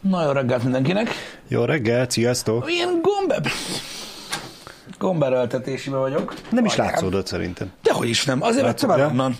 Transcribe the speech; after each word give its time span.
Na 0.00 0.24
jó 0.24 0.30
reggelt 0.30 0.62
mindenkinek. 0.62 1.10
Jó 1.48 1.64
reggelt, 1.64 2.10
sziasztok! 2.10 2.70
Ilyen 2.70 2.98
gombe... 3.02 3.40
Gomberöltetésibe 4.98 5.96
vagyok. 5.96 6.34
Nem 6.50 6.64
is 6.64 6.74
Anyám. 6.76 6.86
látszódott 6.92 7.26
szerintem. 7.26 7.70
Dehogy 7.82 8.08
is 8.08 8.24
nem. 8.24 8.42
Azért 8.42 8.64
vettem 8.64 8.90
el 8.90 9.06
onnan. 9.06 9.36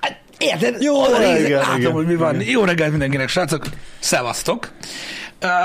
Hát, 0.00 0.20
Érted? 0.38 0.82
Jó 0.82 1.04
reggelt, 1.04 1.62
Látom, 1.62 1.80
igen, 1.80 1.92
hogy 1.92 2.06
mi 2.06 2.14
van. 2.16 2.34
igen. 2.40 2.52
Jó 2.52 2.64
reggelt 2.64 2.90
mindenkinek, 2.90 3.28
srácok. 3.28 3.64
Szevasztok. 3.98 4.72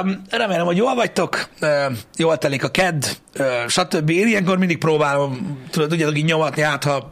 Um, 0.03 0.21
remélem, 0.29 0.65
hogy 0.65 0.77
jól 0.77 0.95
vagytok, 0.95 1.47
uh, 1.61 1.69
jól 2.17 2.37
telik 2.37 2.63
a 2.63 2.69
kedd, 2.69 3.03
uh, 3.39 3.45
stb. 3.67 4.09
Ilyenkor 4.09 4.57
mindig 4.57 4.77
próbálom, 4.77 5.59
tudod, 5.69 5.89
tudjátok 5.89 6.17
így 6.17 6.25
nyomatni 6.25 6.61
át, 6.61 6.83
ha 6.83 7.11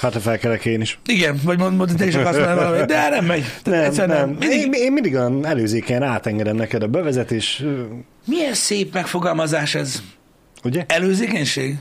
Hát 0.00 0.12
ha 0.12 0.20
felkelek 0.20 0.64
én 0.64 0.80
is. 0.80 0.98
igen, 1.06 1.40
vagy 1.44 1.58
mond, 1.58 1.76
mond, 1.76 1.92
te 1.96 2.06
is 2.06 2.14
akarsz 2.14 2.36
valamit, 2.36 2.84
de 2.84 3.08
nem 3.08 3.24
megy. 3.24 3.44
Nem, 3.64 3.80
Egyszerűen 3.82 4.18
nem. 4.18 4.28
Mindig, 4.28 4.58
Én, 4.60 4.72
én 4.72 4.92
mindig 4.92 5.14
olyan 5.14 5.46
előzéken 5.46 6.02
átengedem 6.02 6.56
neked 6.56 6.82
a 6.82 6.86
bevezetés, 6.86 7.62
milyen 8.26 8.54
szép 8.54 8.94
megfogalmazás 8.94 9.74
ez. 9.74 10.02
ugye? 10.64 10.84
Előzékenység? 10.88 11.76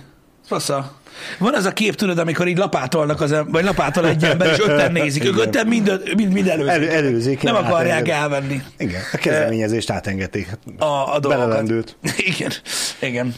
Fasza. 0.48 0.92
Van 1.38 1.54
az 1.54 1.66
a 1.66 1.72
kép, 1.72 1.96
tudod, 1.96 2.18
amikor 2.18 2.48
így 2.48 2.58
lapátolnak, 2.58 3.22
az, 3.22 3.32
em- 3.32 3.52
vagy 3.52 3.64
lapátol 3.64 4.08
egy 4.08 4.24
ember, 4.24 4.52
és 4.52 4.60
ötten 4.60 4.92
nézik. 4.92 5.24
Ők 5.26 5.34
Igen. 5.34 5.48
ötten 5.48 5.68
mind, 5.68 6.02
mind, 6.16 6.32
mind 6.34 6.48
előzik. 6.48 6.72
Elő, 6.72 6.90
előzéken 6.90 7.54
Nem 7.54 7.64
akarják 7.66 7.92
átengedem. 7.96 8.22
elvenni 8.22 8.62
Igen, 8.78 9.02
a 9.14 9.18
kezdeményezést 9.18 9.90
átengedték. 9.90 10.48
a, 10.78 10.86
a 10.86 11.06
dolgokat. 11.20 11.30
Belelendült. 11.48 11.98
Igen, 12.38 12.52
igen. 13.00 13.34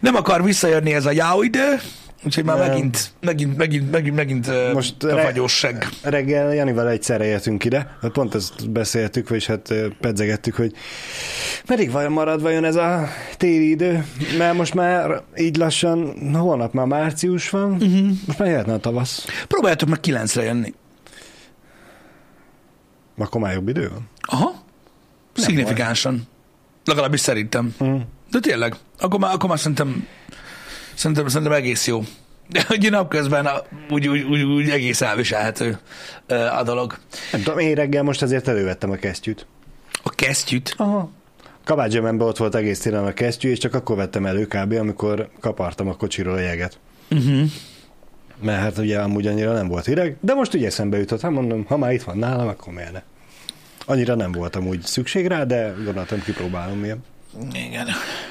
Nem 0.00 0.14
akar 0.14 0.44
visszajönni 0.44 0.94
ez 0.94 1.06
a 1.06 1.10
jáó 1.12 1.42
idő, 1.42 1.80
úgyhogy 2.24 2.44
már 2.44 2.58
megint, 2.58 3.12
megint, 3.20 3.56
megint, 3.56 3.90
megint, 3.90 4.16
megint 4.16 4.72
Most 4.72 5.02
a 5.02 5.14
re-. 5.14 5.32
Reggel 6.02 6.54
Janival 6.54 6.88
egyszerre 6.88 7.24
értünk 7.24 7.64
ide, 7.64 7.96
hát 8.00 8.10
pont 8.10 8.34
ezt 8.34 8.70
beszéltük, 8.70 9.28
vagyis 9.28 9.46
hát 9.46 9.74
pedzegettük, 10.00 10.54
hogy 10.54 10.72
meddig 11.68 11.90
vajon 11.90 12.12
marad 12.12 12.42
vajon 12.42 12.64
ez 12.64 12.76
a 12.76 13.08
téli 13.36 13.70
idő, 13.70 14.04
mert 14.38 14.56
most 14.56 14.74
már 14.74 15.22
így 15.36 15.56
lassan, 15.56 16.30
holnap 16.34 16.72
már 16.72 16.86
március 16.86 17.50
van, 17.50 17.72
uh-huh. 17.72 18.08
most 18.26 18.38
már 18.38 18.48
jöhetne 18.48 18.72
a 18.72 18.78
tavasz. 18.78 19.26
Próbáljátok 19.48 19.88
meg 19.88 20.00
kilencre 20.00 20.42
jönni. 20.42 20.74
Akkor 23.18 23.40
már 23.40 23.52
jobb 23.52 23.68
idő 23.68 23.88
van? 23.88 24.08
Aha. 24.20 24.62
Szignifikánsan. 25.34 26.22
Legalábbis 26.84 27.20
szerintem. 27.20 27.74
Mm. 27.84 27.96
De 28.30 28.40
tényleg, 28.40 28.76
akkor 28.98 29.20
már, 29.20 29.34
akkor 29.34 29.48
már 29.48 29.58
szerintem, 29.58 30.06
szerintem, 30.94 31.28
szerintem 31.28 31.56
egész 31.56 31.86
jó. 31.86 32.02
De 32.48 32.66
ugye 32.70 32.90
napközben 32.90 33.46
a- 33.46 33.62
úgy, 33.90 34.08
úgy, 34.08 34.22
úgy, 34.22 34.42
úgy 34.42 34.70
egész 34.70 35.00
elviselhető 35.00 35.78
a 36.58 36.62
dolog. 36.62 36.98
Nem 37.32 37.42
tudom, 37.42 37.58
én 37.58 37.74
reggel 37.74 38.02
most 38.02 38.22
azért 38.22 38.48
elővettem 38.48 38.90
a 38.90 38.94
kesztyűt. 38.94 39.46
A 40.02 40.10
kesztyűt. 40.10 40.74
Aha. 40.76 41.10
Kabátzsömemben 41.64 42.26
ott 42.26 42.36
volt 42.36 42.54
egész 42.54 42.80
télen 42.80 43.04
a 43.04 43.12
kesztyű, 43.12 43.50
és 43.50 43.58
csak 43.58 43.74
akkor 43.74 43.96
vettem 43.96 44.26
elő 44.26 44.46
kb., 44.46 44.72
amikor 44.72 45.28
kapartam 45.40 45.88
a 45.88 45.96
kocsiról 45.96 46.34
a 46.34 46.40
jeget. 46.40 46.78
Uh-huh. 47.10 47.42
Mert 48.42 48.60
hát 48.60 48.78
ugye 48.78 49.00
amúgy 49.00 49.26
annyira 49.26 49.52
nem 49.52 49.68
volt 49.68 49.84
hideg, 49.84 50.16
de 50.20 50.34
most 50.34 50.54
ugye 50.54 50.66
eszembe 50.66 50.98
jutott, 50.98 51.20
hát 51.20 51.30
mondom, 51.30 51.64
ha 51.64 51.76
már 51.76 51.92
itt 51.92 52.02
van 52.02 52.18
nálam, 52.18 52.48
akkor 52.48 52.72
miért 52.72 52.92
ne? 52.92 53.02
Annyira 53.86 54.14
nem 54.14 54.32
voltam 54.32 54.66
úgy 54.66 54.82
szükség 54.82 55.26
rá, 55.26 55.44
de 55.44 55.74
gondoltam, 55.84 56.22
kipróbálom 56.22 56.78
milyen. 56.78 57.04
Igen. 57.52 57.86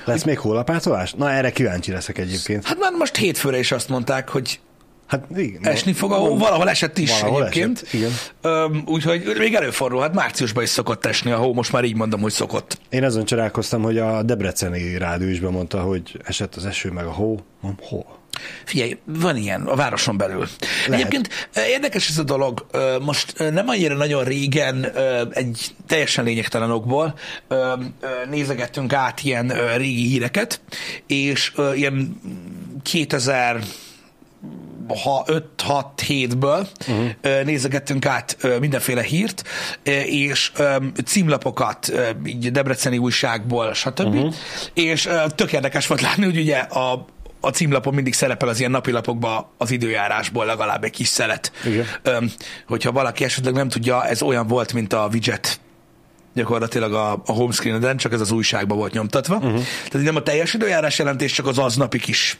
Lesz 0.05 0.23
még 0.23 0.39
hólapátolás? 0.39 1.13
Na, 1.13 1.31
erre 1.31 1.51
kíváncsi 1.51 1.91
leszek 1.91 2.17
egyébként. 2.17 2.65
Hát 2.65 2.79
már 2.79 2.91
most 2.91 3.15
hétfőre 3.15 3.59
is 3.59 3.71
azt 3.71 3.89
mondták, 3.89 4.29
hogy 4.29 4.59
Hát 5.07 5.23
igen. 5.35 5.63
esni 5.67 5.93
fog, 5.93 6.11
ahol 6.11 6.37
valahol 6.37 6.69
esett 6.69 6.97
is 6.97 7.19
Valahol 7.19 7.41
egyébként. 7.41 7.81
esett, 7.81 7.93
igen. 7.93 8.11
Öm, 8.41 8.83
úgyhogy 8.85 9.35
még 9.37 9.53
előfordul, 9.55 10.01
hát 10.01 10.13
márciusban 10.13 10.63
is 10.63 10.69
szokott 10.69 11.05
esni 11.05 11.31
a 11.31 11.37
hó, 11.37 11.53
most 11.53 11.71
már 11.71 11.83
így 11.83 11.95
mondom, 11.95 12.21
hogy 12.21 12.31
szokott. 12.31 12.77
Én 12.89 13.03
azon 13.03 13.25
csodálkoztam, 13.25 13.81
hogy 13.81 13.97
a 13.97 14.23
Debreceni 14.23 14.97
rádió 14.97 15.27
is 15.29 15.39
bemondta, 15.39 15.81
hogy 15.81 16.19
esett 16.25 16.55
az 16.55 16.65
eső 16.65 16.91
meg 16.91 17.05
a 17.05 17.11
hó. 17.11 17.39
Hol? 17.81 18.19
Figyelj, 18.65 18.97
van 19.05 19.37
ilyen 19.37 19.61
a 19.61 19.75
városon 19.75 20.17
belül. 20.17 20.47
Lehet. 20.87 20.99
Egyébként 20.99 21.29
eh, 21.53 21.69
érdekes 21.69 22.09
ez 22.09 22.17
a 22.17 22.23
dolog. 22.23 22.65
Ö, 22.71 22.97
Most 22.99 23.33
ö, 23.37 23.49
nem 23.49 23.67
annyira 23.67 23.95
nagyon 23.95 24.23
régen 24.23 24.91
egy 25.33 25.75
teljesen 25.87 26.23
lényegtelen 26.23 26.71
okból 26.71 27.13
nézegettünk 28.29 28.93
át 28.93 29.23
ilyen 29.23 29.75
régi 29.77 30.07
híreket, 30.07 30.61
és 31.07 31.53
ilyen 31.75 32.21
2000 32.83 33.63
ha 35.03 35.25
5-6-7-ből 35.57 36.67
uh-huh. 36.87 37.43
nézegettünk 37.43 38.05
át 38.05 38.37
mindenféle 38.59 39.01
hírt, 39.01 39.43
és 40.05 40.51
címlapokat, 41.05 41.91
így 42.25 42.51
debreceni 42.51 42.97
újságból, 42.97 43.73
stb. 43.73 44.15
Uh-huh. 44.15 44.33
És 44.73 45.09
tök 45.35 45.53
érdekes 45.53 45.87
volt 45.87 46.01
látni, 46.01 46.23
hogy 46.23 46.37
ugye 46.37 46.57
a 46.57 47.05
a 47.41 47.49
címlapon 47.49 47.93
mindig 47.93 48.13
szerepel 48.13 48.47
az 48.47 48.59
ilyen 48.59 48.71
napilapokban 48.71 49.45
az 49.57 49.71
időjárásból 49.71 50.45
legalább 50.45 50.83
egy 50.83 50.91
kis 50.91 51.07
szelet. 51.07 51.51
Igen. 51.65 51.85
Öm, 52.01 52.31
hogyha 52.67 52.91
valaki 52.91 53.23
esetleg 53.23 53.53
nem 53.53 53.69
tudja, 53.69 54.05
ez 54.05 54.21
olyan 54.21 54.47
volt, 54.47 54.73
mint 54.73 54.93
a 54.93 55.07
widget 55.11 55.59
gyakorlatilag 56.33 56.93
a, 56.93 57.11
a 57.11 57.31
homescreen-eden, 57.31 57.97
csak 57.97 58.13
ez 58.13 58.21
az 58.21 58.31
újságban 58.31 58.77
volt 58.77 58.93
nyomtatva. 58.93 59.35
Uh-huh. 59.35 59.61
Tehát 59.89 60.05
nem 60.05 60.15
a 60.15 60.21
teljes 60.21 60.53
időjárás 60.53 60.97
jelentés, 60.97 61.31
csak 61.31 61.47
az 61.47 61.57
aznapi 61.57 61.99
kis 61.99 62.37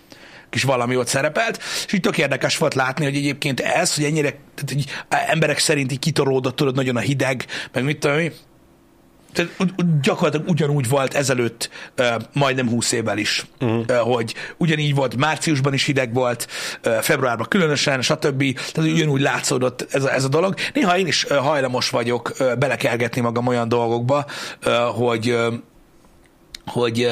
kis 0.50 0.64
valami 0.64 0.96
ott 0.96 1.08
szerepelt, 1.08 1.60
és 1.86 1.94
így 1.94 2.02
tök 2.02 2.18
érdekes 2.18 2.58
volt 2.58 2.74
látni, 2.74 3.06
hogy 3.06 3.16
egyébként 3.16 3.60
ez, 3.60 3.96
hogy 3.96 4.04
ennyire 4.04 4.30
tehát, 4.30 4.72
így 4.72 4.90
emberek 5.10 5.60
szerint 5.60 5.92
így 5.92 6.00
kitoródott, 6.00 6.56
tudod, 6.56 6.76
nagyon 6.76 6.96
a 6.96 7.00
hideg, 7.00 7.46
meg 7.74 7.84
mit 7.84 8.00
tudom 8.00 8.18
tehát 9.34 10.02
gyakorlatilag 10.02 10.50
ugyanúgy 10.50 10.90
volt 10.90 11.14
ezelőtt 11.14 11.70
majdnem 12.34 12.70
20 12.70 12.92
évvel 12.92 13.18
is, 13.18 13.46
uh-huh. 13.60 13.80
uh, 13.90 13.96
hogy 13.98 14.36
ugyanígy 14.58 14.96
volt, 14.96 15.16
márciusban 15.16 15.74
is 15.74 15.86
hideg 15.86 16.14
volt, 16.14 16.48
februárban 17.02 17.46
különösen, 17.50 18.02
stb. 18.02 18.60
Tehát 18.72 18.92
ugyanúgy 18.92 19.22
látszódott 19.22 19.88
ez 19.92 20.04
a, 20.04 20.14
ez 20.14 20.24
a 20.24 20.28
dolog. 20.28 20.56
Néha 20.74 20.98
én 20.98 21.08
is 21.08 21.24
hajlamos 21.24 21.90
vagyok 21.90 22.34
belekergetni 22.60 23.22
magam 23.22 23.48
olyan 23.48 23.68
dolgokba, 23.70 24.26
hogy 24.96 25.38
hogy 26.66 27.10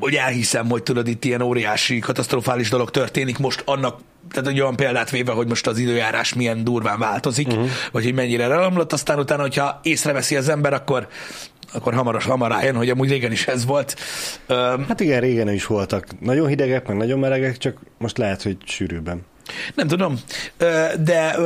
hogy 0.00 0.14
elhiszem, 0.14 0.68
hogy 0.68 0.82
tudod, 0.82 1.08
itt 1.08 1.24
ilyen 1.24 1.40
óriási, 1.40 1.98
katasztrofális 1.98 2.68
dolog 2.68 2.90
történik 2.90 3.38
most 3.38 3.62
annak, 3.64 4.00
tehát 4.30 4.48
egy 4.48 4.60
olyan 4.60 4.76
példát 4.76 5.10
véve, 5.10 5.32
hogy 5.32 5.48
most 5.48 5.66
az 5.66 5.78
időjárás 5.78 6.34
milyen 6.34 6.64
durván 6.64 6.98
változik, 6.98 7.48
uh-huh. 7.48 7.68
vagy 7.92 8.04
hogy 8.04 8.14
mennyire 8.14 8.46
relomlott, 8.46 8.92
aztán 8.92 9.18
utána, 9.18 9.42
hogyha 9.42 9.80
észreveszi 9.82 10.36
az 10.36 10.48
ember, 10.48 10.72
akkor 10.72 11.08
akkor 11.72 11.94
hamaros, 11.94 12.24
hamar 12.24 12.50
rájön, 12.50 12.76
hogy 12.76 12.90
amúgy 12.90 13.08
régen 13.08 13.32
is 13.32 13.46
ez 13.46 13.64
volt. 13.64 13.96
Hát 14.88 15.00
igen, 15.00 15.20
régen 15.20 15.52
is 15.52 15.66
voltak 15.66 16.06
nagyon 16.20 16.48
hidegek, 16.48 16.86
meg 16.86 16.96
nagyon 16.96 17.18
melegek, 17.18 17.56
csak 17.56 17.76
most 17.98 18.18
lehet, 18.18 18.42
hogy 18.42 18.56
sűrűbben. 18.64 19.26
Nem 19.74 19.86
tudom, 19.86 20.20
de 21.04 21.36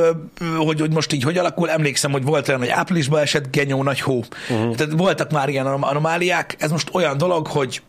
hogy, 0.57 0.79
hogy 0.79 0.93
most 0.93 1.13
így 1.13 1.23
hogy 1.23 1.37
alakul, 1.37 1.69
emlékszem, 1.69 2.11
hogy 2.11 2.23
volt 2.23 2.47
olyan, 2.47 2.59
hogy 2.59 2.69
áprilisban 2.69 3.21
esett 3.21 3.51
genyó 3.51 3.83
nagy 3.83 4.01
hó. 4.01 4.23
Uh-huh. 4.49 4.75
Tehát 4.75 4.93
voltak 4.97 5.31
már 5.31 5.49
ilyen 5.49 5.65
anom- 5.65 5.83
anomáliák, 5.83 6.55
ez 6.59 6.71
most 6.71 6.89
olyan 6.93 7.17
dolog, 7.17 7.47
hogy 7.47 7.81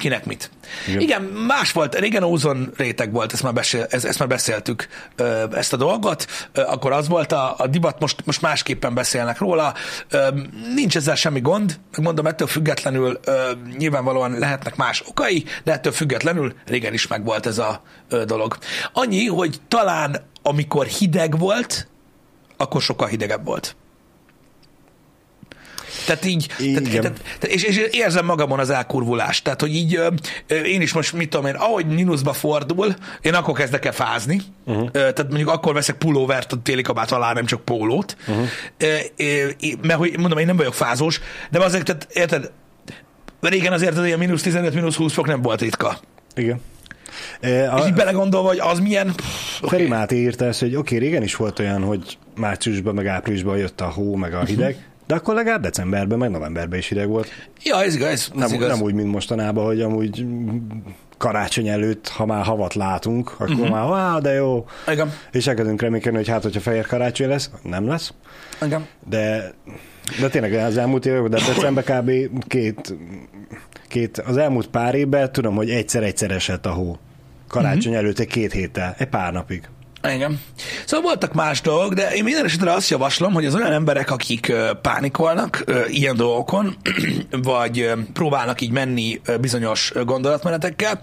kinek 0.00 0.24
mit. 0.24 0.50
Igen. 0.88 1.00
Igen. 1.00 1.22
Más 1.22 1.72
volt, 1.72 1.94
régen 1.94 2.22
ózon 2.22 2.72
réteg 2.76 3.12
volt, 3.12 3.32
ezt 3.32 3.42
már, 3.42 3.52
beszél, 3.52 3.86
ezt, 3.90 4.04
ezt 4.04 4.18
már 4.18 4.28
beszéltük, 4.28 4.88
ezt 5.52 5.72
a 5.72 5.76
dolgot, 5.76 6.26
akkor 6.54 6.92
az 6.92 7.08
volt 7.08 7.32
a, 7.32 7.54
a 7.58 7.66
divat, 7.66 8.00
most, 8.00 8.22
most 8.24 8.42
másképpen 8.42 8.94
beszélnek 8.94 9.38
róla, 9.38 9.74
nincs 10.74 10.96
ezzel 10.96 11.14
semmi 11.14 11.40
gond, 11.40 11.80
megmondom, 11.92 12.26
ettől 12.26 12.48
függetlenül 12.48 13.20
nyilvánvalóan 13.78 14.38
lehetnek 14.38 14.76
más 14.76 15.02
okai, 15.08 15.44
de 15.64 15.72
ettől 15.72 15.92
függetlenül 15.92 16.54
régen 16.66 16.92
is 16.92 17.06
megvolt 17.06 17.46
ez 17.46 17.58
a 17.58 17.82
dolog. 18.24 18.58
Annyi, 18.92 19.26
hogy 19.26 19.60
talán 19.68 20.28
amikor 20.42 20.86
hideg 20.86 21.38
volt, 21.38 21.88
akkor 22.56 22.82
sokkal 22.82 23.08
hidegebb 23.08 23.44
volt. 23.44 23.76
Tehát 26.06 26.24
így, 26.24 26.46
tehát, 26.46 26.86
Igen. 26.86 27.00
tehát, 27.00 27.20
tehát, 27.38 27.56
és, 27.56 27.62
és 27.62 27.76
érzem 27.90 28.24
magamon 28.24 28.58
az 28.58 28.70
elkurvulást. 28.70 29.44
Tehát, 29.44 29.60
hogy 29.60 29.74
így 29.74 30.00
én 30.64 30.80
is 30.80 30.92
most, 30.92 31.12
mit 31.12 31.30
tudom 31.30 31.46
én, 31.46 31.54
ahogy 31.54 31.86
mínuszba 31.86 32.32
fordul, 32.32 32.94
én 33.20 33.34
akkor 33.34 33.54
kezdek 33.54 33.84
el 33.84 33.92
fázni. 33.92 34.40
Uh-huh. 34.66 34.90
Tehát 34.90 35.28
mondjuk 35.28 35.48
akkor 35.48 35.74
veszek 35.74 35.96
pulóvert 35.96 36.52
a 36.52 36.56
téli 36.62 36.82
kabát 36.82 37.12
alá, 37.12 37.32
nem 37.32 37.44
csak 37.44 37.60
pólót. 37.60 38.16
Uh-huh. 38.26 38.46
Mert 39.82 39.98
hogy 39.98 40.18
mondom, 40.18 40.38
én 40.38 40.46
nem 40.46 40.56
vagyok 40.56 40.74
fázós, 40.74 41.20
de 41.50 41.64
azért, 41.64 41.84
tehát 41.84 42.06
érted, 42.12 42.50
régen 43.40 43.72
azért 43.72 43.96
az 43.96 44.04
ilyen 44.04 44.18
mínusz 44.18 44.42
15, 44.42 44.74
mínusz 44.74 44.96
20 44.96 45.12
fok 45.12 45.26
nem 45.26 45.42
volt 45.42 45.60
ritka. 45.60 45.98
Igen. 46.34 46.60
E, 47.40 47.72
És 47.76 47.84
így 47.86 47.92
a, 47.92 47.96
belegondolva, 47.96 48.48
hogy 48.48 48.58
az 48.58 48.78
milyen... 48.78 49.12
pff, 49.14 49.60
Feri 49.60 49.82
oké. 49.82 49.92
Máté 49.92 50.16
írta 50.16 50.44
ezt, 50.44 50.60
hogy 50.60 50.76
oké, 50.76 50.96
okay, 50.96 51.08
régen 51.08 51.22
is 51.22 51.36
volt 51.36 51.58
olyan, 51.58 51.82
hogy 51.82 52.18
márciusban, 52.36 52.94
meg 52.94 53.06
áprilisban 53.06 53.56
jött 53.56 53.80
a 53.80 53.88
hó, 53.88 54.14
meg 54.14 54.34
a 54.34 54.44
hideg, 54.44 54.89
De 55.10 55.16
akkor 55.16 55.34
legalább 55.34 55.62
decemberben, 55.62 56.18
meg 56.18 56.30
novemberben 56.30 56.78
is 56.78 56.88
hideg 56.88 57.08
volt. 57.08 57.28
Ja, 57.62 57.82
ez 57.82 57.94
igaz, 57.94 58.08
ez 58.08 58.30
Nem, 58.34 58.52
igaz. 58.52 58.68
nem 58.68 58.80
úgy, 58.82 58.94
mint 58.94 59.10
mostanában, 59.12 59.64
hogy 59.64 59.80
amúgy 59.80 60.26
karácsony 61.18 61.68
előtt, 61.68 62.08
ha 62.08 62.26
már 62.26 62.44
havat 62.44 62.74
látunk, 62.74 63.30
akkor 63.30 63.48
Mhm. 63.48 63.60
uh-huh. 63.60 63.76
már, 63.90 64.12
wow, 64.12 64.20
de 64.20 64.32
jó. 64.32 64.64
Igen, 64.88 65.12
És 65.32 65.46
elkezdünk 65.46 65.80
reménykedni, 65.82 66.18
hogy 66.18 66.28
hát, 66.28 66.42
hogyha 66.42 66.60
fehér 66.60 66.86
karácsony 66.86 67.28
lesz, 67.28 67.50
nem 67.62 67.86
lesz. 67.88 68.12
igen. 68.62 68.86
De, 69.08 69.52
de 70.20 70.28
tényleg 70.28 70.52
az 70.52 70.76
elmúlt 70.76 71.06
években, 71.06 71.30
de 71.30 71.36
december 71.54 71.84
kb. 71.84 72.10
két, 72.46 72.94
két, 73.88 74.18
az 74.18 74.36
elmúlt 74.36 74.66
pár 74.68 74.94
évben 74.94 75.32
tudom, 75.32 75.54
hogy 75.54 75.70
egyszer-egyszer 75.70 76.30
esett 76.30 76.66
a 76.66 76.70
hó. 76.70 76.96
Karácsony 77.48 77.94
előtt 77.94 78.18
egy 78.18 78.26
két 78.26 78.52
héttel, 78.52 78.94
egy 78.98 79.08
pár 79.08 79.32
napig. 79.32 79.68
Igen. 80.08 80.40
Szóval 80.84 81.06
voltak 81.06 81.32
más 81.32 81.60
dolgok, 81.60 81.94
de 81.94 82.10
én 82.10 82.24
minden 82.24 82.44
esetre 82.44 82.72
azt 82.72 82.90
javaslom, 82.90 83.32
hogy 83.32 83.46
az 83.46 83.54
olyan 83.54 83.72
emberek, 83.72 84.10
akik 84.10 84.52
pánikolnak 84.82 85.64
ilyen 85.88 86.16
dolgokon, 86.16 86.76
vagy 87.42 87.92
próbálnak 88.12 88.60
így 88.60 88.70
menni 88.70 89.20
bizonyos 89.40 89.92
gondolatmenetekkel, 90.04 91.00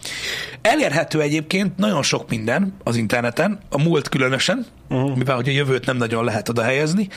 elérhető 0.61 1.21
egyébként 1.21 1.77
nagyon 1.77 2.03
sok 2.03 2.29
minden 2.29 2.75
az 2.83 2.95
interneten, 2.95 3.59
a 3.69 3.81
múlt 3.81 4.09
különösen, 4.09 4.65
uh-huh. 4.89 5.15
mivel 5.15 5.35
hogy 5.35 5.47
a 5.47 5.51
jövőt 5.51 5.85
nem 5.85 5.97
nagyon 5.97 6.23
lehet 6.23 6.49
oda 6.49 6.61
helyezni, 6.61 7.07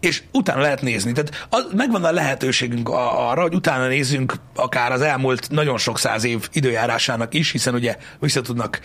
és 0.00 0.22
utána 0.32 0.60
lehet 0.60 0.82
nézni. 0.82 1.12
Tehát 1.12 1.46
az, 1.50 1.66
megvan 1.76 2.04
a 2.04 2.12
lehetőségünk 2.12 2.88
arra, 2.88 3.42
hogy 3.42 3.54
utána 3.54 3.86
nézzünk 3.86 4.34
akár 4.54 4.92
az 4.92 5.00
elmúlt 5.00 5.50
nagyon 5.50 5.78
sok 5.78 5.98
száz 5.98 6.24
év 6.24 6.48
időjárásának 6.52 7.34
is, 7.34 7.50
hiszen 7.50 7.74
ugye 7.74 7.96
vissza 8.20 8.40
tudnak 8.40 8.80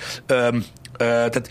tehát 0.98 1.50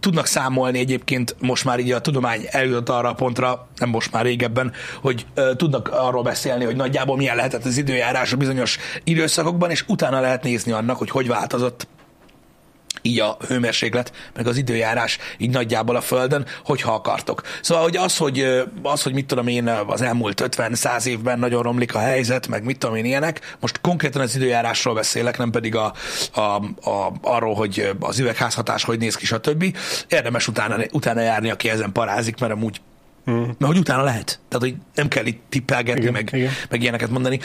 tudnak 0.00 0.26
számolni 0.26 0.78
egyébként 0.78 1.36
most 1.40 1.64
már 1.64 1.78
így 1.78 1.92
a 1.92 2.00
tudomány 2.00 2.46
eljutott 2.50 2.88
arra 2.88 3.08
a 3.08 3.14
pontra, 3.14 3.68
nem 3.76 3.88
most 3.88 4.12
már 4.12 4.24
régebben, 4.24 4.72
hogy 5.00 5.26
tudnak 5.56 5.88
arról 5.92 6.22
beszélni, 6.22 6.64
hogy 6.64 6.76
nagyjából 6.76 7.16
milyen 7.16 7.36
lehetett 7.36 7.64
az 7.64 7.76
időjárás 7.76 8.32
a 8.32 8.36
bizonyos 8.36 8.78
időszakokban, 9.04 9.70
és 9.70 9.84
utána 9.88 10.20
lehet 10.20 10.42
nézni 10.42 10.72
annak, 10.72 10.98
hogy 10.98 11.10
hogy 11.10 11.28
változott 11.28 11.86
így 13.06 13.20
a 13.20 13.36
hőmérséklet, 13.46 14.12
meg 14.34 14.46
az 14.46 14.56
időjárás 14.56 15.18
így 15.38 15.50
nagyjából 15.50 15.96
a 15.96 16.00
Földön, 16.00 16.46
hogyha 16.64 16.92
akartok. 16.94 17.42
Szóval, 17.62 17.82
hogy 17.82 17.96
az, 17.96 18.16
hogy, 18.16 18.64
az, 18.82 19.02
hogy 19.02 19.12
mit 19.12 19.26
tudom 19.26 19.46
én, 19.46 19.68
az 19.86 20.02
elmúlt 20.02 20.42
50-100 20.56 21.06
évben 21.06 21.38
nagyon 21.38 21.62
romlik 21.62 21.94
a 21.94 21.98
helyzet, 21.98 22.48
meg 22.48 22.64
mit 22.64 22.78
tudom 22.78 22.96
én 22.96 23.04
ilyenek, 23.04 23.56
most 23.60 23.80
konkrétan 23.80 24.22
az 24.22 24.36
időjárásról 24.36 24.94
beszélek, 24.94 25.38
nem 25.38 25.50
pedig 25.50 25.76
a, 25.76 25.92
a, 26.32 26.40
a, 26.40 27.12
arról, 27.22 27.54
hogy 27.54 27.90
az 28.00 28.18
üvegházhatás 28.18 28.84
hogy 28.84 28.98
néz 28.98 29.16
ki, 29.16 29.26
stb. 29.26 29.76
Érdemes 30.08 30.48
utána, 30.48 30.76
utána 30.92 31.20
járni, 31.20 31.50
aki 31.50 31.68
ezen 31.68 31.92
parázik, 31.92 32.38
mert 32.40 32.52
amúgy 32.52 32.80
Mm. 33.30 33.34
Mert 33.34 33.64
hogy 33.64 33.78
utána 33.78 34.02
lehet. 34.02 34.40
Tehát, 34.48 34.64
hogy 34.66 34.74
nem 34.94 35.08
kell 35.08 35.26
itt 35.26 35.42
tippelgetni, 35.48 36.00
Igen, 36.00 36.12
meg, 36.12 36.30
igen. 36.32 36.52
meg 36.68 36.82
ilyeneket 36.82 37.10
mondani. 37.10 37.40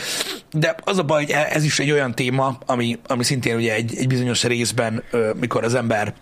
De 0.52 0.76
az 0.84 0.98
a 0.98 1.04
baj, 1.04 1.24
hogy 1.24 1.34
e- 1.34 1.50
ez 1.52 1.64
is 1.64 1.80
egy 1.80 1.92
olyan 1.92 2.16
téma, 2.16 2.58
ami, 2.66 3.00
ami 3.08 3.24
szintén 3.24 3.56
ugye 3.56 3.74
egy, 3.74 3.96
egy 3.98 4.08
bizonyos 4.08 4.44
részben, 4.44 5.04
mikor 5.40 5.64
az 5.64 5.76
ember 5.76 6.14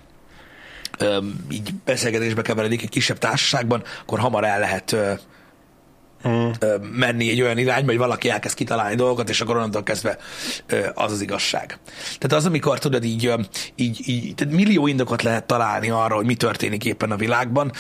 így 1.50 1.74
beszélgetésbe 1.86 2.42
keveredik 2.42 2.82
egy 2.82 2.90
kisebb 2.90 3.18
társaságban, 3.18 3.84
akkor 4.02 4.20
hamar 4.20 4.44
el 4.44 4.60
lehet 4.60 4.96
Mm. 6.28 6.50
ö, 6.60 6.76
menni 6.92 7.30
egy 7.30 7.42
olyan 7.42 7.58
irányba, 7.58 7.90
hogy 7.90 7.98
valaki 7.98 8.30
elkezd 8.30 8.56
kitalálni 8.56 8.96
dolgokat, 8.96 9.30
és 9.30 9.42
akkor 9.42 9.56
onnantól 9.56 9.84
kezdve 9.84 10.18
az 10.94 11.12
az 11.12 11.22
igazság. 11.22 11.78
Tehát 12.18 12.38
az, 12.38 12.46
amikor 12.46 12.80
tudod 12.80 13.04
így, 13.04 13.34
így, 13.76 14.02
így 14.06 14.36
tehát 14.36 14.54
millió 14.54 14.88
indokot 14.88 15.22
lehet 15.22 15.46
találni 15.46 15.90
arra, 15.90 16.16
hogy 16.16 16.26
mi 16.26 16.36
történik 16.36 16.86
éppen 16.86 17.12
a 17.12 17.16
világban. 17.16 17.72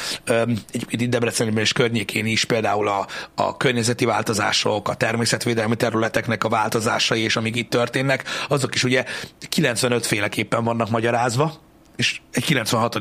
Egyébként 0.72 1.02
itt 1.02 1.10
Debrecenben 1.10 1.64
és 1.64 1.74
környékén 1.74 2.26
is 2.26 2.46
például 2.46 2.88
a, 2.88 3.08
a 3.36 3.58
környezeti 3.58 4.06
változások, 4.06 4.90
a 4.90 4.94
természetvédelmi 4.94 5.76
területeknek 5.76 6.44
a 6.44 6.50
változásai, 6.50 7.22
és 7.22 7.36
amik 7.36 7.56
itt 7.56 7.70
történnek, 7.70 8.24
azok 8.48 8.76
is 8.76 8.84
ugye 8.84 9.04
95 9.50 10.06
féleképpen 10.06 10.64
vannak 10.64 10.90
magyarázva, 10.90 11.54
és 11.96 12.22
egy 12.32 12.44
96. 12.44 13.00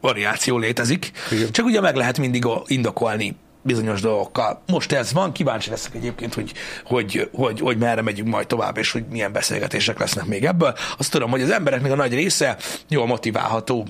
variáció 0.00 0.58
létezik. 0.58 1.10
Igen. 1.30 1.52
Csak 1.52 1.64
ugye 1.64 1.80
meg 1.80 1.96
lehet 1.96 2.18
mindig 2.18 2.44
indokolni 2.66 3.36
bizonyos 3.62 4.00
dolgokkal. 4.00 4.62
Most 4.66 4.92
ez 4.92 5.12
van, 5.12 5.32
kíváncsi 5.32 5.70
leszek 5.70 5.94
egyébként, 5.94 6.34
hogy, 6.34 6.52
hogy, 6.84 7.28
hogy, 7.32 7.60
hogy 7.60 7.78
merre 7.78 8.02
megyünk 8.02 8.28
majd 8.28 8.46
tovább, 8.46 8.76
és 8.76 8.90
hogy 8.92 9.04
milyen 9.10 9.32
beszélgetések 9.32 9.98
lesznek 9.98 10.24
még 10.24 10.44
ebből. 10.44 10.74
Azt 10.98 11.10
tudom, 11.10 11.30
hogy 11.30 11.42
az 11.42 11.50
embereknek 11.50 11.92
a 11.92 11.96
nagy 11.96 12.14
része 12.14 12.56
jól 12.88 13.06
motiválható 13.06 13.86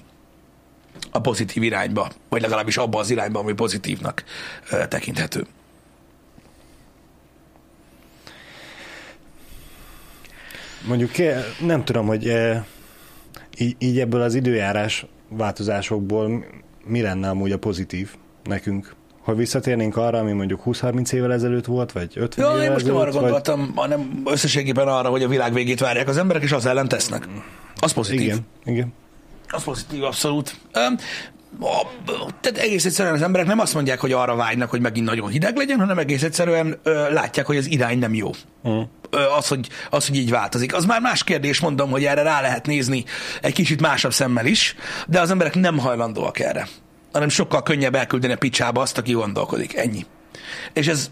a 1.10 1.20
pozitív 1.20 1.62
irányba, 1.62 2.10
vagy 2.28 2.40
legalábbis 2.42 2.76
abba 2.76 2.98
az 2.98 3.10
irányba, 3.10 3.38
ami 3.38 3.52
pozitívnak 3.52 4.24
tekinthető. 4.88 5.46
Mondjuk 10.86 11.10
nem 11.60 11.84
tudom, 11.84 12.06
hogy 12.06 12.32
így 13.78 14.00
ebből 14.00 14.22
az 14.22 14.34
időjárás 14.34 15.06
változásokból 15.28 16.44
mi 16.84 17.00
lenne 17.00 17.28
amúgy 17.28 17.52
a 17.52 17.58
pozitív 17.58 18.14
nekünk? 18.44 18.94
Ha 19.22 19.34
visszatérnénk 19.34 19.96
arra, 19.96 20.19
ami 20.19 20.32
mondjuk 20.32 20.60
20-30 20.64 21.12
évvel 21.12 21.32
ezelőtt 21.32 21.64
volt, 21.64 21.92
vagy 21.92 22.12
50 22.14 22.46
Jó, 22.46 22.52
évvel 22.52 22.64
én 22.64 22.72
most 22.72 22.86
nem 22.86 22.96
arra 22.96 23.10
vagy... 23.10 23.20
gondoltam, 23.20 23.72
hanem 23.74 24.22
összességében 24.24 24.88
arra, 24.88 25.08
hogy 25.08 25.22
a 25.22 25.28
világ 25.28 25.52
végét 25.52 25.80
várják 25.80 26.08
az 26.08 26.16
emberek, 26.16 26.42
és 26.42 26.52
az 26.52 26.66
ellen 26.66 26.88
tesznek. 26.88 27.28
Az 27.80 27.92
pozitív. 27.92 28.20
Igen, 28.20 28.46
igen. 28.64 28.92
Az 29.48 29.64
pozitív, 29.64 30.04
abszolút. 30.04 30.56
A, 31.60 31.86
tehát 32.40 32.58
egész 32.58 32.84
egyszerűen 32.84 33.14
az 33.14 33.22
emberek 33.22 33.46
nem 33.46 33.58
azt 33.58 33.74
mondják, 33.74 34.00
hogy 34.00 34.12
arra 34.12 34.34
vágynak, 34.34 34.70
hogy 34.70 34.80
megint 34.80 35.06
nagyon 35.06 35.28
hideg 35.28 35.56
legyen, 35.56 35.78
hanem 35.78 35.98
egész 35.98 36.22
egyszerűen 36.22 36.78
ö, 36.82 37.12
látják, 37.12 37.46
hogy 37.46 37.56
az 37.56 37.70
irány 37.70 37.98
nem 37.98 38.14
jó. 38.14 38.30
Mm. 38.68 38.80
Ö, 39.10 39.20
az, 39.36 39.48
hogy, 39.48 39.68
az, 39.90 40.06
hogy 40.06 40.16
így 40.16 40.30
változik. 40.30 40.75
Az 40.75 40.84
már 40.84 41.00
más 41.00 41.25
kérdés, 41.25 41.60
mondom, 41.60 41.90
hogy 41.90 42.04
erre 42.04 42.22
rá 42.22 42.40
lehet 42.40 42.66
nézni 42.66 43.04
egy 43.40 43.52
kicsit 43.52 43.80
másabb 43.80 44.12
szemmel 44.12 44.46
is, 44.46 44.75
de 45.06 45.20
az 45.20 45.30
emberek 45.30 45.54
nem 45.54 45.78
hajlandóak 45.78 46.38
erre. 46.38 46.68
Hanem 47.12 47.29
sokkal 47.29 47.62
könnyebb 47.62 47.94
elküldeni 47.94 48.32
a 48.32 48.37
picsába 48.37 48.81
azt, 48.81 48.99
aki 48.99 49.12
gondolkodik. 49.12 49.76
Ennyi. 49.76 50.06
És 50.73 50.88
ez, 50.88 51.11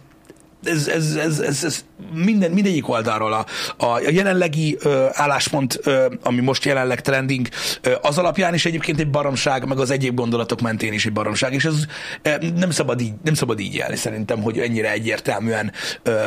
ez, 0.65 0.89
ez, 0.89 1.15
ez, 1.15 1.39
ez, 1.39 1.65
ez 1.65 1.85
minden, 2.13 2.51
mindegyik 2.51 2.89
oldalról 2.89 3.33
a, 3.33 3.47
a 3.87 4.01
jelenlegi 4.11 4.77
ö, 4.81 5.07
álláspont, 5.13 5.81
ö, 5.83 6.07
ami 6.23 6.41
most 6.41 6.65
jelenleg 6.65 7.01
trending, 7.01 7.49
ö, 7.81 7.95
az 8.03 8.19
alapján 8.19 8.55
is 8.55 8.65
egyébként 8.65 9.01
egy 9.01 9.11
baromság, 9.11 9.67
meg 9.67 9.79
az 9.79 9.91
egyéb 9.91 10.15
gondolatok 10.15 10.61
mentén 10.61 10.93
is 10.93 11.07
egy 11.07 11.13
baromság, 11.13 11.55
és 11.55 11.65
ez 11.65 11.85
ö, 12.23 12.35
nem 12.57 12.71
szabad 12.71 13.01
így, 13.01 13.13
nem 13.25 13.35
szabad 13.35 13.61
így 13.61 13.75
jelni 13.75 13.97
szerintem, 13.97 14.43
hogy 14.43 14.59
ennyire 14.59 14.91
egyértelműen 14.93 15.73
ö, 16.03 16.27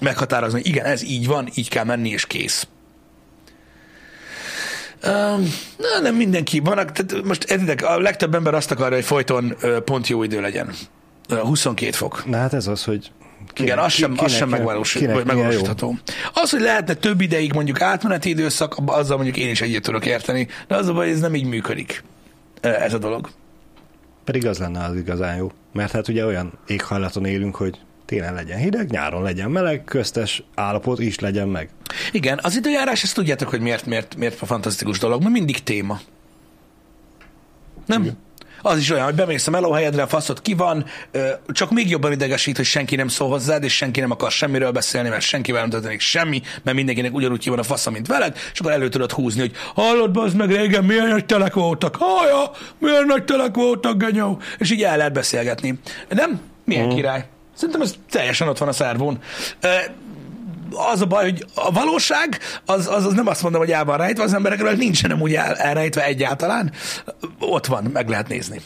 meghatározni, 0.00 0.60
hogy 0.60 0.68
igen, 0.68 0.84
ez 0.84 1.02
így 1.02 1.26
van, 1.26 1.48
így 1.54 1.68
kell 1.68 1.84
menni, 1.84 2.08
és 2.08 2.26
kész. 2.26 2.66
Na, 5.02 6.00
nem 6.02 6.14
mindenki. 6.14 6.58
Vannak, 6.60 6.92
tehát 6.92 7.24
most 7.24 7.44
értitek, 7.44 7.84
a 7.84 7.98
legtöbb 8.00 8.34
ember 8.34 8.54
azt 8.54 8.70
akarja, 8.70 8.94
hogy 8.96 9.04
folyton 9.04 9.56
pont 9.84 10.06
jó 10.08 10.22
idő 10.22 10.40
legyen. 10.40 10.70
Ö, 11.28 11.36
22 11.36 11.90
fok. 11.92 12.26
Na 12.26 12.36
hát 12.36 12.54
ez 12.54 12.66
az, 12.66 12.84
hogy 12.84 13.10
Igen, 13.56 13.78
az 13.78 13.92
sem, 13.92 14.14
az 14.16 14.32
sem 14.32 14.48
kinek- 14.52 14.82
kinek 14.92 15.14
vagy 15.14 15.24
megvalósítható. 15.24 15.96
Az, 16.34 16.50
hogy 16.50 16.60
lehetne 16.60 16.94
több 16.94 17.20
ideig 17.20 17.52
mondjuk 17.52 17.80
átmeneti 17.80 18.28
időszak, 18.28 18.74
azzal 18.86 19.16
mondjuk 19.16 19.36
én 19.36 19.50
is 19.50 19.60
egyet 19.60 19.82
tudok 19.82 20.06
érteni, 20.06 20.48
de 20.68 20.76
az 20.76 20.88
a 20.88 20.92
baj, 20.92 21.10
ez 21.10 21.20
nem 21.20 21.34
így 21.34 21.44
működik, 21.46 22.04
ez 22.60 22.94
a 22.94 22.98
dolog. 22.98 23.28
Pedig 24.24 24.46
az 24.46 24.58
lenne 24.58 24.84
az 24.84 24.96
igazán 24.96 25.36
jó. 25.36 25.50
Mert 25.72 25.92
hát 25.92 26.08
ugye 26.08 26.24
olyan 26.26 26.52
éghajlaton 26.66 27.24
élünk, 27.24 27.56
hogy 27.56 27.78
télen 28.12 28.34
legyen 28.34 28.58
hideg, 28.58 28.90
nyáron 28.90 29.22
legyen 29.22 29.50
meleg, 29.50 29.84
köztes 29.84 30.42
állapot 30.54 30.98
is 30.98 31.18
legyen 31.18 31.48
meg. 31.48 31.68
Igen, 32.10 32.40
az 32.42 32.56
időjárás, 32.56 33.02
ezt 33.02 33.14
tudjátok, 33.14 33.48
hogy 33.48 33.60
miért, 33.60 33.86
miért, 33.86 34.16
miért 34.16 34.42
a 34.42 34.46
fantasztikus 34.46 34.98
dolog, 34.98 35.20
mert 35.20 35.32
mindig 35.32 35.62
téma. 35.62 36.00
Nem? 37.86 38.10
Az 38.62 38.78
is 38.78 38.90
olyan, 38.90 39.04
hogy 39.04 39.14
bemész 39.14 39.46
a 39.46 39.50
melóhelyedre, 39.50 40.02
a 40.02 40.06
faszod 40.06 40.42
ki 40.42 40.54
van, 40.54 40.84
csak 41.48 41.70
még 41.70 41.90
jobban 41.90 42.12
idegesít, 42.12 42.56
hogy 42.56 42.64
senki 42.64 42.96
nem 42.96 43.08
szól 43.08 43.28
hozzád, 43.28 43.64
és 43.64 43.76
senki 43.76 44.00
nem 44.00 44.10
akar 44.10 44.30
semmiről 44.30 44.70
beszélni, 44.70 45.08
mert 45.08 45.22
senkivel 45.22 45.60
nem 45.60 45.70
történik 45.70 46.00
semmi, 46.00 46.42
mert 46.62 46.76
mindenkinek 46.76 47.14
ugyanúgy 47.14 47.38
ki 47.38 47.48
van 47.48 47.58
a 47.58 47.62
fasza, 47.62 47.90
mint 47.90 48.06
veled, 48.06 48.36
és 48.52 48.60
akkor 48.60 48.72
elő 48.72 48.88
tudod 48.88 49.12
húzni, 49.12 49.40
hogy 49.40 49.52
hallod, 49.74 50.16
az 50.16 50.34
meg 50.34 50.50
régen 50.50 50.84
milyen 50.84 51.08
nagy 51.08 51.26
telek 51.26 51.54
voltak, 51.54 51.96
haja, 51.96 52.50
milyen 52.78 53.04
nagy 53.06 53.24
telek 53.24 53.54
voltak, 53.54 53.96
genyó, 53.96 54.40
és 54.58 54.70
így 54.70 54.82
el 54.82 54.96
lehet 54.96 55.12
beszélgetni. 55.12 55.78
Nem? 56.08 56.40
Milyen 56.64 56.86
uh. 56.86 56.94
király? 56.94 57.26
Szerintem 57.54 57.80
ez 57.82 57.94
teljesen 58.10 58.48
ott 58.48 58.58
van 58.58 58.68
a 58.68 58.72
szervón. 58.72 59.18
Az 60.92 61.00
a 61.00 61.06
baj, 61.06 61.24
hogy 61.24 61.46
a 61.54 61.72
valóság, 61.72 62.38
az, 62.66 62.86
az, 62.86 63.04
az 63.04 63.12
nem 63.12 63.26
azt 63.26 63.42
mondom, 63.42 63.60
hogy 63.60 63.70
el 63.70 63.84
van 63.84 63.96
rejtve 63.96 64.22
az 64.22 64.34
emberekről, 64.34 64.72
nincsen 64.72 65.20
úgy 65.20 65.34
el, 65.34 65.54
elrejtve 65.54 66.04
egyáltalán. 66.04 66.72
Ott 67.38 67.66
van, 67.66 67.84
meg 67.84 68.08
lehet 68.08 68.28
nézni. 68.28 68.60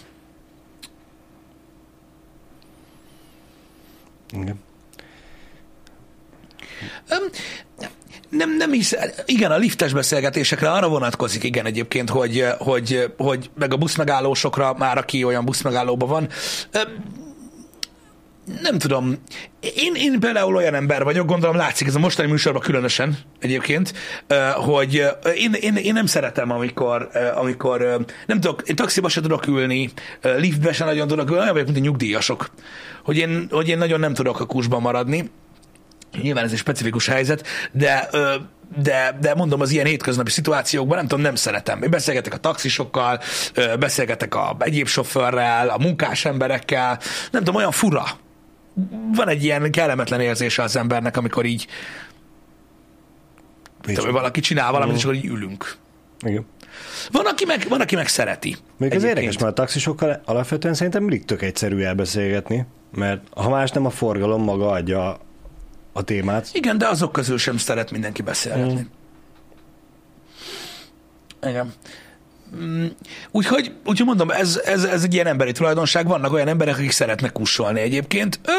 Igen. 4.32 4.64
Öm, 7.08 7.30
nem, 8.28 8.56
nem 8.56 8.72
is, 8.72 8.94
igen, 9.24 9.50
a 9.50 9.56
liftes 9.56 9.92
beszélgetésekre 9.92 10.70
arra 10.70 10.88
vonatkozik, 10.88 11.44
igen 11.44 11.66
egyébként, 11.66 12.10
hogy, 12.10 12.46
hogy, 12.58 13.12
hogy 13.16 13.50
meg 13.58 13.72
a 13.72 13.76
buszmegállósokra, 13.76 14.74
már 14.78 14.98
aki 14.98 15.24
olyan 15.24 15.44
buszmegállóban 15.44 16.08
van, 16.08 16.28
öm, 16.70 17.24
nem 18.62 18.78
tudom, 18.78 19.22
én, 19.60 19.94
én 19.94 20.20
például 20.20 20.56
olyan 20.56 20.74
ember 20.74 21.04
vagyok, 21.04 21.26
gondolom 21.26 21.56
látszik 21.56 21.86
ez 21.86 21.94
a 21.94 21.98
mostani 21.98 22.30
műsorban 22.30 22.62
különösen 22.62 23.18
egyébként, 23.40 23.92
hogy 24.54 25.04
én, 25.34 25.52
én, 25.52 25.76
én 25.76 25.92
nem 25.92 26.06
szeretem, 26.06 26.50
amikor, 26.50 27.08
amikor 27.34 28.04
nem 28.26 28.40
tudok, 28.40 28.62
én 28.68 28.76
taxiba 28.76 29.08
se 29.08 29.20
tudok 29.20 29.46
ülni, 29.46 29.90
liftbe 30.22 30.72
se 30.72 30.84
nagyon 30.84 31.08
tudok 31.08 31.28
ülni, 31.28 31.40
olyan 31.40 31.52
vagyok, 31.52 31.66
mint 31.66 31.78
a 31.78 31.84
nyugdíjasok, 31.84 32.50
hogy 33.04 33.16
én, 33.16 33.46
hogy 33.50 33.68
én 33.68 33.78
nagyon 33.78 34.00
nem 34.00 34.14
tudok 34.14 34.40
a 34.40 34.46
kusban 34.46 34.80
maradni, 34.80 35.30
Nyilván 36.22 36.44
ez 36.44 36.52
egy 36.52 36.58
specifikus 36.58 37.06
helyzet, 37.06 37.46
de, 37.72 38.08
de, 38.82 39.16
de 39.20 39.34
mondom, 39.34 39.60
az 39.60 39.70
ilyen 39.70 39.86
hétköznapi 39.86 40.30
szituációkban 40.30 40.96
nem 40.96 41.06
tudom, 41.06 41.24
nem 41.24 41.34
szeretem. 41.34 41.82
Én 41.82 41.90
beszélgetek 41.90 42.34
a 42.34 42.36
taxisokkal, 42.36 43.20
beszélgetek 43.78 44.34
a 44.34 44.56
egyéb 44.58 44.86
sofőrrel, 44.86 45.68
a 45.68 45.78
munkás 45.78 46.24
emberekkel, 46.24 46.98
nem 47.30 47.44
tudom, 47.44 47.54
olyan 47.54 47.70
fura. 47.70 48.04
Van 49.14 49.28
egy 49.28 49.44
ilyen 49.44 49.70
kellemetlen 49.70 50.20
érzése 50.20 50.62
az 50.62 50.76
embernek, 50.76 51.16
amikor 51.16 51.44
így 51.44 51.66
tudom, 53.82 54.12
valaki 54.12 54.40
csinál 54.40 54.72
valamit, 54.72 54.96
és 54.96 55.02
akkor 55.02 55.16
így 55.16 55.24
ülünk. 55.24 55.76
Igen. 56.20 56.46
Van, 57.10 57.26
aki 57.26 57.44
meg, 57.44 57.66
van, 57.68 57.80
aki 57.80 57.94
meg 57.94 58.08
szereti. 58.08 58.48
Még 58.48 58.58
Egyébként. 58.90 59.02
érdekes, 59.02 59.38
mert 59.38 59.50
a 59.50 59.54
taxisokkal 59.54 60.20
alapvetően 60.24 60.74
szerintem 60.74 61.02
mindig 61.02 61.24
tök 61.24 61.42
egyszerű 61.42 61.80
elbeszélgetni, 61.80 62.66
mert 62.94 63.22
ha 63.30 63.48
más 63.48 63.70
nem 63.70 63.86
a 63.86 63.90
forgalom 63.90 64.42
maga 64.42 64.70
adja 64.70 65.18
a 65.92 66.02
témát. 66.02 66.48
Igen, 66.52 66.78
de 66.78 66.86
azok 66.86 67.12
közül 67.12 67.38
sem 67.38 67.56
szeret 67.56 67.90
mindenki 67.90 68.22
beszélgetni. 68.22 68.86
Mm. 71.46 71.48
Igen. 71.48 71.72
Mm, 72.60 72.86
Úgyhogy, 73.30 73.72
úgyhogy 73.84 74.06
mondom, 74.06 74.30
ez, 74.30 74.60
ez, 74.64 74.84
ez 74.84 75.02
egy 75.02 75.14
ilyen 75.14 75.26
emberi 75.26 75.52
tulajdonság. 75.52 76.06
Vannak 76.06 76.32
olyan 76.32 76.48
emberek, 76.48 76.76
akik 76.76 76.90
szeretnek 76.90 77.32
kussolni 77.32 77.80
egyébként. 77.80 78.40
Ö, 78.44 78.52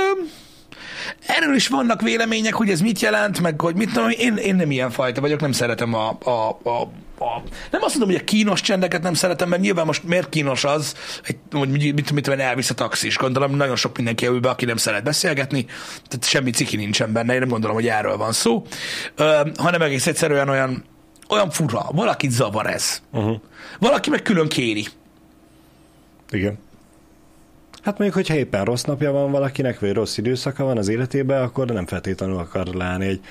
erről 1.26 1.56
is 1.56 1.68
vannak 1.68 2.02
vélemények, 2.02 2.54
hogy 2.54 2.70
ez 2.70 2.82
mit 2.82 3.00
jelent, 3.00 3.42
meg 3.42 3.62
hogy 3.62 3.76
mit 3.76 3.92
tudom, 3.94 4.10
én, 4.10 4.36
én 4.36 4.56
nem 4.56 4.72
ilyen 4.72 4.92
fajta 4.92 5.22
vagyok, 5.22 5.40
nem 5.40 5.52
szeretem 5.52 5.94
a, 5.94 6.18
a, 6.24 6.60
a, 6.64 6.82
a 7.20 7.42
nem 7.72 7.82
azt 7.82 7.96
mondom, 7.98 8.16
hogy 8.16 8.22
a 8.22 8.24
kínos 8.24 8.62
csendeket 8.62 9.02
nem 9.02 9.14
szeretem, 9.14 9.50
mert 9.50 9.62
nyilván 9.62 9.86
most 9.86 10.04
miért 10.04 10.30
kínos 10.30 10.64
az, 10.64 10.96
hogy 11.52 11.70
mit, 11.70 12.12
mit 12.12 12.24
tudom 12.24 12.40
én, 12.40 12.46
elvisz 12.46 12.70
a 12.70 12.74
taxis. 12.74 13.18
Gondolom, 13.18 13.56
nagyon 13.56 13.76
sok 13.76 13.98
mindenki 13.98 14.26
ül 14.26 14.40
be, 14.40 14.50
aki 14.50 14.66
nem 14.66 14.78
szeret 14.78 15.04
beszélgetni, 15.04 15.66
tehát 16.08 16.26
semmi 16.26 16.52
ciki 16.52 16.76
nincsen 16.76 17.12
benne, 17.12 17.34
én 17.34 17.40
nem 17.40 17.48
gondolom, 17.48 17.76
hogy 17.76 17.88
erről 17.88 18.18
van 18.18 18.32
szó, 18.32 18.66
ö, 19.16 19.42
hanem 19.58 19.82
egész 19.82 20.08
egyszerűen 20.08 20.50
olyan, 20.50 20.84
olyan 21.30 21.50
fura, 21.50 21.86
valakit 21.92 22.32
zavar 22.32 22.68
ez. 22.68 23.02
Uh-huh. 23.12 23.40
Valaki 23.80 24.10
meg 24.10 24.22
külön 24.22 24.48
kéri. 24.48 24.88
Igen. 26.30 26.58
Hát 27.84 27.98
mondjuk, 27.98 28.14
hogyha 28.14 28.36
éppen 28.36 28.66
rossz 28.66 28.84
napja 28.84 29.12
van 29.12 29.32
valakinek, 29.32 29.80
vagy 29.80 29.94
rossz 29.94 30.18
időszaka 30.18 30.64
van 30.64 30.78
az 30.78 30.88
életében, 30.88 31.42
akkor 31.42 31.68
nem 31.68 31.86
feltétlenül 31.86 32.38
akar 32.38 32.66
leállni 32.68 33.06
egy 33.06 33.22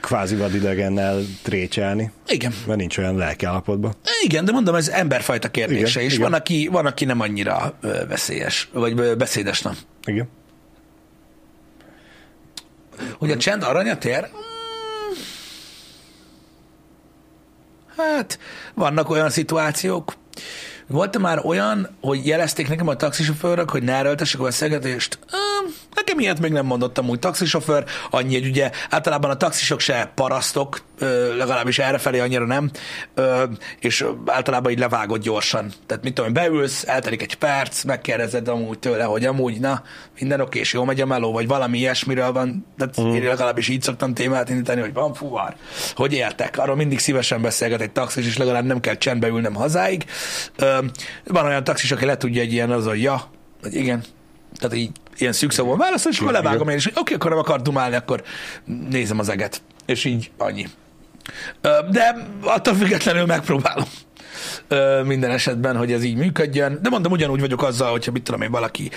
kvázi 0.00 0.36
vadidegennel 0.36 1.20
trécselni, 1.42 2.10
Igen. 2.26 2.52
mert 2.66 2.78
nincs 2.78 2.98
olyan 2.98 3.16
lelkiállapotban. 3.16 3.94
Igen, 4.24 4.44
de 4.44 4.52
mondom, 4.52 4.74
ez 4.74 4.88
emberfajta 4.88 5.50
kérdése, 5.50 6.00
Igen, 6.00 6.02
és 6.02 6.14
igen. 6.14 6.30
Van, 6.30 6.40
aki, 6.40 6.68
van, 6.72 6.86
aki 6.86 7.04
nem 7.04 7.20
annyira 7.20 7.78
veszélyes, 8.08 8.68
vagy 8.72 9.16
beszédes, 9.16 9.62
nem. 9.62 9.76
Igen. 10.04 10.28
Hogy 13.18 13.30
a 13.30 13.36
csend 13.36 13.62
aranyat 13.62 14.04
ér? 14.04 14.20
Mm. 14.20 14.56
Hát, 17.96 18.38
vannak 18.74 19.10
olyan 19.10 19.30
szituációk. 19.30 20.14
Volt 20.86 21.18
már 21.18 21.40
olyan, 21.44 21.96
hogy 22.00 22.26
jelezték 22.26 22.68
nekem 22.68 22.88
a 22.88 22.96
taxisofőrök, 22.96 23.70
hogy 23.70 23.82
ne 23.82 23.92
erőltessek 23.92 24.40
a 24.40 24.42
beszélgetést? 24.42 25.18
Üm, 25.32 25.74
Nekem 25.96 26.18
ilyet 26.18 26.40
még 26.40 26.52
nem 26.52 26.66
mondottam 26.66 27.08
úgy 27.08 27.18
taxisofőr, 27.18 27.84
annyi, 28.10 28.34
hogy 28.34 28.48
ugye 28.48 28.70
általában 28.90 29.30
a 29.30 29.36
taxisok 29.36 29.80
se 29.80 30.12
parasztok, 30.14 30.80
legalábbis 31.36 31.78
errefelé 31.78 32.18
annyira 32.18 32.46
nem, 32.46 32.70
és 33.78 34.04
általában 34.26 34.72
így 34.72 34.78
levágod 34.78 35.22
gyorsan. 35.22 35.72
Tehát 35.86 36.04
mit 36.04 36.14
tudom, 36.14 36.32
beülsz, 36.32 36.84
eltelik 36.86 37.22
egy 37.22 37.34
perc, 37.34 37.82
megkérdezed 37.84 38.48
amúgy 38.48 38.78
tőle, 38.78 39.04
hogy 39.04 39.24
amúgy, 39.24 39.60
na, 39.60 39.82
minden 40.18 40.40
oké, 40.40 40.58
és 40.58 40.72
jó 40.72 40.84
megy 40.84 41.00
a 41.00 41.06
meló, 41.06 41.32
vagy 41.32 41.46
valami 41.46 41.78
ilyesmiről 41.78 42.32
van, 42.32 42.66
tehát 42.78 43.00
mm. 43.00 43.14
én 43.14 43.22
legalábbis 43.22 43.68
így 43.68 43.82
szoktam 43.82 44.14
témát 44.14 44.48
indítani, 44.48 44.80
hogy 44.80 44.92
van 44.92 45.14
fuvar, 45.14 45.54
hogy 45.94 46.12
éltek. 46.12 46.58
Arról 46.58 46.76
mindig 46.76 46.98
szívesen 46.98 47.42
beszélget 47.42 47.80
egy 47.80 47.92
taxis, 47.92 48.26
és 48.26 48.36
legalább 48.36 48.64
nem 48.64 48.80
kell 48.80 48.96
csendbe 48.96 49.28
ülnem 49.28 49.54
hazáig. 49.54 50.04
Van 51.24 51.44
olyan 51.44 51.64
taxis, 51.64 51.92
aki 51.92 52.04
le 52.04 52.16
tudja 52.16 52.40
egy 52.40 52.52
ilyen 52.52 52.70
az, 52.70 52.86
hogy 52.86 53.02
ja, 53.02 53.30
vagy 53.62 53.74
igen, 53.74 54.04
tehát 54.58 54.76
így 54.76 54.90
ilyen 55.16 55.32
szűkszavon 55.32 55.78
válaszol, 55.78 56.12
és 56.12 56.18
akkor 56.20 56.32
levágom 56.32 56.68
én 56.68 56.76
is, 56.76 56.84
hogy 56.84 56.92
oké, 56.96 57.14
akkor 57.14 57.30
nem 57.30 57.38
akar 57.38 57.62
dumálni, 57.62 57.96
akkor 57.96 58.22
nézem 58.90 59.18
az 59.18 59.28
eget. 59.28 59.62
És 59.86 60.04
így 60.04 60.30
annyi. 60.38 60.66
De 61.90 62.28
attól 62.40 62.74
függetlenül 62.74 63.26
megpróbálom 63.26 63.84
minden 65.04 65.30
esetben, 65.30 65.76
hogy 65.76 65.92
ez 65.92 66.02
így 66.02 66.16
működjön. 66.16 66.78
De 66.82 66.88
mondom, 66.88 67.12
ugyanúgy 67.12 67.40
vagyok 67.40 67.62
azzal, 67.62 67.90
hogyha 67.90 68.12
mit 68.12 68.22
tudom 68.22 68.40
én, 68.42 68.50
valaki 68.50 68.90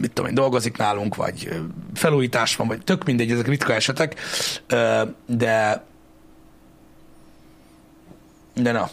mit 0.00 0.12
tudom 0.12 0.28
én, 0.30 0.34
dolgozik 0.34 0.76
nálunk, 0.76 1.14
vagy 1.14 1.60
felújítás 1.94 2.56
van, 2.56 2.66
vagy 2.66 2.82
tök 2.84 3.04
mindegy, 3.04 3.30
ezek 3.30 3.46
ritka 3.46 3.74
esetek, 3.74 4.14
de 5.26 5.84
de 8.54 8.72
na, 8.72 8.88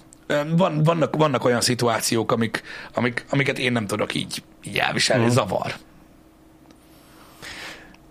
van, 0.56 0.84
vannak, 0.84 1.16
vannak 1.16 1.46
olyan 1.46 1.62
szituációk, 1.62 2.32
amik, 2.32 2.62
amik, 2.94 3.26
amiket 3.30 3.60
én 3.60 3.72
nem 3.72 3.88
tudok 3.88 4.14
így, 4.14 4.44
így 4.64 4.78
elviselni, 4.78 5.24
Mhm. 5.24 5.34
zavar. 5.34 5.74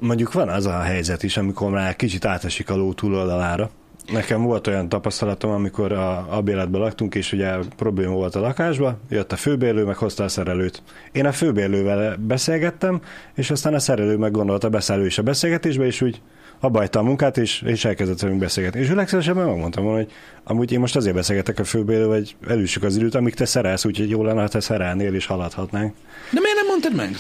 Mondjuk 0.04 0.32
van 0.32 0.48
az 0.48 0.66
a 0.66 0.80
helyzet 0.80 1.22
is, 1.22 1.36
amikor 1.36 1.70
már 1.70 1.96
kicsit 1.96 2.24
átesik 2.24 2.70
a 2.70 2.76
ló 2.76 2.92
túloldalára. 2.92 3.70
Nekem 4.12 4.42
volt 4.42 4.66
olyan 4.66 4.88
tapasztalatom, 4.88 5.50
amikor 5.50 5.92
a 5.92 6.26
albéletben 6.30 6.80
laktunk, 6.80 7.14
és 7.14 7.32
ugye 7.32 7.54
probléma 7.76 8.12
volt 8.12 8.34
a 8.34 8.40
lakásban, 8.40 9.00
jött 9.08 9.32
a 9.32 9.36
főbérlő, 9.36 9.84
meg 9.84 9.96
hozta 9.96 10.24
a 10.24 10.28
szerelőt. 10.28 10.82
Én 11.12 11.26
a 11.26 11.32
főbérlővel 11.32 12.16
beszélgettem, 12.16 13.00
és 13.34 13.50
aztán 13.50 13.74
a 13.74 13.78
szerelő 13.78 14.16
meg 14.16 14.30
gondolta 14.30 14.68
beszálló 14.68 15.04
is 15.04 15.18
a 15.18 15.22
beszélgetésbe, 15.22 15.84
és 15.84 16.00
úgy 16.00 16.20
abbajta 16.60 16.98
a 16.98 17.02
munkát, 17.02 17.38
és, 17.38 17.62
és 17.66 17.84
elkezdett 17.84 18.20
velünk 18.20 18.40
beszélgetni. 18.40 18.80
És 18.80 18.90
legszívesebben 18.90 19.46
megmondtam 19.46 19.84
volna, 19.84 19.98
hogy 19.98 20.12
amúgy 20.44 20.72
én 20.72 20.80
most 20.80 20.96
azért 20.96 21.14
beszélgetek 21.14 21.58
a 21.58 21.64
főbérlővel, 21.64 22.16
hogy 22.16 22.36
elüssük 22.48 22.82
az 22.82 22.96
időt, 22.96 23.14
amíg 23.14 23.34
te 23.34 23.44
szerelsz, 23.44 23.84
úgyhogy 23.84 24.10
jó 24.10 24.24
lenne, 24.24 24.40
ha 24.40 24.48
te 24.48 24.60
szerelnél, 24.60 25.14
és 25.14 25.26
haladhatnánk. 25.26 25.94
De 26.30 26.40
miért 26.40 26.56
nem 26.56 26.66
mondtad 26.66 26.94
meg? 26.94 27.16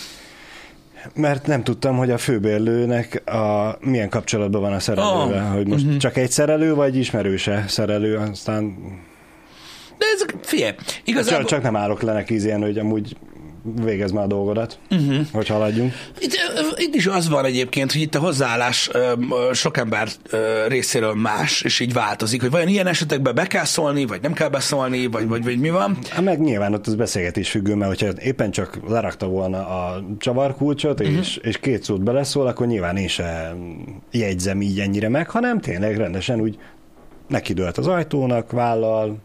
Mert 1.14 1.46
nem 1.46 1.64
tudtam, 1.64 1.96
hogy 1.96 2.10
a 2.10 2.18
főbérlőnek 2.18 3.22
a, 3.30 3.76
milyen 3.80 4.08
kapcsolatban 4.08 4.60
van 4.60 4.72
a 4.72 4.80
szerelővel, 4.80 5.46
Ah, 5.46 5.54
hogy 5.54 5.68
most 5.68 5.86
mhm. 5.86 5.96
csak 5.96 6.16
egy 6.16 6.30
szerelő, 6.30 6.74
vagy 6.74 6.96
ismerőse 6.96 7.64
szerelő, 7.68 8.16
aztán 8.16 8.76
De 9.98 10.04
ezek, 10.14 10.34
figyelj, 10.42 10.72
csak, 10.76 11.00
igazából... 11.04 11.44
csak 11.44 11.62
nem 11.62 11.76
állok 11.76 12.02
le 12.02 12.12
neki 12.12 12.34
ilyen, 12.34 12.60
hogy 12.60 12.78
amúgy 12.78 13.16
végez 13.62 14.10
már 14.10 14.24
a 14.24 14.26
dolgodat, 14.26 14.78
uh-huh. 14.90 15.26
hogy 15.32 15.46
haladjunk. 15.46 15.92
Itt, 16.18 16.32
itt 16.76 16.94
is 16.94 17.06
az 17.06 17.28
van 17.28 17.44
egyébként, 17.44 17.92
hogy 17.92 18.00
itt 18.00 18.14
a 18.14 18.18
hozzáállás 18.18 18.90
sok 19.52 19.76
ember 19.76 20.08
részéről 20.68 21.14
más, 21.14 21.62
és 21.62 21.80
így 21.80 21.92
változik, 21.92 22.40
hogy 22.40 22.50
vajon 22.50 22.68
ilyen 22.68 22.86
esetekben 22.86 23.34
be 23.34 23.46
kell 23.46 23.64
szólni, 23.64 24.06
vagy 24.06 24.22
nem 24.22 24.32
kell 24.32 24.48
beszólni, 24.48 25.06
vagy, 25.06 25.28
vagy, 25.28 25.44
vagy 25.44 25.58
mi 25.58 25.70
van. 25.70 25.98
Hát 26.10 26.24
meg 26.24 26.40
nyilván 26.40 26.74
ott 26.74 26.86
az 26.86 26.94
beszélgetés 26.94 27.50
függő, 27.50 27.74
mert 27.74 28.00
hogyha 28.00 28.22
éppen 28.22 28.50
csak 28.50 28.78
lerakta 28.88 29.26
volna 29.26 29.58
a 29.58 30.04
csavarkulcsot, 30.18 31.00
uh-huh. 31.00 31.16
és, 31.16 31.36
és 31.36 31.58
két 31.58 31.82
szót 31.82 32.02
beleszól, 32.02 32.46
akkor 32.46 32.66
nyilván 32.66 32.96
én 32.96 33.08
se 33.08 33.54
jegyzem 34.10 34.62
így 34.62 34.80
ennyire 34.80 35.08
meg, 35.08 35.30
hanem 35.30 35.60
tényleg 35.60 35.96
rendesen 35.96 36.40
úgy 36.40 36.58
nekidőlt 37.28 37.78
az 37.78 37.86
ajtónak, 37.86 38.50
vállal, 38.50 39.18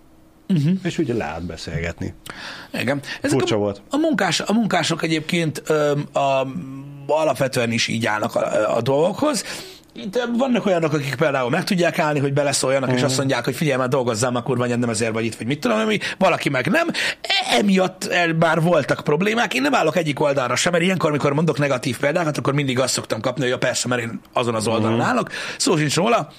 uh-huh. 0.48 0.74
és 0.84 0.98
úgy 0.98 1.08
leállt 1.08 1.46
beszélgetni. 1.46 2.13
Igen. 2.74 3.00
Ezek 3.22 3.39
Furcsa 3.39 3.56
a, 3.56 3.58
volt. 3.58 3.82
A, 3.89 3.98
munkás, 3.98 4.39
a 4.39 4.54
munkások 4.54 5.04
egyébként 5.04 5.62
ö, 5.66 5.92
a, 6.13 6.48
alapvetően 7.08 7.72
is 7.72 7.88
így 7.88 8.06
állnak 8.06 8.36
a, 8.36 8.75
a 8.75 8.82
dolgokhoz. 8.82 9.44
Itt 9.94 10.16
ö, 10.16 10.22
vannak 10.38 10.66
olyanok, 10.66 10.94
akik 10.94 11.16
például 11.16 11.50
meg 11.50 11.63
tudják 11.63 12.00
állni, 12.00 12.20
hogy 12.20 12.34
beleszóljanak, 12.34 12.92
és 12.92 13.04
azt 13.04 13.18
mondják, 13.18 13.46
hogy 13.46 13.56
figyelj, 13.56 13.77
már 13.77 13.88
dolgozzál, 13.88 14.32
már 14.32 14.44
kurva 14.44 14.66
nem 14.66 14.89
ezért 14.89 15.13
vagy 15.13 15.25
itt, 15.25 15.36
vagy 15.36 15.48
mit 15.48 15.60
tudom, 15.60 15.80
ami 15.80 16.00
valaki 16.18 16.50
meg 16.50 16.68
nem. 16.68 16.88
E- 17.22 17.58
Emiatt 17.58 18.06
el- 18.06 18.34
bár 18.34 18.62
voltak 18.62 19.04
problémák, 19.04 19.54
én 19.54 19.62
nem 19.62 19.75
állok 19.75 19.96
egyik 19.96 20.20
oldalra 20.20 20.56
sem, 20.56 20.72
mert 20.72 20.84
ilyenkor, 20.84 21.10
amikor 21.10 21.34
mondok 21.34 21.58
negatív 21.58 21.98
példákat, 21.98 22.38
akkor 22.38 22.54
mindig 22.54 22.80
azt 22.80 22.94
szoktam 22.94 23.22
kapni, 23.22 23.42
hogy 23.42 23.51
ja, 23.51 23.58
persze, 23.58 23.88
mert 23.88 24.01
én 24.01 24.20
azon 24.34 24.56
az 24.56 24.68
oldalon 24.68 25.01
állok. 25.01 25.30
Szó 25.58 25.77
sincs 25.77 25.96
róla. 25.96 26.32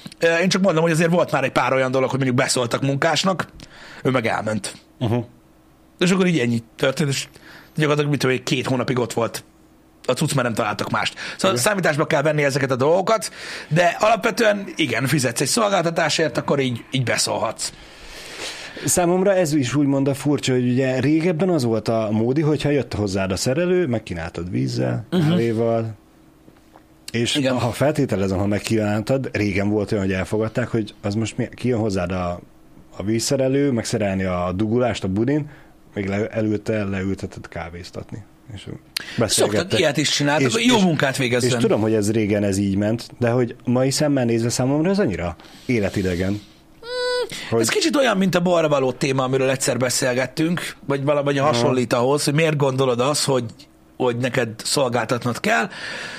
Én 0.42 0.48
csak 0.48 0.62
mondom, 0.62 0.82
hogy 0.82 0.92
azért 0.92 1.10
volt 1.10 1.32
már 1.32 1.44
egy 1.44 1.52
pár 1.52 1.72
olyan 1.72 1.90
dolog, 1.90 2.10
hogy 2.10 2.18
mondjuk 2.18 2.38
beszóltak 2.40 2.82
munkásnak, 2.82 3.46
ő 4.02 4.10
meg 4.10 4.26
elment. 4.26 4.74
Uh-huh. 4.98 5.24
És 5.98 6.10
akkor 6.10 6.26
így 6.26 6.38
ennyi 6.38 6.62
történt, 6.76 7.08
és 7.08 7.28
gyakorlatilag 7.74 8.10
mit 8.10 8.20
tudom, 8.20 8.36
én, 8.36 8.44
két 8.44 8.66
hónapig 8.66 8.98
ott 8.98 9.12
volt 9.12 9.44
a 10.06 10.12
cucc, 10.12 10.32
mert 10.34 10.46
nem 10.46 10.54
találtak 10.54 10.90
mást. 10.90 11.14
Szóval 11.36 11.50
Igen. 11.50 11.62
számításba 11.62 12.06
kell 12.06 12.22
venni 12.22 12.44
ezeket 12.44 12.70
a 12.70 12.76
dolgokat, 12.76 13.32
de 13.68 13.96
alapvetően 14.00 14.64
igen, 14.76 15.06
fizetsz 15.06 15.40
egy 15.40 15.46
szolgáltatásért, 15.46 16.36
akkor 16.36 16.60
így, 16.60 16.84
így 16.90 17.04
beszólhatsz. 17.04 17.72
Számomra 18.84 19.34
ez 19.34 19.52
is 19.52 19.74
úgymond 19.74 20.08
a 20.08 20.14
furcsa, 20.14 20.52
hogy 20.52 20.70
ugye 20.70 21.00
régebben 21.00 21.48
az 21.48 21.64
volt 21.64 21.88
a 21.88 22.08
módi, 22.10 22.40
hogyha 22.40 22.70
jött 22.70 22.94
hozzád 22.94 23.32
a 23.32 23.36
szerelő, 23.36 23.86
megkínáltad 23.86 24.50
vízzel, 24.50 25.06
uh-huh. 25.10 25.28
kávéval, 25.28 25.94
És 27.10 27.34
Igen. 27.34 27.58
Ha 27.58 27.70
feltételezem, 27.70 28.38
ha 28.38 28.46
megkívántad, 28.46 29.28
régen 29.32 29.68
volt 29.68 29.92
olyan, 29.92 30.04
hogy 30.04 30.12
elfogadták, 30.12 30.68
hogy 30.68 30.94
az 31.02 31.14
most 31.14 31.36
mi, 31.36 31.48
kijön 31.54 31.78
hozzád 31.78 32.12
a, 32.12 32.40
a 32.98 33.02
vízszerelő, 33.04 33.70
megszerelni 33.70 34.24
a 34.24 34.52
dugulást 34.56 35.04
a 35.04 35.08
budin, 35.08 35.48
még 35.94 36.06
le, 36.08 36.26
előtte 36.28 36.84
leültetett 36.84 37.48
kávéztatni. 37.48 38.22
És. 38.54 38.66
Szoktak 39.26 39.78
ilyet 39.78 39.96
is 39.96 40.08
csinálni, 40.10 40.44
És- 40.44 40.66
jó 40.66 40.76
és- 40.76 40.82
munkát 40.82 41.12
És 41.12 41.18
végezzen. 41.18 41.58
tudom, 41.60 41.80
hogy 41.80 41.94
ez 41.94 42.10
régen 42.10 42.44
ez 42.44 42.56
így 42.58 42.76
ment, 42.76 43.06
de 43.18 43.30
hogy 43.30 43.56
mai 43.64 43.90
szemmel 43.90 44.24
nézve 44.24 44.48
számomra 44.48 44.90
ez 44.90 44.98
annyira 44.98 45.36
életidegen. 45.66 46.40
Hogy 47.50 47.60
Ez 47.60 47.68
kicsit 47.68 47.96
olyan, 47.96 48.16
mint 48.16 48.34
a 48.34 48.40
balra 48.40 48.68
való 48.68 48.92
téma, 48.92 49.22
amiről 49.22 49.50
egyszer 49.50 49.76
beszélgettünk, 49.76 50.76
vagy 50.86 51.04
valahogy 51.04 51.38
hasonlít 51.38 51.92
ahhoz, 51.92 52.24
hogy 52.24 52.34
miért 52.34 52.56
gondolod 52.56 53.00
azt, 53.00 53.24
hogy 53.24 53.44
hogy 53.98 54.16
neked 54.16 54.48
szolgáltatnod 54.64 55.40
kell. 55.40 55.68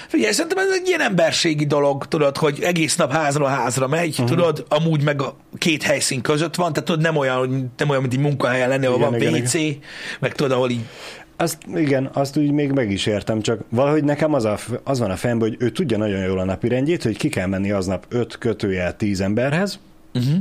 Figyelj, 0.08 0.32
szerintem 0.32 0.58
ez 0.58 0.74
egy 0.82 0.88
ilyen 0.88 1.02
emberségi 1.02 1.66
dolog, 1.66 2.06
tudod, 2.06 2.38
hogy 2.38 2.60
egész 2.62 2.96
nap 2.96 3.12
házról 3.12 3.48
házra 3.48 3.88
megy, 3.88 4.10
uh-huh. 4.10 4.28
tudod, 4.28 4.66
amúgy 4.70 5.04
meg 5.04 5.22
a 5.22 5.36
két 5.58 5.84
helyszín 5.84 6.22
között 6.22 6.56
van, 6.56 6.74
tehát 6.74 6.88
tudod, 6.88 7.02
nem 7.02 7.16
olyan, 7.16 7.72
nem 7.78 7.90
olyan, 7.90 8.02
mint 8.02 8.14
egy 8.14 8.20
munkahelyen 8.20 8.70
lenni, 8.70 8.86
ahol 8.86 8.98
Igen, 8.98 9.12
van 9.12 9.20
igen, 9.20 9.42
WC, 9.42 9.54
meg 10.20 10.34
tudod, 10.34 10.52
ahol 10.52 10.70
így 10.70 10.82
Azt, 11.36 11.58
igen, 11.76 12.10
azt 12.14 12.38
úgy 12.38 12.52
még 12.52 12.72
meg 12.72 12.92
is 12.92 13.06
értem, 13.06 13.42
csak 13.42 13.60
valahogy 13.70 14.04
nekem 14.04 14.34
az, 14.34 14.46
a, 14.46 14.58
az 14.84 15.00
van 15.00 15.12
a 15.12 15.16
fejemben, 15.16 15.50
hogy 15.50 15.58
ő 15.60 15.70
tudja 15.70 15.98
nagyon 15.98 16.24
jól 16.24 16.40
a 16.40 16.46
napi 16.46 16.68
rendjét, 16.68 17.04
hogy 17.04 17.18
ki 17.18 17.30
kell 17.30 17.48
menni 17.48 17.72
aznap 17.72 18.06
5 18.10 18.38
kötőjel 18.38 18.96
10 18.96 19.22
emberhez, 19.22 19.80
uh-huh. 20.14 20.36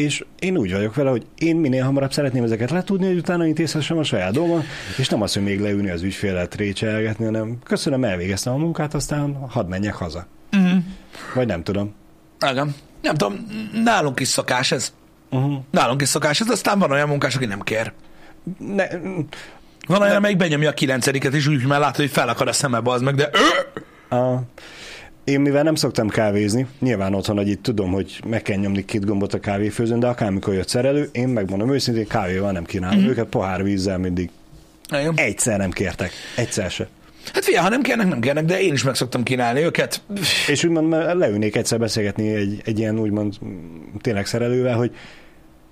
És 0.00 0.24
én 0.38 0.56
úgy 0.56 0.72
vagyok 0.72 0.94
vele, 0.94 1.10
hogy 1.10 1.26
én 1.38 1.56
minél 1.56 1.84
hamarabb 1.84 2.12
szeretném 2.12 2.44
ezeket 2.44 2.70
letudni, 2.70 3.06
hogy 3.06 3.16
utána 3.16 3.46
intézhessem 3.46 3.98
a 3.98 4.02
saját 4.02 4.32
dolgom, 4.32 4.64
és 4.98 5.08
nem 5.08 5.22
az, 5.22 5.32
hogy 5.32 5.42
még 5.42 5.60
leülni 5.60 5.90
az 5.90 6.02
ügyfélet 6.02 6.54
récselgetni, 6.54 7.24
hanem 7.24 7.58
köszönöm, 7.64 8.04
elvégeztem 8.04 8.52
a 8.52 8.56
munkát, 8.56 8.94
aztán 8.94 9.34
hadd 9.48 9.66
menjek 9.66 9.94
haza. 9.94 10.26
Uh-huh. 10.52 10.82
Vagy 11.34 11.46
nem 11.46 11.62
tudom. 11.62 11.94
Igen. 12.50 12.74
Nem 13.02 13.14
tudom, 13.14 13.46
nálunk 13.84 14.20
is 14.20 14.28
szokás 14.28 14.72
ez. 14.72 14.92
Uh-huh. 15.30 15.54
Nálunk 15.70 16.02
is 16.02 16.08
szokás 16.08 16.40
ez, 16.40 16.50
aztán 16.50 16.78
van 16.78 16.90
olyan 16.90 17.08
munkás, 17.08 17.36
aki 17.36 17.46
nem 17.46 17.60
kér. 17.60 17.92
Ne, 18.58 18.86
Van 19.86 20.02
olyan, 20.02 20.16
amelyik 20.16 20.36
benyomja 20.36 20.68
a 20.68 20.72
kilencediket, 20.72 21.34
és 21.34 21.46
úgy 21.46 21.66
már 21.66 21.80
látod, 21.80 21.96
hogy 21.96 22.10
fel 22.10 22.28
akar 22.28 22.48
a 22.48 22.52
szeme, 22.52 22.80
az 22.84 23.00
meg, 23.00 23.14
de 23.14 23.30
A, 24.16 24.42
én 25.24 25.40
mivel 25.40 25.62
nem 25.62 25.74
szoktam 25.74 26.08
kávézni, 26.08 26.66
nyilván 26.78 27.14
otthon, 27.14 27.36
hogy 27.36 27.48
itt 27.48 27.62
tudom, 27.62 27.92
hogy 27.92 28.20
meg 28.26 28.42
kell 28.42 28.56
nyomni 28.56 28.84
két 28.84 29.04
gombot 29.04 29.34
a 29.34 29.40
kávéfőzőn, 29.40 30.00
de 30.00 30.06
akármikor 30.06 30.54
jött 30.54 30.68
szerelő, 30.68 31.08
én 31.12 31.28
megmondom 31.28 31.72
őszintén, 31.72 32.06
kávéval 32.06 32.52
nem 32.52 32.64
kínálom 32.64 32.98
mm-hmm. 32.98 33.08
őket, 33.08 33.26
pohár 33.26 33.62
vízzel 33.62 33.98
mindig. 33.98 34.30
Igen. 34.90 35.12
Egyszer 35.16 35.58
nem 35.58 35.70
kértek. 35.70 36.10
Egyszer 36.36 36.70
se. 36.70 36.88
Hát 37.32 37.44
figyelj, 37.44 37.64
ha 37.64 37.70
nem 37.70 37.82
kérnek, 37.82 38.08
nem 38.08 38.20
kérnek, 38.20 38.44
de 38.44 38.60
én 38.60 38.72
is 38.72 38.82
meg 38.82 38.94
szoktam 38.94 39.22
kínálni 39.22 39.60
őket. 39.60 40.02
És 40.46 40.64
úgymond 40.64 40.90
leülnék 40.90 41.56
egyszer 41.56 41.78
beszélgetni 41.78 42.34
egy, 42.34 42.60
egy 42.64 42.78
ilyen 42.78 42.98
úgymond 42.98 43.34
tényleg 44.00 44.26
szerelővel, 44.26 44.76
hogy 44.76 44.94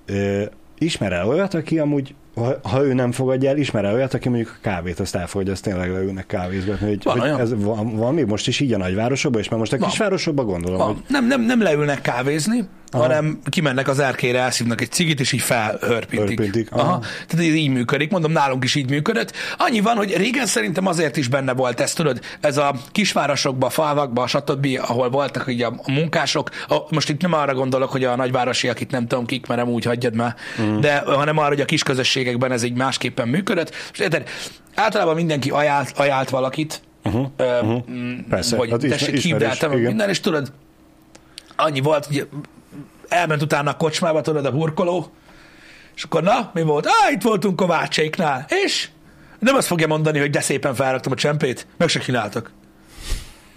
ö, 0.06 0.42
ismer 0.78 1.12
el 1.12 1.28
olyat, 1.28 1.54
aki 1.54 1.78
amúgy, 1.78 2.14
ha, 2.38 2.68
ha 2.68 2.84
ő 2.84 2.92
nem 2.92 3.12
fogadja 3.12 3.50
el, 3.50 3.56
ismer 3.56 3.84
olyat, 3.84 4.14
aki 4.14 4.28
mondjuk 4.28 4.56
a 4.56 4.58
kávét 4.62 5.00
azt 5.00 5.14
elfogadja, 5.14 5.52
azt 5.52 5.62
tényleg 5.62 5.92
leülnek 5.92 6.26
kávézgatni. 6.26 6.86
Hogy, 6.88 7.02
Van 7.02 7.18
hogy 7.18 7.28
olyan. 7.28 7.40
ez 7.40 7.62
van, 7.62 7.96
van, 7.96 8.14
még 8.14 8.26
most 8.26 8.48
is 8.48 8.60
így 8.60 8.72
a 8.72 8.78
nagyvárosokban, 8.78 9.40
és 9.40 9.48
már 9.48 9.58
most 9.58 9.72
a 9.72 9.76
kisvárosokban 9.76 10.46
gondolom, 10.46 10.80
hogy 10.80 10.94
Van. 10.94 11.04
Nem, 11.08 11.26
nem, 11.26 11.40
nem 11.40 11.62
leülnek 11.62 12.00
kávézni, 12.00 12.64
Aha. 12.90 13.02
hanem 13.02 13.40
kimennek 13.48 13.88
az 13.88 13.98
erkére, 13.98 14.40
elszívnak 14.40 14.80
egy 14.80 14.90
cigit, 14.90 15.20
és 15.20 15.32
így 15.32 15.40
felhörpintik. 15.40 16.38
Hörpintik, 16.38 16.72
aha. 16.72 16.82
Aha. 16.82 16.98
Tehát 16.98 17.46
ez 17.46 17.54
így 17.54 17.70
működik, 17.70 18.10
mondom, 18.10 18.32
nálunk 18.32 18.64
is 18.64 18.74
így 18.74 18.90
működött. 18.90 19.32
Annyi 19.58 19.80
van, 19.80 19.96
hogy 19.96 20.16
régen 20.16 20.46
szerintem 20.46 20.86
azért 20.86 21.16
is 21.16 21.28
benne 21.28 21.52
volt 21.52 21.80
ez, 21.80 21.92
tudod, 21.92 22.20
ez 22.40 22.56
a 22.56 22.74
kisvárosokba, 22.92 23.68
falvakba, 23.68 24.26
stb., 24.26 24.66
ahol 24.80 25.10
voltak 25.10 25.46
ugye 25.46 25.66
a 25.66 25.72
a 25.88 25.90
munkások, 25.90 26.50
a, 26.68 26.76
most 26.90 27.08
itt 27.08 27.20
nem 27.20 27.32
arra 27.32 27.54
gondolok, 27.54 27.90
hogy 27.90 28.04
a 28.04 28.16
nagyvárosiak 28.16 28.80
itt 28.80 28.90
nem 28.90 29.06
tudom 29.06 29.26
kik, 29.26 29.46
mert 29.46 29.60
nem 29.60 29.70
úgy 29.70 29.84
hagyjad 29.84 30.14
már, 30.14 30.34
mm. 30.62 30.80
de 30.80 30.98
hanem 30.98 31.38
arra, 31.38 31.48
hogy 31.48 31.60
a 31.60 31.64
kis 31.64 31.82
közösségekben 31.82 32.52
ez 32.52 32.62
így 32.62 32.76
másképpen 32.76 33.28
működött. 33.28 33.74
És 33.92 33.98
érted, 33.98 34.28
általában 34.74 35.14
mindenki 35.14 35.50
ajánlt, 35.50 35.92
ajánlt 35.96 36.30
valakit, 36.30 36.82
uh-huh, 37.04 37.26
uh-huh. 37.38 37.82
Persze, 38.28 38.56
hogy 38.56 38.70
hát 38.70 38.80
tessék, 38.80 39.16
hívd 39.16 39.42
el, 39.42 39.68
minden, 39.68 40.08
és 40.08 40.20
tudod, 40.20 40.52
annyi 41.56 41.80
volt, 41.80 42.06
hogy 42.06 42.28
elment 43.08 43.42
utána 43.42 43.70
a 43.70 43.76
kocsmába, 43.76 44.20
tudod, 44.20 44.46
a 44.46 44.50
burkoló, 44.50 45.12
és 45.94 46.02
akkor 46.02 46.22
na, 46.22 46.50
mi 46.54 46.62
volt? 46.62 46.86
Á, 46.86 47.10
itt 47.10 47.22
voltunk 47.22 47.56
Kovácséknál, 47.56 48.46
és 48.64 48.88
nem 49.38 49.54
azt 49.54 49.66
fogja 49.66 49.86
mondani, 49.86 50.18
hogy 50.18 50.30
de 50.30 50.40
szépen 50.40 50.74
felraktam 50.74 51.12
a 51.12 51.14
csempét, 51.14 51.66
meg 51.76 51.88
se 51.88 52.00
csináltak. 52.00 52.50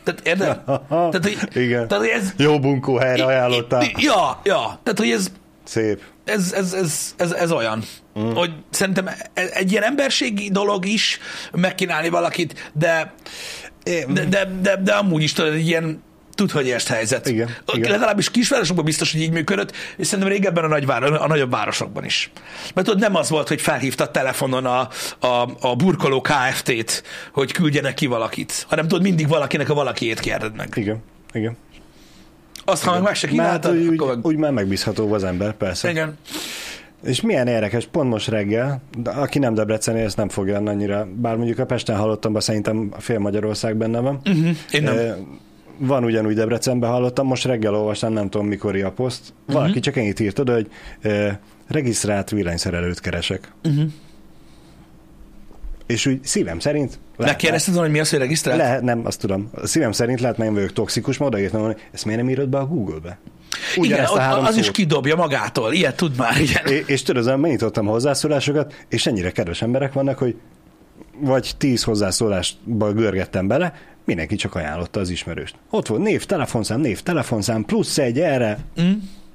Tehát 0.04 0.28
érted? 0.28 0.62
Tehát, 0.90 1.24
hogy, 1.24 1.38
Igen. 1.54 1.88
Tehát, 1.88 2.04
hogy 2.04 2.14
ez... 2.14 2.34
Jó 2.38 2.60
bunkó 2.60 2.98
helyre 2.98 3.26
ajánlottál. 3.26 3.84
Ja, 3.96 4.40
ja. 4.44 4.80
Tehát, 4.84 5.00
hogy 5.00 5.10
ez, 5.10 5.32
Szép. 5.64 6.02
ez, 6.26 6.52
ez, 6.52 6.74
ez, 6.74 7.14
ez, 7.18 7.32
ez 7.32 7.52
olyan, 7.52 7.84
mm. 8.20 8.34
hogy 8.34 8.52
szerintem 8.70 9.08
e- 9.08 9.30
egy 9.34 9.72
ilyen 9.72 9.84
emberségi 9.84 10.50
dolog 10.50 10.86
is 10.86 11.20
megkínálni 11.52 12.10
valakit, 12.10 12.72
de, 12.74 13.14
de, 14.08 14.26
de, 14.26 14.46
de, 14.62 14.76
de 14.76 14.94
amúgy 14.94 15.24
is 15.24 15.34
tudod, 15.34 15.54
egy 15.54 15.68
ilyen 15.68 16.04
tud, 16.42 16.52
hogy 16.52 16.70
ezt 16.70 16.88
helyzet. 16.88 17.28
Igen, 17.28 17.50
igen. 17.74 17.92
Legalábbis 17.92 18.32
kisvárosokban 18.32 18.86
biztos, 18.86 19.12
hogy 19.12 19.22
így 19.22 19.32
működött, 19.32 19.72
és 19.98 20.08
szerintem 20.08 20.34
régebben 20.34 20.64
a, 20.64 20.68
nagyváros, 20.68 21.20
a 21.20 21.28
nagyobb 21.28 21.52
városokban 21.52 22.06
is. 22.06 22.32
Mert 22.74 22.88
tudod, 22.88 23.02
nem 23.02 23.16
az 23.16 23.30
volt, 23.30 23.48
hogy 23.48 23.62
felhívtad 23.62 24.12
telefonon 24.12 24.66
a, 24.66 24.88
a, 25.20 25.50
a 25.60 25.76
burkoló 25.76 26.22
KFT-t, 26.22 27.04
hogy 27.32 27.52
küldjenek 27.52 27.94
ki 27.94 28.06
valakit, 28.06 28.66
hanem 28.70 28.88
tudod, 28.88 29.04
mindig 29.04 29.28
valakinek 29.28 29.70
a 29.70 29.74
valakiét 29.74 30.20
kérded 30.20 30.56
meg. 30.56 30.70
Igen. 30.76 31.04
Igen. 31.34 31.58
Azt, 32.66 32.84
ha 32.84 32.92
meg 32.92 33.02
meg 33.02 33.16
se 33.16 33.28
kínáltad, 33.28 33.76
úgy, 33.76 33.94
akkor 33.94 34.16
meg... 34.16 34.26
úgy 34.26 34.36
már 34.36 34.52
megbízható 34.52 35.14
az 35.14 35.24
ember, 35.24 35.54
persze. 35.54 35.90
Igen. 35.90 36.18
És 37.04 37.22
milyen 37.22 37.48
érdekes, 37.48 37.86
pont 37.86 38.10
most 38.10 38.28
reggel, 38.28 38.82
de 38.98 39.10
aki 39.10 39.40
nem 39.40 39.54
Debreceni, 39.54 40.02
ezt 40.02 40.18
nem 40.18 40.30
fogja 40.30 40.58
annyira, 40.58 41.08
bár 41.16 41.36
mondjuk 41.36 41.60
a 41.60 41.66
Pesten 41.66 41.98
hallottam, 41.98 42.40
szerintem 42.40 42.94
fél 42.98 43.20
Magyarország 43.20 43.76
benne 43.76 44.00
van. 44.00 44.22
Uh-huh. 44.26 44.56
Én 44.72 44.84
nem. 44.84 44.98
Eh, 44.98 45.16
Van 45.78 46.04
ugyanúgy 46.04 46.36
Debrecenben 46.36 46.90
hallottam, 46.90 47.28
most 47.28 47.46
reggel 47.46 47.76
olvastam, 47.76 48.14
nem 48.14 48.30
tudom 48.30 48.48
mikor 48.48 48.76
a 48.76 48.92
poszt. 48.92 49.34
Valaki 49.46 49.72
Mhm. 49.72 49.80
csak 49.80 49.98
ennyit 49.98 50.20
írt 50.20 50.40
oda, 50.40 50.54
hogy 50.54 50.68
eh, 51.02 51.38
regisztrált 51.68 52.30
villanyszerelőt 52.30 53.00
keresek. 53.00 53.52
Uh-huh. 53.64 53.84
És 55.86 56.06
úgy 56.06 56.20
szívem 56.24 56.60
szerint... 56.60 57.00
Megkérdezted 57.18 57.74
volna, 57.74 57.88
hogy 57.88 57.96
mi 57.96 58.02
az, 58.02 58.10
hogy 58.10 58.20
regisztrált? 58.20 58.58
Lehet, 58.58 58.82
nem, 58.82 59.02
azt 59.06 59.20
tudom. 59.20 59.50
A 59.54 59.68
szívem 59.68 59.92
szerint 59.92 60.20
lehet, 60.22 60.38
nem 60.38 60.54
vagyok 60.54 60.74
toxikus, 60.74 61.18
ma 61.18 61.26
odaírtam 61.26 61.60
volna, 61.60 61.76
ezt 61.92 62.06
miért 62.06 62.20
nem 62.22 62.30
írod 62.30 62.50
be 62.50 62.58
a 62.58 62.66
Google-be? 62.66 63.20
Igen, 63.76 63.86
Ugyanezt 63.86 64.12
a 64.12 64.14
ott 64.14 64.20
három 64.20 64.46
az 64.46 64.58
is 64.58 64.66
szót. 64.66 64.74
kidobja 64.74 65.16
magától. 65.16 65.74
Ilyet 65.74 65.96
tud 65.96 66.18
már, 66.18 66.42
igen. 66.42 66.66
É- 66.66 66.90
és 66.90 67.04
tudod, 67.04 67.40
megnyitottam 67.40 67.86
hozzászólásokat, 67.86 68.74
és 68.90 69.06
ennyire 69.06 69.32
kedves 69.32 69.62
emberek 69.62 69.94
vannak, 69.94 70.18
hogy 70.18 70.36
vagy 71.22 71.52
tíz 71.58 71.84
hozzászólásba 71.84 72.94
görgettem 72.94 73.48
bele, 73.48 73.74
mindenki 74.06 74.36
csak 74.36 74.56
ajánlotta 74.56 75.00
az 75.00 75.10
ismerőst. 75.10 75.56
Ott 75.70 75.88
volt 75.88 76.02
név, 76.02 76.26
telefonszám, 76.26 76.80
név, 76.80 77.02
telefonszám, 77.02 77.66
plusz 77.66 77.98
egy 77.98 78.20
erre. 78.20 78.60
Mm. 78.82 78.92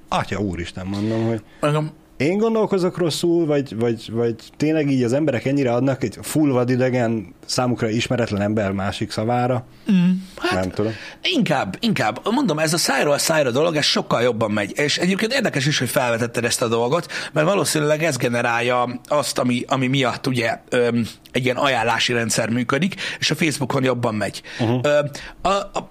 Atya 0.09 0.39
úristen, 0.39 0.87
mondom, 0.87 1.27
hogy 1.27 1.43
Mondom, 1.61 1.91
én 2.17 2.39
gondolkozok 2.39 2.99
rosszul, 2.99 3.47
vagy, 3.47 3.77
vagy, 3.77 4.11
vagy 4.13 4.35
tényleg 4.57 4.91
így 4.91 5.03
az 5.03 5.13
emberek 5.13 5.45
ennyire 5.45 5.73
adnak 5.73 6.03
egy 6.03 6.19
full 6.23 6.51
vadidegen, 6.51 7.35
számukra 7.47 7.89
ismeretlen 7.89 8.41
ember 8.41 8.73
másik 8.73 9.11
szavára. 9.11 9.67
mm, 9.93 10.11
hát 10.37 10.61
Nem 10.61 10.71
tudom. 10.71 10.93
Inkább, 11.23 11.77
inkább. 11.81 12.21
Mondom, 12.31 12.59
ez 12.59 12.73
a 12.73 12.79
szájról 12.79 13.19
szájra 13.19 13.51
dolog, 13.51 13.77
ez 13.77 13.85
sokkal 13.85 14.23
jobban 14.23 14.51
megy. 14.51 14.73
És 14.79 14.99
egyébként 14.99 15.33
érdekes 15.33 15.67
is, 15.67 15.79
hogy 15.79 15.89
felvetetted 15.89 16.45
ezt 16.45 16.63
a 16.63 16.69
dolgot, 16.69 17.13
mert 17.33 17.47
valószínűleg 17.47 18.03
ez 18.03 18.17
generálja 18.17 19.01
azt, 19.09 19.39
ami, 19.39 19.65
ami 19.67 19.87
miatt 19.87 20.27
ugye 20.27 20.59
öm, 20.69 21.07
egy 21.33 21.45
ilyen 21.45 21.57
ajánlási 21.57 22.13
rendszer 22.13 22.49
működik, 22.49 22.95
és 23.19 23.31
a 23.31 23.35
Facebookon 23.35 23.85
jobban 23.85 24.15
megy. 24.15 24.43
Uh-huh. 24.61 24.81
Ö, 24.83 24.99
a, 25.43 25.49
a, 25.49 25.91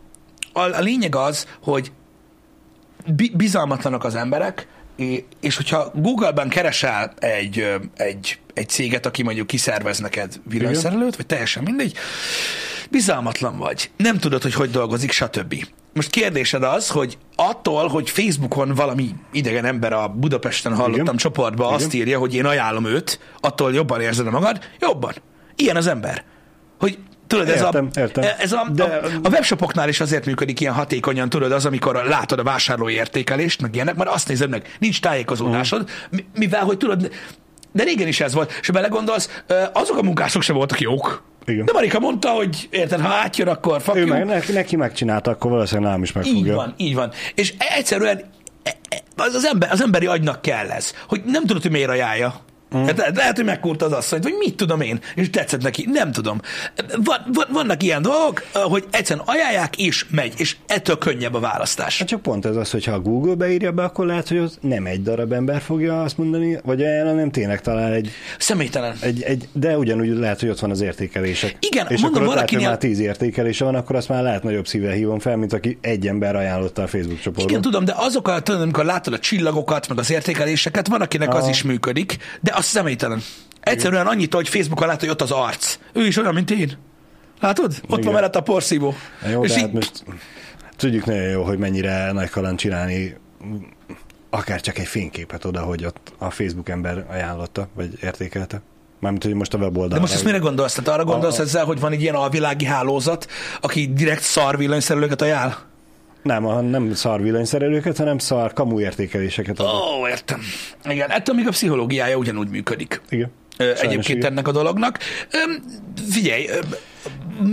a, 0.53 0.59
a 0.59 0.79
lényeg 0.79 1.15
az, 1.15 1.47
hogy 1.63 1.91
bi- 3.15 3.31
bizalmatlanok 3.35 4.03
az 4.03 4.15
emberek, 4.15 4.67
és 5.41 5.55
hogyha 5.55 5.91
Google-ben 5.95 6.49
keresel 6.49 7.13
egy, 7.19 7.67
egy, 7.97 8.39
egy 8.53 8.69
céget, 8.69 9.05
aki 9.05 9.23
mondjuk 9.23 9.47
kiszervez 9.47 9.99
neked 9.99 10.39
villanyszerelőt, 10.49 11.15
vagy 11.15 11.25
teljesen 11.25 11.63
mindegy, 11.63 11.93
bizalmatlan 12.89 13.57
vagy, 13.57 13.91
nem 13.97 14.17
tudod, 14.17 14.41
hogy 14.41 14.53
hogy 14.53 14.69
dolgozik, 14.71 15.11
stb. 15.11 15.65
Most 15.93 16.09
kérdésed 16.09 16.63
az, 16.63 16.89
hogy 16.89 17.17
attól, 17.35 17.87
hogy 17.87 18.09
Facebookon 18.09 18.73
valami 18.73 19.09
idegen 19.31 19.65
ember 19.65 19.93
a 19.93 20.07
Budapesten 20.07 20.75
hallottam 20.75 21.03
Igen. 21.03 21.17
csoportba 21.17 21.63
Igen. 21.63 21.75
azt 21.75 21.93
írja, 21.93 22.19
hogy 22.19 22.35
én 22.35 22.45
ajánlom 22.45 22.85
őt, 22.85 23.19
attól 23.39 23.73
jobban 23.73 24.01
érzed 24.01 24.29
magad, 24.29 24.59
jobban. 24.79 25.13
Ilyen 25.55 25.75
az 25.75 25.87
ember. 25.87 26.23
Hogy 26.79 26.97
tudod, 27.27 27.49
ez, 27.49 27.61
Értem, 27.61 27.89
a, 27.95 27.99
értem. 27.99 28.23
ez 28.39 28.51
a, 28.51 28.67
De- 28.73 28.83
a, 28.83 29.05
a 29.23 29.29
webshopoknál 29.29 29.89
is 29.89 29.99
azért 29.99 30.25
működik 30.25 30.59
ilyen 30.59 30.73
hatékonyan, 30.73 31.29
tudod, 31.29 31.51
az, 31.51 31.65
amikor 31.65 32.03
látod 32.07 32.39
a 32.39 32.43
vásárlói 32.43 32.93
értékelést, 32.93 33.61
meg 33.61 33.75
ilyenek, 33.75 33.95
mert 33.95 34.09
azt 34.09 34.27
nézed 34.27 34.49
meg, 34.49 34.75
nincs 34.79 35.01
tájékozódásod, 35.01 35.89
mi- 36.09 36.25
mivel, 36.35 36.63
hogy 36.63 36.77
tudod, 36.77 37.11
de 37.71 37.83
régen 37.83 38.07
is 38.07 38.19
ez 38.19 38.33
volt, 38.33 38.57
és 38.61 38.67
ha 38.67 38.73
belegondolsz, 38.73 39.41
azok 39.73 39.97
a 39.97 40.01
munkások 40.03 40.41
sem 40.41 40.55
voltak 40.55 40.79
jók, 40.81 41.23
Igen. 41.45 41.65
De 41.65 41.71
Marika 41.73 41.99
mondta, 41.99 42.29
hogy 42.29 42.67
érted, 42.71 42.99
ha 43.01 43.13
átjön, 43.13 43.47
akkor 43.47 43.81
fuck 43.81 43.97
Ő 43.97 44.05
meg, 44.05 44.25
neki, 44.25 44.51
neki 44.51 44.75
megcsinálta, 44.75 45.31
akkor 45.31 45.51
valószínűleg 45.51 45.87
nálam 45.89 46.03
is 46.03 46.09
Így 46.09 46.15
megfogja. 46.15 46.55
van, 46.55 46.73
így 46.77 46.95
van. 46.95 47.11
És 47.35 47.53
egyszerűen 47.57 48.21
e- 48.63 48.75
e- 48.89 49.01
az, 49.15 49.33
az, 49.33 49.45
ember, 49.45 49.71
az 49.71 49.81
emberi 49.81 50.05
agynak 50.05 50.41
kell 50.41 50.69
ez, 50.69 50.93
hogy 51.07 51.21
nem 51.25 51.45
tudod, 51.45 51.61
hogy 51.61 51.71
miért 51.71 51.89
ajánlja. 51.89 52.35
Mm. 52.77 52.85
Hát 52.85 53.11
lehet, 53.15 53.35
hogy 53.35 53.45
megkúrta 53.45 53.85
az 53.85 53.91
asszonyt, 53.91 54.23
vagy 54.23 54.35
mit 54.39 54.55
tudom 54.55 54.81
én, 54.81 54.99
és 55.15 55.29
tetszett 55.29 55.61
neki, 55.61 55.87
nem 55.91 56.11
tudom. 56.11 56.41
Van, 57.03 57.17
van, 57.33 57.45
vannak 57.51 57.83
ilyen 57.83 58.01
dolgok, 58.01 58.43
hogy 58.53 58.85
egyszerűen 58.91 59.25
ajánlják, 59.27 59.77
és 59.77 60.05
megy, 60.09 60.33
és 60.37 60.55
ettől 60.67 60.97
könnyebb 60.97 61.33
a 61.33 61.39
választás. 61.39 61.99
Hát 61.99 62.07
csak 62.07 62.21
pont 62.21 62.45
ez 62.45 62.55
az, 62.55 62.71
hogy 62.71 62.85
ha 62.85 62.91
a 62.91 62.99
Google 62.99 63.35
beírja 63.35 63.71
be, 63.71 63.83
akkor 63.83 64.05
lehet, 64.05 64.27
hogy 64.27 64.37
ott 64.37 64.57
nem 64.61 64.85
egy 64.85 65.03
darab 65.03 65.31
ember 65.31 65.61
fogja 65.61 66.03
azt 66.03 66.17
mondani, 66.17 66.57
vagy 66.63 66.81
ajánlani, 66.83 67.17
nem 67.17 67.31
tényleg 67.31 67.61
talál 67.61 67.93
egy, 67.93 68.11
Személytelen. 68.37 68.95
egy, 68.99 69.21
egy, 69.21 69.47
de 69.51 69.77
ugyanúgy 69.77 70.07
lehet, 70.07 70.39
hogy 70.39 70.49
ott 70.49 70.59
van 70.59 70.71
az 70.71 70.81
értékelések. 70.81 71.57
Igen, 71.59 71.87
és 71.89 72.01
mondom, 72.01 72.09
akkor 72.09 72.21
lehet, 72.21 72.35
valakinél- 72.35 72.67
már 72.67 72.77
tíz 72.77 72.99
értékelése 72.99 73.65
van, 73.65 73.75
akkor 73.75 73.95
azt 73.95 74.09
már 74.09 74.23
lehet 74.23 74.43
nagyobb 74.43 74.67
szívvel 74.67 74.93
hívom 74.93 75.19
fel, 75.19 75.35
mint 75.35 75.53
aki 75.53 75.77
egy 75.81 76.07
ember 76.07 76.35
ajánlotta 76.35 76.81
a 76.81 76.87
Facebook 76.87 77.19
csoportban. 77.19 77.49
Igen, 77.49 77.61
tudom, 77.61 77.85
de 77.85 77.93
azok, 77.97 78.27
a, 78.27 78.41
amikor 78.45 78.85
látod 78.85 79.13
a 79.13 79.19
csillagokat, 79.19 79.87
meg 79.87 79.99
az 79.99 80.11
értékeléseket, 80.11 80.87
van, 80.87 81.01
akinek 81.01 81.33
az 81.33 81.41
Aha. 81.41 81.49
is 81.49 81.63
működik, 81.63 82.17
de 82.41 82.53
az 82.55 82.65
személytelen. 82.65 83.21
Egyszerűen 83.59 84.07
annyit, 84.07 84.33
hogy 84.33 84.49
Facebookon 84.49 84.87
látod, 84.87 85.01
hogy 85.01 85.09
ott 85.09 85.21
az 85.21 85.31
arc. 85.31 85.77
Ő 85.93 86.05
is 86.05 86.17
olyan, 86.17 86.33
mint 86.33 86.51
én. 86.51 86.77
Látod? 87.41 87.65
Ott 87.83 87.89
van 87.89 87.99
Igen. 87.99 88.13
mellett 88.13 88.35
a 88.35 88.41
porszívó. 88.41 88.93
Jó, 89.31 89.43
És 89.43 89.49
de 89.51 89.55
így, 89.57 89.61
hát 89.63 89.73
most 89.73 90.03
tudjuk 90.75 91.05
nagyon 91.05 91.29
jó, 91.29 91.43
hogy 91.43 91.57
mennyire 91.57 92.11
nagy 92.11 92.29
kaland 92.29 92.57
csinálni 92.57 93.17
akár 94.29 94.61
csak 94.61 94.77
egy 94.77 94.87
fényképet 94.87 95.45
oda, 95.45 95.61
hogy 95.61 95.85
ott 95.85 96.13
a 96.17 96.29
Facebook 96.29 96.69
ember 96.69 97.05
ajánlotta, 97.09 97.67
vagy 97.75 97.89
értékelte. 98.01 98.61
Mármint, 98.99 99.23
hogy 99.23 99.33
most 99.33 99.53
a 99.53 99.57
weboldalra. 99.57 99.93
De 99.93 99.99
most 99.99 100.13
ezt 100.13 100.23
mire 100.23 100.37
gondolsz? 100.37 100.73
Tehát 100.73 100.89
arra 100.99 101.03
gondolsz 101.03 101.37
A- 101.37 101.41
a- 101.41 101.43
ezzel, 101.43 101.65
hogy 101.65 101.79
van 101.79 101.91
egy 101.91 102.01
ilyen 102.01 102.15
alvilági 102.15 102.65
hálózat, 102.65 103.27
aki 103.61 103.93
direkt 103.93 104.21
szar 104.21 104.57
villanyszerelőket 104.57 105.21
ajánl? 105.21 105.55
Nem, 106.25 106.45
a, 106.45 106.61
nem 106.61 106.93
szar 106.93 107.21
villanyszerelőket, 107.21 107.97
hanem 107.97 108.17
szar 108.17 108.53
kamu 108.53 108.79
értékeléseket. 108.79 109.59
Ó, 109.59 109.63
oh, 109.63 110.09
értem. 110.09 110.41
Igen, 110.89 111.09
ettől 111.11 111.35
még 111.35 111.47
a 111.47 111.49
pszichológiája 111.49 112.15
ugyanúgy 112.17 112.49
működik. 112.49 113.01
Igen. 113.09 113.31
Sajnos 113.57 113.81
Egyébként 113.81 114.17
igen. 114.17 114.31
ennek 114.31 114.47
a 114.47 114.51
dolognak. 114.51 114.97
Figyelj, 116.09 116.49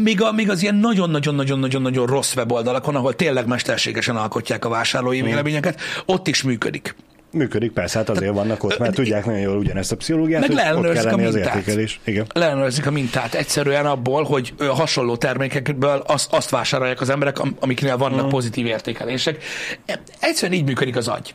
még, 0.02 0.22
a, 0.22 0.32
még 0.32 0.50
az 0.50 0.62
ilyen 0.62 0.74
nagyon-nagyon-nagyon-nagyon-nagyon 0.74 2.06
rossz 2.06 2.34
weboldalakon, 2.36 2.94
ahol 2.94 3.14
tényleg 3.16 3.46
mesterségesen 3.46 4.16
alkotják 4.16 4.64
a 4.64 4.68
vásárlói 4.68 5.20
Mm. 5.20 5.24
véleményeket, 5.24 5.80
ott 6.06 6.28
is 6.28 6.42
működik. 6.42 6.94
Működik, 7.32 7.70
persze, 7.72 7.98
hát 7.98 8.08
azért 8.08 8.32
vannak 8.34 8.64
ott, 8.64 8.78
mert 8.78 8.94
tudják 8.94 9.24
nagyon 9.24 9.40
jól 9.40 9.56
ugyanezt 9.56 9.92
a 9.92 9.96
pszichológiát, 9.96 10.40
Meg 10.40 10.50
hogy 10.50 10.86
ott 10.86 10.92
kell 10.92 11.02
a 11.04 11.06
lenni 11.10 11.24
az 11.24 11.34
mintát. 11.34 11.54
értékelés. 11.54 12.00
Igen. 12.04 12.26
Leellenőrzik 12.34 12.86
a 12.86 12.90
mintát 12.90 13.34
egyszerűen 13.34 13.86
abból, 13.86 14.22
hogy 14.24 14.54
hasonló 14.58 15.16
termékekből 15.16 16.02
azt, 16.06 16.32
azt 16.32 16.50
vásárolják 16.50 17.00
az 17.00 17.08
emberek, 17.08 17.38
am- 17.38 17.56
amiknél 17.60 17.96
vannak 17.96 18.26
Mm. 18.26 18.28
pozitív 18.28 18.66
értékelések. 18.66 19.44
E, 19.86 20.00
Egyszerűen 20.20 20.58
így 20.58 20.64
működik 20.66 20.96
az 20.96 21.08
agy. 21.08 21.34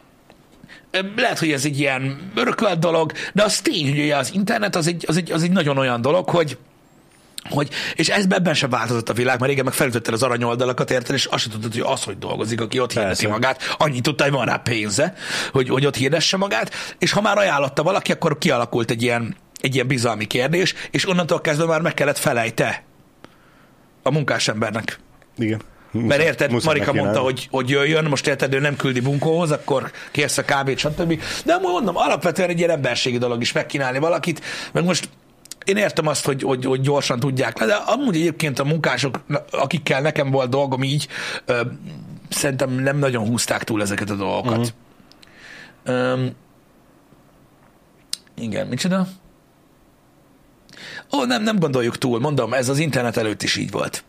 Lehet, 1.15 1.39
hogy 1.39 1.51
ez 1.51 1.65
egy 1.65 1.79
ilyen 1.79 2.31
örökölt 2.35 2.79
dolog, 2.79 3.11
de 3.33 3.43
az 3.43 3.59
tény, 3.61 3.89
hogy 3.99 4.09
az 4.09 4.31
internet 4.33 4.75
az 4.75 4.87
egy, 4.87 5.03
az 5.07 5.17
egy, 5.17 5.31
az 5.31 5.43
egy 5.43 5.51
nagyon 5.51 5.77
olyan 5.77 6.01
dolog, 6.01 6.29
hogy 6.29 6.57
hogy, 7.49 7.69
és 7.95 8.09
ez 8.09 8.25
ebben 8.29 8.53
sem 8.53 8.69
változott 8.69 9.09
a 9.09 9.13
világ, 9.13 9.39
mert 9.39 9.49
régen 9.49 9.65
meg 9.65 9.73
felütötted 9.73 10.13
az 10.13 10.23
aranyoldalakat, 10.23 10.91
érted, 10.91 11.15
és 11.15 11.25
azt 11.25 11.41
sem 11.41 11.51
tudtad, 11.51 11.71
hogy 11.71 11.93
az, 11.93 12.03
hogy 12.03 12.17
dolgozik, 12.17 12.61
aki 12.61 12.79
ott 12.79 12.93
hirdeti 12.93 13.27
magát, 13.27 13.75
annyit 13.77 14.03
tudta, 14.03 14.23
hogy 14.23 14.33
van 14.33 14.45
rá 14.45 14.55
pénze, 14.57 15.13
hogy, 15.51 15.69
hogy 15.69 15.85
ott 15.85 15.95
hirdesse 15.95 16.37
magát, 16.37 16.73
és 16.97 17.11
ha 17.11 17.21
már 17.21 17.37
ajánlotta 17.37 17.83
valaki, 17.83 18.11
akkor 18.11 18.37
kialakult 18.37 18.91
egy 18.91 19.01
ilyen, 19.01 19.35
egy 19.61 19.73
ilyen 19.73 19.87
bizalmi 19.87 20.25
kérdés, 20.25 20.73
és 20.91 21.07
onnantól 21.09 21.41
kezdve 21.41 21.65
már 21.65 21.81
meg 21.81 21.93
kellett 21.93 22.17
felejte 22.17 22.83
a 24.03 24.11
munkásembernek. 24.11 24.99
Igen. 25.37 25.61
Mert 25.91 26.21
érted, 26.21 26.51
Marika 26.51 26.85
neki 26.85 26.97
mondta, 26.97 27.19
hogy, 27.19 27.47
hogy 27.51 27.69
jöjjön, 27.69 28.05
most 28.05 28.27
érted, 28.27 28.53
ő 28.53 28.59
nem 28.59 28.75
küldi 28.75 28.99
bunkóhoz, 28.99 29.51
akkor 29.51 29.91
kérsz 30.11 30.37
a 30.37 30.45
kávét, 30.45 30.77
stb. 30.77 31.21
De 31.45 31.53
amúgy 31.53 31.71
mondom, 31.71 31.97
alapvetően 31.97 32.49
egy 32.49 32.57
ilyen 32.57 32.69
emberségi 32.69 33.17
dolog 33.17 33.41
is 33.41 33.51
megkínálni 33.51 33.99
valakit, 33.99 34.41
meg 34.71 34.83
most 34.83 35.09
én 35.67 35.77
értem 35.77 36.07
azt, 36.07 36.25
hogy, 36.25 36.41
hogy, 36.41 36.65
hogy 36.65 36.81
gyorsan 36.81 37.19
tudják 37.19 37.59
le, 37.59 37.65
de 37.65 37.73
amúgy 37.73 38.15
egyébként 38.15 38.59
a 38.59 38.63
munkások, 38.63 39.23
akikkel 39.51 40.01
nekem 40.01 40.31
volt 40.31 40.49
dolgom 40.49 40.83
így, 40.83 41.07
ö, 41.45 41.61
szerintem 42.29 42.69
nem 42.69 42.97
nagyon 42.97 43.27
húzták 43.27 43.63
túl 43.63 43.81
ezeket 43.81 44.09
a 44.09 44.15
dolgokat. 44.15 44.57
Uh-huh. 44.57 44.71
Öm, 45.83 46.31
igen, 48.35 48.67
micsoda? 48.67 49.07
Ó, 51.13 51.25
nem, 51.25 51.43
nem 51.43 51.59
gondoljuk 51.59 51.97
túl, 51.97 52.19
mondom, 52.19 52.53
ez 52.53 52.69
az 52.69 52.79
internet 52.79 53.17
előtt 53.17 53.43
is 53.43 53.55
így 53.55 53.71
volt 53.71 54.03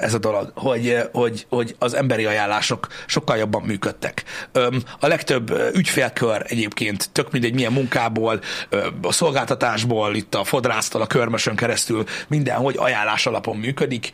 ez 0.00 0.14
a 0.14 0.18
dolog, 0.18 0.52
hogy, 0.54 0.98
hogy, 1.12 1.46
hogy 1.48 1.76
az 1.78 1.94
emberi 1.94 2.24
ajánlások 2.24 2.86
sokkal 3.06 3.36
jobban 3.36 3.62
működtek. 3.62 4.24
A 5.00 5.06
legtöbb 5.06 5.60
ügyfélkör 5.74 6.42
egyébként, 6.46 7.10
tök 7.12 7.32
mindegy 7.32 7.54
milyen 7.54 7.72
munkából, 7.72 8.40
a 9.02 9.12
szolgáltatásból, 9.12 10.14
itt 10.14 10.34
a 10.34 10.44
fodrásztól, 10.44 11.02
a 11.02 11.06
körmösön 11.06 11.56
keresztül, 11.56 12.04
mindenhogy 12.28 12.74
ajánlás 12.78 13.26
alapon 13.26 13.56
működik 13.56 14.10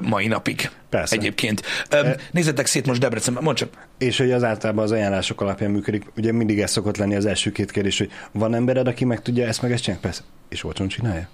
mai 0.00 0.26
napig. 0.26 0.70
Persze. 0.90 1.16
Egyébként. 1.16 1.62
Öm, 1.90 2.14
Nézzetek 2.30 2.66
szét 2.66 2.86
most 2.86 3.00
Debrecenben, 3.00 3.42
mondd 3.42 3.56
csak. 3.56 3.68
És 3.98 4.18
hogy 4.18 4.32
az 4.32 4.44
általában 4.44 4.84
az 4.84 4.92
ajánlások 4.92 5.40
alapján 5.40 5.70
működik, 5.70 6.04
ugye 6.16 6.32
mindig 6.32 6.60
ez 6.60 6.70
szokott 6.70 6.96
lenni 6.96 7.14
az 7.14 7.26
első 7.26 7.52
két 7.52 7.70
kérdés, 7.70 7.98
hogy 7.98 8.10
van 8.32 8.54
embered, 8.54 8.86
aki 8.86 9.04
meg 9.04 9.22
tudja 9.22 9.46
ezt 9.46 9.62
meg 9.62 9.72
ezt 9.72 9.82
csinálni? 9.82 10.02
Persze. 10.02 10.22
És 10.48 10.64
olcsón 10.64 10.88
csinálja? 10.88 11.28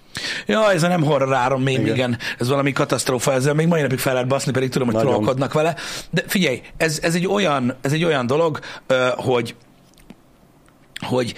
Ja, 0.45 0.71
ez 0.71 0.83
a 0.83 0.87
nem 0.87 1.03
horror 1.03 1.33
áron 1.33 1.61
még, 1.61 1.79
igen. 1.79 1.93
Igen. 1.93 2.17
ez 2.39 2.47
valami 2.47 2.71
katasztrófa, 2.71 3.33
ezzel 3.33 3.53
még 3.53 3.67
mai 3.67 3.81
napig 3.81 3.99
fel 3.99 4.13
lehet 4.13 4.27
baszni, 4.27 4.51
pedig 4.51 4.69
tudom, 4.69 4.91
hogy 4.91 5.01
trollkodnak 5.01 5.53
vele. 5.53 5.75
De 6.09 6.23
figyelj, 6.27 6.61
ez, 6.77 6.99
ez, 7.01 7.15
egy 7.15 7.27
olyan, 7.27 7.75
ez 7.81 7.91
egy 7.91 8.03
olyan 8.03 8.27
dolog, 8.27 8.59
hogy, 9.15 9.55
hogy 10.99 11.33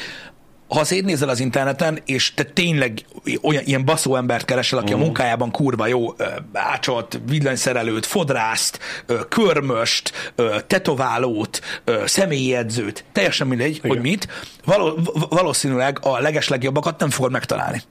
ha 0.67 0.83
szétnézel 0.83 1.29
az 1.29 1.39
interneten, 1.39 1.99
és 2.05 2.33
te 2.33 2.43
tényleg 2.43 3.05
olyan 3.41 3.63
ilyen 3.65 3.85
baszó 3.85 4.15
embert 4.15 4.45
keresel, 4.45 4.79
aki 4.79 4.93
uh. 4.93 4.99
a 4.99 5.03
munkájában 5.03 5.51
kurva 5.51 5.87
jó, 5.87 6.13
ö, 6.17 6.25
ácsolt, 6.53 7.19
villanyszerelőt, 7.27 8.05
fodrászt, 8.05 8.79
körmöst, 9.29 10.33
tetoválót, 10.67 11.61
ö, 11.83 12.03
személyi 12.05 12.55
edzőt, 12.55 13.05
teljesen 13.11 13.47
mindegy, 13.47 13.75
Igen. 13.75 13.91
hogy 13.91 14.01
mit, 14.01 14.27
való, 14.65 14.99
valószínűleg 15.29 15.99
a 16.01 16.19
legeslegjobbakat 16.19 16.99
nem 16.99 17.09
fogod 17.09 17.31
megtalálni 17.31 17.81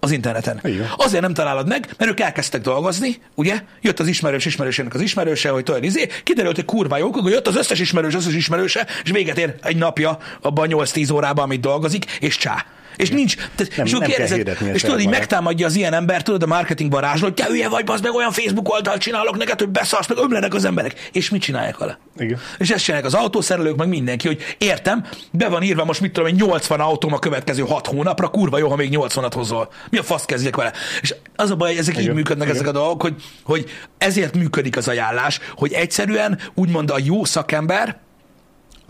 az 0.00 0.10
interneten. 0.10 0.60
Igen. 0.64 0.88
Azért 0.96 1.22
nem 1.22 1.34
találod 1.34 1.68
meg, 1.68 1.94
mert 1.98 2.10
ők 2.10 2.20
elkezdtek 2.20 2.60
dolgozni, 2.60 3.22
ugye? 3.34 3.62
Jött 3.80 4.00
az 4.00 4.06
ismerős 4.06 4.44
ismerősének 4.44 4.94
az 4.94 5.00
ismerőse, 5.00 5.48
hogy 5.48 5.64
tudod, 5.64 5.84
izé, 5.84 6.08
kiderült, 6.24 6.54
hogy 6.54 6.64
kurva 6.64 6.96
jók, 6.96 7.16
akkor 7.16 7.30
jött 7.30 7.46
az 7.46 7.56
összes 7.56 7.80
ismerős, 7.80 8.14
összes 8.14 8.34
ismerőse, 8.34 8.86
és 9.04 9.10
véget 9.10 9.38
ér 9.38 9.54
egy 9.62 9.76
napja 9.76 10.18
abban 10.40 10.72
a 10.72 10.76
8-10 10.76 11.12
órában, 11.12 11.44
amit 11.44 11.60
dolgozik, 11.60 12.04
és 12.04 12.36
csá. 12.36 12.64
És 12.96 13.10
nincs, 13.10 13.36
tehát, 13.36 13.76
Nem- 13.76 13.86
és, 13.86 13.92
nem 13.92 14.02
hirdetnie 14.02 14.72
és 14.72 14.82
tudod, 14.82 15.00
így 15.00 15.08
megtámadja 15.08 15.66
az 15.66 15.74
ilyen 15.74 15.92
ember, 15.92 16.22
tudod, 16.22 16.42
a 16.42 16.46
marketing 16.46 16.90
varázsló, 16.90 17.24
hogy 17.24 17.34
te 17.34 17.44
hülye 17.44 17.68
vagy, 17.68 17.84
bazd 17.84 18.02
meg 18.02 18.14
olyan 18.14 18.32
Facebook 18.32 18.72
oldalt 18.72 19.00
csinálok 19.00 19.36
neked, 19.36 19.58
hogy 19.58 19.68
beszarsz, 19.68 20.08
meg 20.08 20.18
ömlenek 20.18 20.54
az 20.54 20.64
emberek. 20.64 21.08
És 21.12 21.30
mit 21.30 21.42
csinálják 21.42 21.78
vele? 21.78 21.98
Igen. 22.18 22.38
És 22.58 22.70
ezt 22.70 22.84
csinálják 22.84 23.08
az 23.08 23.14
autószerelők, 23.14 23.76
meg 23.76 23.88
mindenki, 23.88 24.26
hogy 24.26 24.56
értem, 24.58 25.06
be 25.32 25.48
van 25.48 25.62
írva 25.62 25.84
most 25.84 26.00
mit 26.00 26.12
tudom 26.12 26.28
én, 26.28 26.34
80 26.34 26.80
autóm 26.80 27.12
a 27.12 27.18
következő 27.18 27.62
6 27.62 27.86
hónapra, 27.86 28.28
kurva 28.28 28.58
jó, 28.58 28.68
ha 28.68 28.76
még 28.76 28.96
80-at 28.96 29.32
hozol. 29.34 29.72
Mi 29.90 29.98
a 29.98 30.02
fasz 30.02 30.24
kezdjek 30.24 30.56
vele? 30.56 30.72
És 31.00 31.14
az 31.36 31.50
a 31.50 31.56
baj, 31.56 31.68
hogy 31.68 31.78
ezek 31.78 31.96
így 31.96 32.02
Igen, 32.02 32.14
működnek 32.14 32.46
igen. 32.46 32.56
ezek 32.56 32.68
a 32.68 32.78
dolgok, 32.78 33.02
hogy, 33.02 33.14
hogy 33.42 33.70
ezért 33.98 34.34
működik 34.34 34.76
az 34.76 34.88
ajánlás, 34.88 35.40
hogy 35.56 35.72
egyszerűen 35.72 36.38
úgymond 36.54 36.90
a 36.90 36.96
jó 37.04 37.24
szakember, 37.24 37.98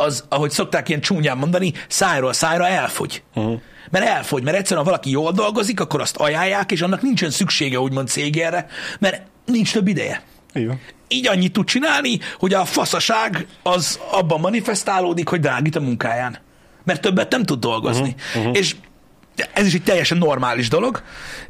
az, 0.01 0.25
ahogy 0.29 0.51
szokták 0.51 0.89
ilyen 0.89 1.01
csúnyán 1.01 1.37
mondani, 1.39 1.73
szájról 1.89 2.33
szájra 2.33 2.67
elfogy. 2.67 3.23
Uh-huh. 3.35 3.61
Mert 3.91 4.05
elfogy, 4.07 4.43
mert 4.43 4.57
egyszerűen 4.57 4.85
ha 4.85 4.91
valaki 4.91 5.11
jól 5.11 5.33
dolgozik, 5.33 5.81
akkor 5.81 6.01
azt 6.01 6.17
ajánlják, 6.17 6.73
és 6.73 6.81
annak 6.81 7.03
nincsen 7.03 7.31
szüksége 7.31 7.81
úgymond 7.81 8.09
cégére, 8.09 8.67
mert 8.99 9.23
nincs 9.45 9.73
több 9.73 9.89
ideje 9.89 10.23
Így 10.55 10.67
van. 10.67 10.81
így 11.09 11.29
annyit 11.29 11.53
tud 11.53 11.67
csinálni, 11.67 12.19
hogy 12.39 12.55
a 12.55 12.65
faszaság 12.65 13.47
az 13.63 14.01
abban 14.11 14.41
manifestálódik, 14.41 15.29
hogy 15.29 15.41
drágít 15.41 15.77
a 15.77 15.81
munkáján. 15.81 16.39
Mert 16.85 17.01
többet 17.01 17.31
nem 17.31 17.43
tud 17.43 17.61
dolgozni. 17.61 18.15
Uh-huh, 18.19 18.43
uh-huh. 18.43 18.57
És 18.59 18.77
ez 19.53 19.67
is 19.67 19.75
egy 19.75 19.83
teljesen 19.83 20.19
normális 20.19 20.69
dolog, 20.69 21.03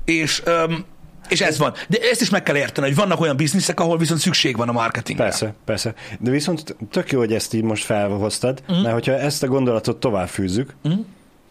és, 0.04 0.42
öm, 0.44 0.84
és 1.30 1.40
ez 1.40 1.58
van. 1.58 1.72
De 1.88 1.98
ezt 2.10 2.20
is 2.20 2.30
meg 2.30 2.42
kell 2.42 2.56
érteni, 2.56 2.86
hogy 2.86 2.96
vannak 2.96 3.20
olyan 3.20 3.36
bizniszek, 3.36 3.80
ahol 3.80 3.98
viszont 3.98 4.20
szükség 4.20 4.56
van 4.56 4.68
a 4.68 4.72
marketingre. 4.72 5.24
Persze, 5.24 5.54
persze. 5.64 5.94
De 6.18 6.30
viszont 6.30 6.76
tök 6.90 7.10
jó, 7.12 7.18
hogy 7.18 7.32
ezt 7.32 7.54
így 7.54 7.62
most 7.62 7.84
felhoztad, 7.84 8.60
uh-huh. 8.62 8.82
mert 8.82 8.94
hogyha 8.94 9.12
ezt 9.12 9.42
a 9.42 9.46
gondolatot 9.46 10.00
tovább 10.00 10.28
fűzzük, 10.28 10.74
uh-huh. 10.84 11.04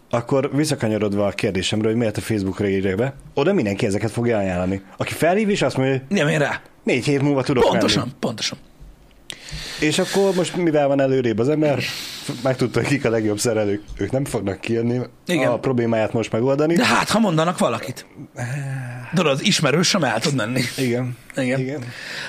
akkor 0.10 0.56
visszakanyarodva 0.56 1.26
a 1.26 1.32
kérdésemről, 1.32 1.92
hogy 1.92 2.00
miért 2.00 2.18
a 2.18 2.22
Facebookra 2.22 2.68
írják 2.68 2.96
be, 2.96 3.13
oda 3.34 3.54
mindenki 3.54 3.86
ezeket 3.86 4.12
fogja 4.12 4.38
ajánlani. 4.38 4.82
Aki 4.98 5.13
felhív 5.13 5.50
és 5.50 5.62
azt 5.62 5.78
mondja, 5.78 5.96
hogy 6.08 6.18
Nem 6.18 6.28
én 6.28 6.39
rá. 6.39 6.62
négy 6.84 7.06
hét 7.06 7.22
múlva 7.22 7.44
tudok 7.44 7.63
Pontosan, 7.63 8.02
menni. 8.02 8.15
pontosan. 8.20 8.58
És 9.80 10.00
akkor 10.00 10.34
most 10.36 10.56
mivel 10.56 10.88
van 10.88 11.02
előrébb 11.02 11.39
az 11.39 11.50
ember, 11.50 11.84
megtudta, 12.44 12.82
kik 12.82 13.06
a 13.06 13.10
legjobb 13.10 13.39
szerelők. 13.39 13.84
Ők 13.98 14.12
nem 14.12 14.26
fognak 14.26 14.62
kijönni 14.62 15.00
Igen. 15.26 15.52
a 15.52 15.60
problémáját 15.60 16.13
most 16.13 16.32
megoldani. 16.32 16.76
De 16.76 16.86
hát, 16.86 17.10
ha 17.10 17.20
mondanak 17.20 17.58
valakit. 17.58 18.06
Tudod, 19.13 19.39
ismerősöm 19.42 20.04
el 20.04 20.20
tud 20.20 20.36
menni. 20.36 20.62
Igen. 20.78 21.18
Igen. 21.36 21.60
Igen. 21.60 21.84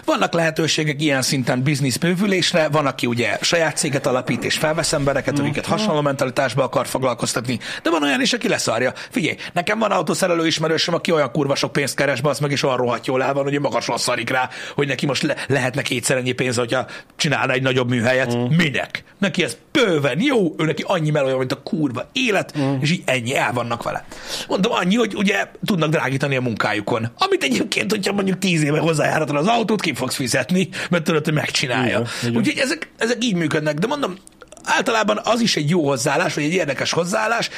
Vannak 0.04 0.32
lehetőségek 0.32 1.02
ilyen 1.02 1.22
szinten 1.22 1.62
biznisz 1.62 1.96
bővülésre, 1.96 2.68
van, 2.68 2.86
aki 2.86 3.06
ugye 3.06 3.38
saját 3.40 3.76
céget 3.76 4.06
alapít 4.06 4.44
és 4.44 4.56
felvesz 4.56 4.92
embereket, 4.92 5.38
akiket 5.38 5.66
hasonló 5.66 6.00
mentalitásba 6.00 6.62
akar 6.62 6.86
foglalkoztatni, 6.86 7.58
de 7.82 7.90
van 7.90 8.02
olyan 8.02 8.20
is, 8.20 8.32
aki 8.32 8.48
leszarja. 8.48 8.92
Figyelj, 9.10 9.36
nekem 9.52 9.78
van 9.78 9.90
autószerelő 9.90 10.46
ismerősöm, 10.46 10.94
aki 10.94 11.12
olyan 11.12 11.30
kurva 11.32 11.54
sok 11.54 11.72
pénzt 11.72 11.94
keres, 11.94 12.18
az 12.22 12.38
meg, 12.38 12.50
és 12.50 12.62
olyan 12.62 12.76
rohadt 12.76 13.06
jól 13.06 13.22
el 13.22 13.34
van, 13.34 13.42
hogy 13.42 13.60
magasra 13.60 13.98
szarik 13.98 14.30
rá, 14.30 14.48
hogy 14.74 14.86
neki 14.86 15.06
most 15.06 15.22
le- 15.22 15.36
lehetne 15.46 15.82
kétszer 15.82 16.16
ennyi 16.16 16.32
pénz, 16.32 16.56
hogyha 16.56 16.86
csinálna 17.16 17.52
egy 17.52 17.62
nagyobb 17.62 17.88
műhelyet. 17.88 18.36
Mm. 18.36 18.40
Minek? 18.40 19.04
Neki 19.18 19.44
ez 19.44 19.56
bőven 19.72 20.20
jó, 20.20 20.54
ő 20.58 20.64
neki 20.64 20.84
annyi 20.86 21.10
melója, 21.10 21.36
mint 21.36 21.52
a 21.52 21.62
kurva 21.62 22.08
élet, 22.12 22.58
mm. 22.58 22.74
és 22.80 22.90
így 22.90 23.02
ennyi 23.04 23.36
el 23.36 23.52
vannak 23.52 23.82
vele. 23.82 24.04
Mondom, 24.48 24.72
annyi, 24.72 24.96
hogy 24.96 25.14
ugye 25.14 25.46
tudnak 25.64 25.90
drágítani 25.90 26.36
a 26.36 26.40
munkájukon. 26.40 27.10
Amit 27.18 27.42
egyébként, 27.42 27.90
hogyha 27.90 28.12
mondjuk 28.12 28.38
tíz 28.38 28.62
éve 28.62 28.80
hozzájáratod 29.00 29.36
az 29.36 29.46
autót, 29.46 29.80
ki 29.80 29.94
fogsz 29.94 30.14
fizetni, 30.14 30.68
mert 30.90 31.04
tudod, 31.04 31.24
hogy 31.24 31.34
megcsinálja. 31.34 31.98
Igen, 31.98 32.08
igen. 32.22 32.36
Úgyhogy 32.36 32.58
ezek, 32.58 32.90
ezek 32.98 33.24
így 33.24 33.34
működnek, 33.34 33.78
de 33.78 33.86
mondom, 33.86 34.16
általában 34.64 35.20
az 35.24 35.40
is 35.40 35.56
egy 35.56 35.70
jó 35.70 35.86
hozzáállás, 35.86 36.34
vagy 36.34 36.44
egy 36.44 36.52
érdekes 36.52 36.92
hozzáállás, 36.92 37.50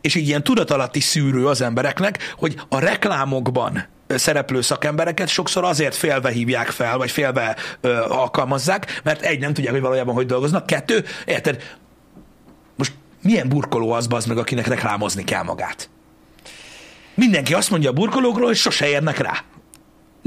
és 0.00 0.16
egy 0.16 0.26
ilyen 0.26 0.42
tudatalatti 0.42 1.00
szűrő 1.00 1.46
az 1.46 1.60
embereknek, 1.60 2.34
hogy 2.36 2.54
a 2.68 2.78
reklámokban 2.78 3.86
szereplő 4.08 4.60
szakembereket 4.60 5.28
sokszor 5.28 5.64
azért 5.64 5.94
félve 5.94 6.30
hívják 6.30 6.68
fel, 6.68 6.96
vagy 6.96 7.10
félve 7.10 7.56
ö, 7.80 7.96
alkalmazzák, 8.08 9.00
mert 9.04 9.22
egy, 9.22 9.38
nem 9.38 9.52
tudják, 9.52 9.72
hogy 9.72 9.82
valójában 9.82 10.14
hogy 10.14 10.26
dolgoznak, 10.26 10.66
kettő, 10.66 11.04
érted, 11.24 11.76
most 12.76 12.92
milyen 13.22 13.48
burkoló 13.48 13.90
az 13.90 14.06
az 14.10 14.24
meg, 14.24 14.38
akinek 14.38 14.66
reklámozni 14.66 15.24
kell 15.24 15.42
magát? 15.42 15.90
Mindenki 17.14 17.54
azt 17.54 17.70
mondja 17.70 17.90
a 17.90 17.92
burkolókról, 17.92 18.46
hogy 18.46 18.56
sose 18.56 18.88
érnek 18.88 19.18
rá. 19.18 19.44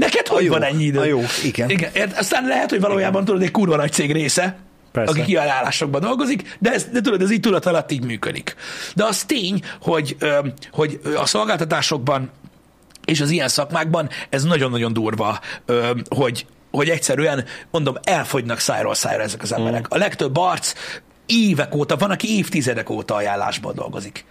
Neked 0.00 0.26
hogy 0.26 0.44
jók, 0.44 0.52
van 0.58 0.62
ennyi 0.62 0.84
idő? 0.84 0.98
a 0.98 1.04
jók, 1.04 1.44
igen. 1.44 1.70
igen. 1.70 1.90
ért- 1.94 2.18
Aztán 2.18 2.46
lehet, 2.46 2.70
hogy 2.70 2.80
valójában 2.80 3.24
tudod, 3.24 3.42
egy 3.42 3.50
kurva 3.50 3.76
nagy 3.76 3.92
cég 3.92 4.12
része, 4.12 4.56
Persze. 4.92 5.10
aki 5.12 5.22
kiállásokban 5.22 6.00
dolgozik, 6.00 6.56
de, 6.58 6.72
ez, 6.72 6.84
de 6.92 7.00
tudod, 7.00 7.22
ez 7.22 7.30
így 7.30 7.40
tudat 7.40 7.66
alatt 7.66 7.92
így 7.92 8.04
működik. 8.04 8.56
De 8.94 9.04
az 9.04 9.24
tény, 9.24 9.60
hogy, 9.80 10.16
hogy 10.72 11.00
a 11.16 11.26
szolgáltatásokban 11.26 12.30
és 13.04 13.20
az 13.20 13.30
ilyen 13.30 13.48
szakmákban 13.48 14.08
ez 14.28 14.42
nagyon-nagyon 14.42 14.92
durva, 14.92 15.40
hogy, 16.08 16.46
hogy 16.70 16.88
egyszerűen, 16.88 17.44
mondom, 17.70 17.94
elfogynak 18.02 18.58
szájról 18.58 18.94
szájra 18.94 19.22
ezek 19.22 19.42
az 19.42 19.52
emberek. 19.52 19.86
A 19.88 19.96
legtöbb 19.96 20.36
arc 20.36 20.72
évek 21.26 21.74
óta, 21.74 21.96
van, 21.96 22.10
aki 22.10 22.36
évtizedek 22.36 22.90
óta 22.90 23.14
ajánlásban 23.14 23.74
dolgozik. 23.74 24.24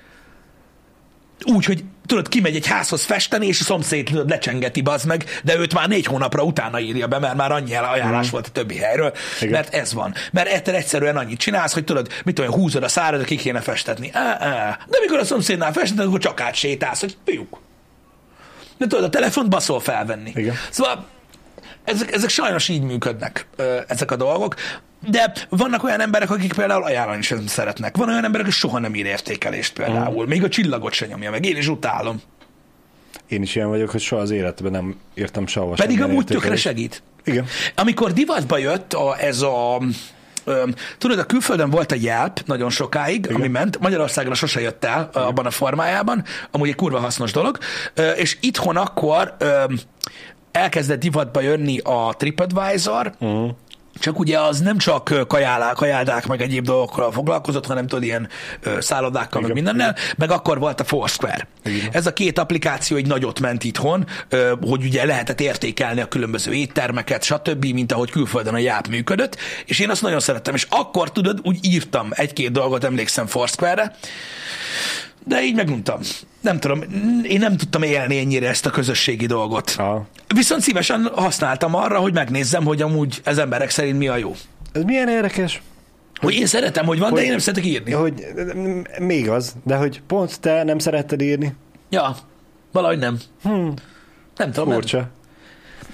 Úgy, 1.45 1.65
hogy 1.65 1.83
tudod, 2.05 2.27
kimegy 2.27 2.55
egy 2.55 2.67
házhoz 2.67 3.03
festeni, 3.03 3.47
és 3.47 3.59
a 3.59 3.63
szomszéd 3.63 4.05
tudod, 4.05 4.29
lecsengeti, 4.29 4.81
bazd 4.81 5.05
meg, 5.05 5.25
de 5.43 5.57
őt 5.57 5.73
már 5.73 5.87
négy 5.87 6.05
hónapra 6.05 6.43
utána 6.43 6.79
írja 6.79 7.07
be, 7.07 7.19
mert 7.19 7.35
már 7.35 7.51
annyi 7.51 7.75
ajánlás 7.75 8.27
mm. 8.27 8.31
volt 8.31 8.47
a 8.47 8.49
többi 8.49 8.77
helyről, 8.77 9.13
Igen. 9.37 9.51
mert 9.51 9.73
ez 9.73 9.93
van. 9.93 10.13
Mert 10.31 10.49
ettől 10.49 10.75
egyszerűen 10.75 11.17
annyit 11.17 11.39
csinálsz, 11.39 11.73
hogy 11.73 11.83
tudod, 11.83 12.07
mit 12.25 12.39
olyan 12.39 12.51
húzod 12.51 12.83
a 12.83 12.87
száradat, 12.87 13.25
ki 13.25 13.35
kéne 13.35 13.59
festetni. 13.59 14.09
De 14.87 14.97
mikor 15.01 15.19
a 15.19 15.25
szomszédnál 15.25 15.73
festetnek, 15.73 16.07
akkor 16.07 16.19
csak 16.19 16.41
átsétálsz, 16.41 16.99
hogy 16.99 17.17
fiúk. 17.25 17.59
De 18.77 18.87
tudod, 18.87 19.03
a 19.03 19.09
telefont 19.09 19.49
baszol 19.49 19.79
felvenni. 19.79 20.31
Igen. 20.35 20.55
Szóval 20.69 21.05
ezek, 21.83 22.11
ezek 22.13 22.29
sajnos 22.29 22.67
így 22.67 22.81
működnek, 22.81 23.47
ezek 23.87 24.11
a 24.11 24.15
dolgok. 24.15 24.55
De 25.09 25.33
vannak 25.49 25.83
olyan 25.83 26.01
emberek, 26.01 26.29
akik 26.29 26.53
például 26.53 26.83
ajánlani 26.83 27.21
sem 27.21 27.47
szeretnek. 27.47 27.97
Van 27.97 28.09
olyan 28.09 28.23
emberek, 28.23 28.45
aki 28.45 28.55
soha 28.55 28.79
nem 28.79 28.95
ír 28.95 29.05
értékelést 29.05 29.73
például. 29.73 30.27
Még 30.27 30.43
a 30.43 30.49
csillagot 30.49 30.93
sem 30.93 31.09
nyomja 31.09 31.31
meg. 31.31 31.45
Én 31.45 31.57
is 31.57 31.67
utálom. 31.67 32.21
Én 33.27 33.41
is 33.41 33.55
ilyen 33.55 33.67
vagyok, 33.67 33.89
hogy 33.89 34.01
soha 34.01 34.21
az 34.21 34.31
életben 34.31 34.71
nem 34.71 34.95
írtam 35.13 35.47
sehova 35.47 35.73
Pedig 35.73 36.01
amúgy 36.01 36.25
tökre 36.25 36.55
segít. 36.55 37.01
Igen. 37.23 37.45
Amikor 37.75 38.13
divatba 38.13 38.57
jött 38.57 38.93
a, 38.93 39.19
ez 39.19 39.41
a 39.41 39.81
Tudod, 40.97 41.19
a 41.19 41.25
külföldön 41.25 41.69
volt 41.69 41.91
egy 41.91 42.03
Yelp 42.03 42.39
nagyon 42.45 42.69
sokáig, 42.69 43.25
Igen. 43.25 43.35
ami 43.35 43.47
ment, 43.47 43.79
Magyarországra 43.79 44.33
sose 44.33 44.61
jött 44.61 44.85
el 44.85 45.09
Igen. 45.11 45.27
abban 45.27 45.45
a 45.45 45.49
formájában, 45.49 46.23
amúgy 46.51 46.69
egy 46.69 46.75
kurva 46.75 46.99
hasznos 46.99 47.31
dolog, 47.31 47.57
és 48.15 48.37
itthon 48.41 48.77
akkor 48.77 49.35
elkezdett 50.51 50.99
divatba 50.99 51.41
jönni 51.41 51.77
a 51.77 52.13
TripAdvisor, 52.17 53.13
uh-huh. 53.19 53.49
csak 53.99 54.19
ugye 54.19 54.39
az 54.39 54.59
nem 54.59 54.77
csak 54.77 55.09
ö, 55.09 55.25
kajálá, 55.25 55.73
kajáldák, 55.73 56.27
meg 56.27 56.41
egyéb 56.41 56.65
dolgokkal 56.65 57.11
foglalkozott, 57.11 57.65
hanem 57.65 57.87
tudod, 57.87 58.03
ilyen 58.03 58.29
szállodákkal, 58.79 59.41
meg 59.41 59.53
mindennel, 59.53 59.95
meg 60.17 60.31
akkor 60.31 60.59
volt 60.59 60.79
a 60.79 60.83
Foursquare. 60.83 61.47
Igen. 61.65 61.89
Ez 61.91 62.05
a 62.07 62.13
két 62.13 62.39
applikáció 62.39 62.97
egy 62.97 63.07
nagyot 63.07 63.39
ment 63.39 63.63
itthon, 63.63 64.05
hogy 64.61 64.83
ugye 64.83 65.05
lehetett 65.05 65.41
értékelni 65.41 66.01
a 66.01 66.07
különböző 66.07 66.53
éttermeket, 66.53 67.23
stb., 67.23 67.65
mint 67.65 67.91
ahogy 67.91 68.11
külföldön 68.11 68.53
a 68.53 68.57
Yelp 68.57 68.87
működött, 68.87 69.37
és 69.65 69.79
én 69.79 69.89
azt 69.89 70.01
nagyon 70.01 70.19
szerettem, 70.19 70.55
és 70.55 70.67
akkor 70.69 71.11
tudod, 71.11 71.39
úgy 71.43 71.57
írtam 71.61 72.09
egy-két 72.11 72.51
dolgot, 72.51 72.83
emlékszem 72.83 73.25
Foursquare-re, 73.25 73.95
de 75.29 75.43
így 75.43 75.55
meguntam. 75.55 75.99
Nem 76.41 76.59
tudom, 76.59 76.81
én 77.23 77.39
nem 77.39 77.57
tudtam 77.57 77.83
élni 77.83 78.17
ennyire 78.17 78.47
ezt 78.47 78.65
a 78.65 78.69
közösségi 78.69 79.25
dolgot. 79.25 79.73
Aha. 79.77 80.07
Viszont 80.35 80.61
szívesen 80.61 81.09
használtam 81.15 81.75
arra, 81.75 81.99
hogy 81.99 82.13
megnézzem, 82.13 82.65
hogy 82.65 82.81
amúgy 82.81 83.21
ez 83.23 83.37
emberek 83.37 83.69
szerint 83.69 83.97
mi 83.97 84.07
a 84.07 84.15
jó. 84.17 84.35
Ez 84.71 84.83
milyen 84.83 85.09
érdekes, 85.09 85.61
Hogy 86.19 86.33
én 86.33 86.45
szeretem, 86.45 86.85
hogy 86.85 86.99
van, 86.99 87.09
de 87.09 87.15
hogy- 87.15 87.23
én 87.23 87.29
nem 87.29 87.39
szeretek 87.39 87.65
írni. 87.65 87.91
hogy 87.91 88.25
még 88.99 89.29
az, 89.29 89.55
de 89.63 89.75
hogy 89.75 90.01
pont 90.07 90.39
te 90.39 90.63
nem 90.63 90.79
szeretted 90.79 91.21
írni. 91.21 91.53
Ja, 91.89 92.15
valahogy 92.71 92.97
nem. 92.99 93.17
Hmm. 93.43 93.73
Nem 94.35 94.51
tudom, 94.51 94.69
nem. 94.69 94.77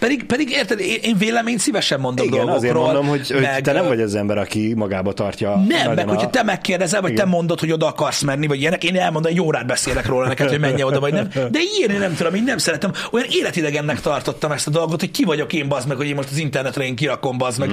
Pedig, 0.05 0.25
pedig 0.25 0.49
érted, 0.49 0.79
én, 0.79 0.97
én 1.01 1.17
véleményt 1.17 1.59
szívesen 1.59 1.99
mondom 1.99 2.25
Igen, 2.25 2.37
dolgokról. 2.45 2.57
azért 2.57 2.73
mondom, 2.85 3.07
hogy, 3.07 3.31
hogy 3.31 3.41
meg, 3.41 3.61
te 3.61 3.71
nem 3.71 3.85
vagy 3.87 4.01
az 4.01 4.15
ember, 4.15 4.37
aki 4.37 4.73
magába 4.75 5.13
tartja 5.13 5.55
Nem, 5.67 5.93
meg 5.93 6.07
a- 6.07 6.09
hogyha 6.09 6.29
te 6.29 6.43
megkérdezel, 6.43 7.01
vagy 7.01 7.11
Igen. 7.11 7.23
te 7.25 7.31
mondod, 7.31 7.59
hogy 7.59 7.71
oda 7.71 7.87
akarsz 7.87 8.21
menni, 8.21 8.47
vagy 8.47 8.59
ilyenek, 8.59 8.83
én 8.83 8.95
elmondom, 8.99 9.31
egy 9.31 9.41
órát 9.41 9.65
beszélek 9.65 10.05
róla 10.05 10.27
neked, 10.27 10.49
hogy 10.49 10.59
menj 10.59 10.83
oda, 10.83 10.99
vagy 10.99 11.13
nem. 11.13 11.27
De 11.33 11.59
írni 11.81 11.97
nem 11.97 12.15
tudom, 12.15 12.33
én 12.33 12.43
nem 12.43 12.57
szeretem. 12.57 12.91
Olyan 13.11 13.27
életidegennek 13.29 14.01
tartottam 14.01 14.51
ezt 14.51 14.67
a 14.67 14.71
dolgot, 14.71 14.99
hogy 14.99 15.11
ki 15.11 15.23
vagyok 15.23 15.53
én, 15.53 15.67
bazd 15.67 15.87
meg, 15.87 15.97
hogy 15.97 16.07
én 16.07 16.15
most 16.15 16.29
az 16.31 16.37
internetre 16.37 16.83
én 16.83 16.95
kirakom, 16.95 17.37
bazd 17.37 17.59
meg, 17.59 17.69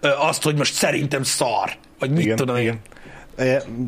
ö, 0.00 0.08
azt, 0.18 0.42
hogy 0.42 0.56
most 0.56 0.74
szerintem 0.74 1.22
szar. 1.22 1.70
Vagy 1.98 2.10
mit 2.10 2.20
Igen, 2.24 2.36
tudom 2.36 2.56
én. 2.56 2.62
igen. 2.62 2.78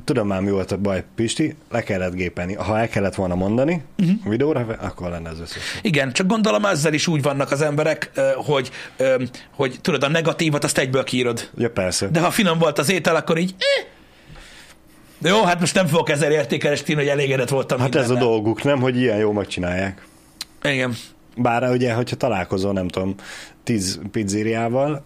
Tudom 0.05 0.27
már, 0.27 0.41
mi 0.41 0.51
volt 0.51 0.73
a 0.73 0.77
baj, 0.77 1.05
Pisti, 1.15 1.55
le 1.71 1.83
kellett 1.83 2.15
gépelni. 2.15 2.55
Ha 2.55 2.79
el 2.79 2.89
kellett 2.89 3.15
volna 3.15 3.35
mondani 3.35 3.83
uh-huh. 3.99 4.31
videóra, 4.31 4.67
akkor 4.81 5.11
lenne 5.11 5.29
az 5.29 5.41
összes. 5.41 5.63
Igen, 5.83 6.13
csak 6.13 6.27
gondolom 6.27 6.65
ezzel 6.65 6.93
is 6.93 7.07
úgy 7.07 7.23
vannak 7.23 7.51
az 7.51 7.61
emberek, 7.61 8.11
hogy, 8.37 8.71
hogy 9.55 9.79
tudod, 9.81 10.03
a 10.03 10.09
negatívat 10.09 10.65
azt 10.65 10.79
egyből 10.79 11.05
kiírod. 11.05 11.51
Ja, 11.57 11.71
persze. 11.71 12.09
De 12.09 12.21
ha 12.21 12.31
finom 12.31 12.59
volt 12.59 12.79
az 12.79 12.91
étel, 12.91 13.17
akkor 13.17 13.39
így... 13.39 13.55
Eh. 13.59 13.85
De 15.19 15.29
jó, 15.29 15.43
hát 15.43 15.61
most 15.61 15.75
nem 15.75 15.87
fogok 15.87 16.09
ezzel 16.11 16.33
értékelést 16.33 16.89
írni, 16.89 17.03
hogy 17.03 17.11
elégedett 17.11 17.49
voltam 17.49 17.79
Hát 17.79 17.95
ez 17.95 17.95
a 17.95 17.99
mindennel. 18.01 18.29
dolguk, 18.29 18.63
nem, 18.63 18.81
hogy 18.81 18.97
ilyen 18.97 19.19
jó 19.19 19.33
megcsinálják. 19.33 20.07
Igen. 20.63 20.95
Bár 21.37 21.71
ugye, 21.71 21.93
hogyha 21.93 22.17
találkozol, 22.17 22.73
nem 22.73 22.89
tudom, 22.89 23.15
tíz 23.65 24.01
pizzériával, 24.11 25.05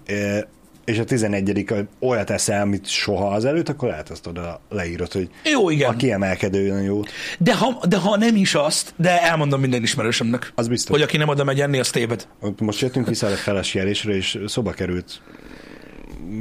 és 0.85 0.99
a 0.99 1.05
tizenegyedik 1.05 1.75
olyat 2.01 2.31
eszel, 2.31 2.63
amit 2.63 2.87
soha 2.87 3.29
az 3.29 3.45
előtt, 3.45 3.69
akkor 3.69 3.89
lehet 3.89 4.11
azt 4.11 4.27
oda 4.27 4.61
leírod, 4.69 5.13
hogy 5.13 5.29
Jó, 5.45 5.71
igen. 5.71 5.91
a 5.91 5.97
kiemelkedő 5.97 6.83
jó. 6.83 7.01
De 7.39 7.57
ha, 7.57 7.87
de 7.89 7.97
ha 7.97 8.17
nem 8.17 8.37
is 8.37 8.55
azt, 8.55 8.95
de 8.97 9.23
elmondom 9.23 9.61
minden 9.61 9.83
ismerősömnek. 9.83 10.53
Az 10.55 10.69
biztos. 10.69 10.97
Hogy 10.97 11.03
aki 11.03 11.17
nem 11.17 11.29
oda 11.29 11.45
megy 11.45 11.61
enni, 11.61 11.79
az 11.79 11.91
téved. 11.91 12.27
Most 12.59 12.81
jöttünk 12.81 13.09
vissza 13.09 13.27
a 13.27 13.31
felesjelésre, 13.31 14.15
és 14.15 14.39
szoba 14.47 14.71
került 14.71 15.21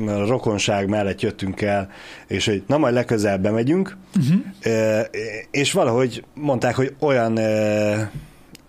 a 0.07 0.25
rokonság 0.25 0.87
mellett 0.87 1.21
jöttünk 1.21 1.61
el, 1.61 1.89
és 2.27 2.45
hogy 2.45 2.63
na 2.67 2.77
majd 2.77 2.93
legközelebb 2.93 3.41
bemegyünk, 3.41 3.97
uh-huh. 4.17 5.05
és 5.51 5.71
valahogy 5.71 6.23
mondták, 6.33 6.75
hogy 6.75 6.95
olyan 6.99 7.39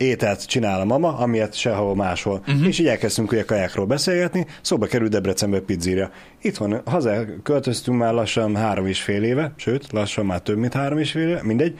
ételt 0.02 0.46
csinál 0.46 0.80
a 0.80 0.84
mama, 0.84 1.16
amilyet 1.16 1.54
sehol 1.54 1.94
máshol. 1.94 2.42
Uh-huh. 2.46 2.66
És 2.66 2.78
így 2.78 2.86
elkezdtünk 2.86 3.32
ugye 3.32 3.44
kajákról 3.44 3.86
beszélgetni, 3.86 4.46
szóba 4.60 4.86
került 4.86 5.10
Debrecenbe 5.10 5.60
pizzéria. 5.60 6.10
Itthon 6.40 6.80
haza 6.84 7.24
költöztünk 7.42 7.98
már 7.98 8.12
lassan 8.12 8.56
három 8.56 8.86
és 8.86 9.02
fél 9.02 9.22
éve, 9.22 9.52
sőt, 9.56 9.92
lassan 9.92 10.26
már 10.26 10.40
több, 10.40 10.56
mint 10.56 10.72
három 10.72 10.98
és 10.98 11.10
fél 11.10 11.28
éve, 11.28 11.40
mindegy. 11.42 11.78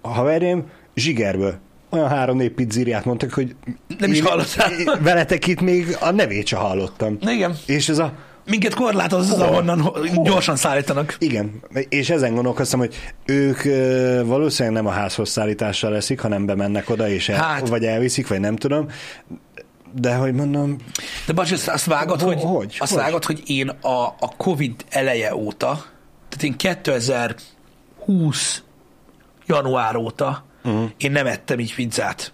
A 0.00 0.08
haverjaim 0.08 0.64
zsigerből 0.94 1.58
olyan 1.90 2.08
három-négy 2.08 2.50
pizzériát 2.50 3.04
mondtak, 3.04 3.32
hogy 3.32 3.54
Nem 3.98 4.10
is 4.10 4.20
hallottál. 4.20 4.72
én 4.72 4.90
Veletek 5.02 5.46
itt 5.46 5.60
még 5.60 5.96
a 6.00 6.10
nevét 6.10 6.46
se 6.46 6.56
hallottam. 6.56 7.18
Igen. 7.20 7.54
És 7.66 7.88
ez 7.88 7.98
a 7.98 8.12
Minket 8.46 8.74
korlátoz 8.74 9.30
az, 9.30 9.38
Hol? 9.38 9.46
ahonnan 9.46 9.80
ho- 9.80 10.22
gyorsan 10.22 10.56
szállítanak. 10.56 11.16
igen, 11.18 11.62
és 11.88 12.10
ezen 12.10 12.34
gondolkoztam, 12.34 12.78
hogy 12.78 12.94
ők 13.24 13.64
ö, 13.64 14.22
valószínűleg 14.24 14.82
nem 14.82 14.92
a 14.92 14.94
házhoz 14.94 15.28
szállítással 15.28 15.90
leszik, 15.90 16.20
hanem 16.20 16.46
bemennek 16.46 16.90
oda, 16.90 17.08
és 17.08 17.28
el, 17.28 17.42
Hát. 17.42 17.68
vagy 17.68 17.84
elviszik, 17.84 18.28
vagy 18.28 18.40
nem 18.40 18.56
tudom. 18.56 18.88
de 19.94 20.14
hogy 20.14 20.34
mondom, 20.34 20.76
De 21.26 21.32
Bacsi, 21.32 21.54
azt, 21.54 21.68
azt 21.68 21.84
vágod, 21.84 22.20
Ho- 22.20 22.32
hogy, 22.34 22.42
hogy? 22.42 22.76
azt 22.78 22.92
Hogy? 22.92 23.02
vágod, 23.02 23.24
hogy 23.24 23.42
én 23.46 23.68
a, 23.68 24.04
a 24.06 24.32
Covid 24.36 24.84
eleje 24.90 25.34
óta, 25.34 25.84
tehát 26.28 26.42
én 26.44 26.56
2020 26.56 28.62
január 29.46 29.96
óta 29.96 30.44
uh-huh. 30.64 30.90
én 30.96 31.12
nem 31.12 31.26
ettem 31.26 31.58
így 31.58 31.74
pizzát. 31.74 32.32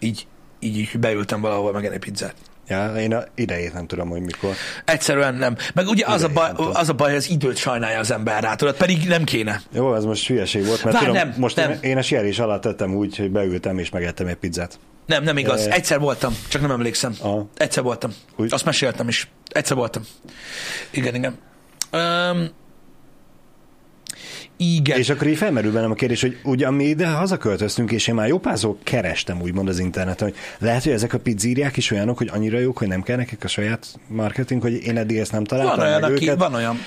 Így, 0.00 0.26
így, 0.58 0.76
így 0.76 0.98
beültem 1.00 1.40
valahol 1.40 1.72
megenni 1.72 1.98
pizzát. 1.98 2.34
Ja, 2.68 2.94
én 2.94 3.14
a 3.14 3.24
idejét 3.34 3.72
nem 3.72 3.86
tudom, 3.86 4.08
hogy 4.08 4.20
mikor. 4.20 4.54
Egyszerűen 4.84 5.34
nem. 5.34 5.56
Meg 5.74 5.86
ugye 5.86 6.06
az 6.06 6.22
a, 6.22 6.28
baj, 6.28 6.50
az 6.72 6.88
a 6.88 6.92
baj, 6.92 7.08
hogy 7.08 7.18
az 7.18 7.30
időt 7.30 7.56
sajnálja 7.56 7.98
az 7.98 8.10
ember 8.10 8.42
rá, 8.42 8.54
tudod, 8.54 8.76
pedig 8.76 9.08
nem 9.08 9.24
kéne. 9.24 9.60
Jó, 9.72 9.94
ez 9.94 10.04
most 10.04 10.26
hülyeség 10.26 10.66
volt, 10.66 10.84
mert 10.84 10.96
Várj, 10.96 11.06
tudom, 11.06 11.28
nem, 11.28 11.34
most 11.38 11.56
nem. 11.56 11.70
Én, 11.70 11.78
én 11.80 11.96
a 11.96 12.02
sierés 12.02 12.38
alatt 12.38 12.62
tettem 12.62 12.94
úgy, 12.94 13.16
hogy 13.16 13.30
beültem 13.30 13.78
és 13.78 13.90
megettem 13.90 14.26
egy 14.26 14.36
pizzát. 14.36 14.78
Nem, 15.06 15.22
nem 15.22 15.36
igaz. 15.36 15.66
Eh. 15.66 15.74
Egyszer 15.74 15.98
voltam, 15.98 16.36
csak 16.48 16.60
nem 16.60 16.70
emlékszem. 16.70 17.14
Aha. 17.20 17.48
Egyszer 17.56 17.82
voltam. 17.82 18.14
Úgy. 18.36 18.52
Azt 18.52 18.64
meséltem 18.64 19.08
is. 19.08 19.28
Egyszer 19.48 19.76
voltam. 19.76 20.02
Igen, 20.90 21.14
igen. 21.14 21.38
Um, 21.92 22.48
igen. 24.56 24.98
És 24.98 25.10
akkor 25.10 25.26
így 25.26 25.36
felmerül 25.36 25.72
bennem 25.72 25.90
a 25.90 25.94
kérdés, 25.94 26.20
hogy 26.20 26.38
ugye 26.42 26.70
mi 26.70 26.84
ide 26.84 27.06
hazaköltöztünk, 27.06 27.90
és 27.90 28.06
én 28.06 28.14
már 28.14 28.28
jobbázó 28.28 28.76
kerestem 28.82 29.40
úgymond 29.40 29.68
az 29.68 29.78
interneten, 29.78 30.28
hogy 30.28 30.36
lehet, 30.58 30.82
hogy 30.82 30.92
ezek 30.92 31.12
a 31.12 31.18
pizzériák 31.18 31.76
is 31.76 31.90
olyanok, 31.90 32.18
hogy 32.18 32.30
annyira 32.32 32.58
jók, 32.58 32.78
hogy 32.78 32.88
nem 32.88 33.02
kell 33.02 33.16
nekik 33.16 33.44
a 33.44 33.48
saját 33.48 33.86
marketing, 34.08 34.62
hogy 34.62 34.86
én 34.86 34.96
eddig 34.96 35.16
ezt 35.16 35.32
nem 35.32 35.44
találtam 35.44 35.76
Van 35.76 35.86
olyan, 35.86 36.00
meg 36.00 36.10
aki, 36.10 36.24
őket. 36.24 36.38
van 36.38 36.54
olyan. 36.54 36.78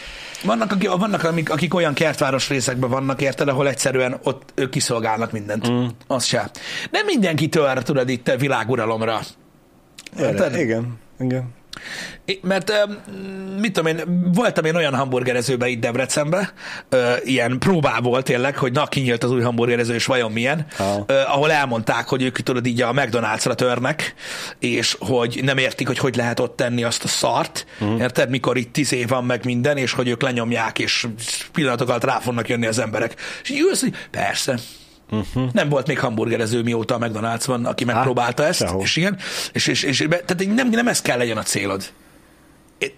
Vannak, 0.43 0.71
akik, 0.71 0.89
vannak 0.89 1.23
akik, 1.23 1.49
akik 1.49 1.73
olyan 1.73 1.93
kertváros 1.93 2.49
részekben 2.49 2.89
vannak, 2.89 3.21
érted, 3.21 3.47
ahol 3.47 3.67
egyszerűen 3.67 4.19
ott 4.23 4.51
ők 4.55 4.69
kiszolgálnak 4.69 5.31
mindent. 5.31 5.71
Mm. 5.71 5.85
Az 6.07 6.23
se. 6.23 6.51
Nem 6.91 7.05
mindenki 7.05 7.47
tör, 7.47 7.83
tudod, 7.83 8.09
itt 8.09 8.31
világuralomra. 8.39 9.19
Érted? 10.19 10.55
Igen, 10.55 10.99
igen. 11.19 11.55
Mert 12.41 12.71
mit 13.59 13.73
tudom 13.73 13.97
én, 13.97 14.31
voltam 14.33 14.65
én 14.65 14.75
olyan 14.75 14.95
hamburgerezőbe 14.95 15.67
itt 15.67 15.79
Debrecenbe, 15.79 16.53
ö, 16.89 17.13
ilyen 17.23 17.59
próbából 17.59 18.23
tényleg, 18.23 18.57
hogy 18.57 18.71
na, 18.71 18.85
kinyílt 18.85 19.23
az 19.23 19.31
új 19.31 19.41
hamburgerező, 19.41 19.93
és 19.93 20.05
vajon 20.05 20.31
milyen, 20.31 20.65
Aha. 20.77 21.03
ö, 21.07 21.13
ahol 21.13 21.51
elmondták, 21.51 22.07
hogy 22.07 22.23
ők 22.23 22.39
tudod 22.39 22.65
így 22.65 22.81
a 22.81 22.91
McDonald's-ra 22.93 23.55
törnek, 23.55 24.13
és 24.59 24.95
hogy 24.99 25.39
nem 25.43 25.57
értik, 25.57 25.87
hogy 25.87 25.97
hogy 25.97 26.15
lehet 26.15 26.39
ott 26.39 26.55
tenni 26.55 26.83
azt 26.83 27.03
a 27.03 27.07
szart, 27.07 27.65
uh-huh. 27.79 27.99
érted, 27.99 28.29
mikor 28.29 28.57
itt 28.57 28.73
tíz 28.73 28.93
év 28.93 29.07
van 29.07 29.25
meg 29.25 29.45
minden, 29.45 29.77
és 29.77 29.91
hogy 29.91 30.07
ők 30.07 30.21
lenyomják, 30.21 30.79
és 30.79 31.07
pillanatok 31.51 31.89
alatt 31.89 32.03
rá 32.03 32.19
fognak 32.19 32.49
jönni 32.49 32.65
az 32.65 32.79
emberek. 32.79 33.15
És 33.43 33.49
így 33.49 33.59
ülsz, 33.59 33.81
hogy 33.81 33.93
persze, 34.11 34.59
Uh-huh. 35.11 35.51
Nem 35.51 35.69
volt 35.69 35.87
még 35.87 35.99
hamburgerező, 35.99 36.61
mióta 36.61 36.95
a 36.95 36.99
McDonald's 36.99 37.43
van, 37.45 37.65
aki 37.65 37.83
megpróbálta 37.83 38.45
ezt, 38.45 38.59
sehol. 38.59 38.81
és 38.81 38.95
igen, 38.95 39.17
és, 39.51 39.67
és, 39.67 39.83
és, 39.83 40.07
tehát 40.09 40.45
nem, 40.55 40.69
nem 40.69 40.87
ez 40.87 41.01
kell 41.01 41.17
legyen 41.17 41.37
a 41.37 41.43
célod. 41.43 41.83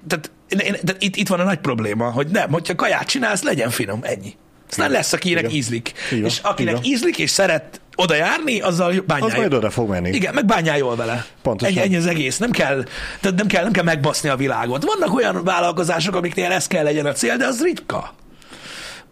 Tehát, 0.07 0.31
én, 0.47 0.57
tehát 0.57 0.95
itt, 0.99 1.15
itt 1.15 1.27
van 1.27 1.39
a 1.39 1.43
nagy 1.43 1.59
probléma, 1.59 2.11
hogy 2.11 2.27
nem, 2.27 2.51
hogyha 2.51 2.75
kaját 2.75 3.07
csinálsz, 3.07 3.43
legyen 3.43 3.69
finom, 3.69 3.99
ennyi. 4.01 4.35
Aztán 4.69 4.91
lesz, 4.91 5.13
akinek 5.13 5.43
Igen. 5.43 5.55
ízlik. 5.55 5.93
Van, 6.09 6.23
És 6.23 6.39
akinek 6.43 6.73
van. 6.73 6.83
ízlik, 6.83 7.17
és 7.17 7.29
szeret 7.29 7.81
oda 7.95 8.15
járni, 8.15 8.61
azzal 8.61 9.03
bányálj. 9.07 9.31
Az 9.31 9.37
majd 9.37 9.53
oda 9.53 9.69
fog 9.69 9.89
menni. 9.89 10.09
Igen, 10.09 10.33
meg 10.33 10.45
bányál 10.45 10.77
jól 10.77 10.95
vele. 10.95 11.25
Pontosan. 11.41 11.77
Ennyi, 11.77 11.85
ennyi 11.85 11.95
az 11.95 12.05
egész. 12.05 12.37
Nem 12.37 12.51
kell, 12.51 12.83
tehát 13.19 13.37
nem 13.37 13.47
kell, 13.47 13.63
nem 13.63 13.71
kell 13.71 13.83
megbaszni 13.83 14.29
a 14.29 14.35
világot. 14.35 14.83
Vannak 14.83 15.15
olyan 15.15 15.43
vállalkozások, 15.43 16.15
amiknél 16.15 16.51
ez 16.51 16.67
kell 16.67 16.83
legyen 16.83 17.05
a 17.05 17.11
cél, 17.11 17.37
de 17.37 17.45
az 17.45 17.61
ritka. 17.61 18.13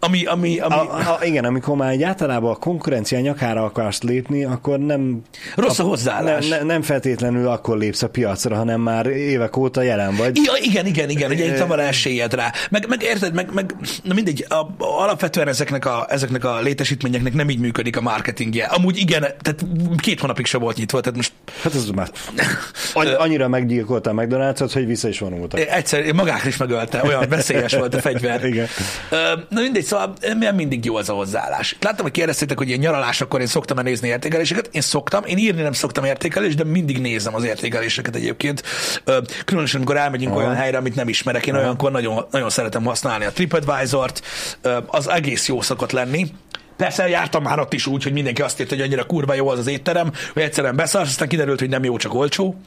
Ami, 0.00 0.24
ami, 0.24 0.58
ami 0.58 0.74
A, 0.74 0.96
a, 0.96 1.18
igen, 1.24 1.44
amikor 1.44 1.76
már 1.76 1.92
egy 1.92 2.02
általában 2.02 2.50
a 2.50 2.56
konkurencia 2.56 3.20
nyakára 3.20 3.64
akarsz 3.64 4.02
lépni, 4.02 4.44
akkor 4.44 4.78
nem, 4.78 5.22
rossz 5.54 5.78
a 5.78 5.82
hozzáállás. 5.82 6.48
nem, 6.48 6.66
nem 6.66 6.82
feltétlenül 6.82 7.48
akkor 7.48 7.78
lépsz 7.78 8.02
a 8.02 8.08
piacra, 8.08 8.56
hanem 8.56 8.80
már 8.80 9.06
évek 9.06 9.56
óta 9.56 9.82
jelen 9.82 10.16
vagy. 10.16 10.36
Ja, 10.36 10.52
igen, 10.62 10.86
igen, 10.86 11.10
igen, 11.10 11.30
ugye 11.30 11.44
itt 11.44 11.58
van 11.58 11.80
esélyed 11.80 12.34
rá. 12.34 12.52
Meg, 12.70 12.88
meg 12.88 13.02
érted, 13.02 13.34
meg, 13.34 13.54
meg 13.54 13.74
na 14.02 14.14
mindegy, 14.14 14.46
a, 14.48 14.54
a, 14.54 14.74
alapvetően 14.78 15.48
ezeknek 15.48 15.86
a, 15.86 16.06
ezeknek 16.08 16.44
a 16.44 16.60
létesítményeknek 16.60 17.34
nem 17.34 17.50
így 17.50 17.60
működik 17.60 17.96
a 17.96 18.00
marketingje. 18.00 18.64
Amúgy 18.64 18.96
igen, 18.96 19.20
tehát 19.20 19.64
két 19.96 20.20
hónapig 20.20 20.46
se 20.46 20.58
volt 20.58 20.76
nyitva, 20.76 21.00
tehát 21.00 21.16
most 21.16 21.32
Hát 21.62 21.74
ez 21.74 21.88
már 21.88 22.10
annyira 23.18 23.48
meggyilkolta 23.48 24.10
a 24.10 24.12
McDonald's-ot, 24.12 24.70
hogy 24.72 24.86
vissza 24.86 25.08
is 25.08 25.18
vonultak. 25.18 25.60
egyszer 25.60 26.12
magákra 26.12 26.48
is 26.48 26.56
megölte, 26.56 27.02
olyan 27.04 27.28
veszélyes 27.28 27.74
volt 27.74 27.94
a 27.94 28.00
fegyver. 28.00 28.44
Igen. 28.50 28.66
Na 29.48 29.60
mindegy, 29.60 29.84
szóval 29.88 30.14
nem 30.38 30.54
mindig 30.54 30.84
jó 30.84 30.96
az 30.96 31.08
a 31.08 31.12
hozzáállás. 31.12 31.76
Láttam, 31.80 32.02
hogy 32.02 32.12
kérdeztétek, 32.12 32.58
hogy 32.58 32.68
ilyen 32.68 32.80
nyaralásokkor 32.80 33.40
én 33.40 33.46
szoktam 33.46 33.82
nézni 33.82 34.08
értékeléseket. 34.08 34.68
Én 34.72 34.80
szoktam, 34.80 35.24
én 35.24 35.38
írni 35.38 35.62
nem 35.62 35.72
szoktam 35.72 36.04
értékelést, 36.04 36.56
de 36.56 36.64
mindig 36.64 37.00
nézem 37.00 37.34
az 37.34 37.44
értékeléseket 37.44 38.16
egyébként. 38.16 38.62
Különösen, 39.44 39.76
amikor 39.76 39.96
elmegyünk 39.96 40.32
Aha. 40.32 40.40
olyan 40.40 40.54
helyre, 40.54 40.78
amit 40.78 40.94
nem 40.94 41.08
ismerek, 41.08 41.46
én 41.46 41.54
olyankor 41.54 41.90
nagyon, 41.90 42.26
nagyon 42.30 42.50
szeretem 42.50 42.84
használni 42.84 43.24
a 43.24 43.32
TripAdvisor-t. 43.32 44.22
Az 44.86 45.08
egész 45.08 45.48
jó 45.48 45.60
szokott 45.60 45.92
lenni. 45.92 46.26
Persze 46.76 47.08
jártam 47.08 47.42
már 47.42 47.58
ott 47.58 47.72
is 47.72 47.86
úgy, 47.86 48.02
hogy 48.02 48.12
mindenki 48.12 48.42
azt 48.42 48.60
írta, 48.60 48.74
hogy 48.74 48.84
annyira 48.84 49.04
kurva 49.04 49.34
jó 49.34 49.48
az 49.48 49.58
az 49.58 49.66
étterem, 49.66 50.12
hogy 50.32 50.42
egyszerűen 50.42 50.76
beszarsz, 50.76 51.08
aztán 51.08 51.28
kiderült, 51.28 51.58
hogy 51.58 51.68
nem 51.68 51.84
jó, 51.84 51.96
csak 51.96 52.14
olcsó. 52.14 52.60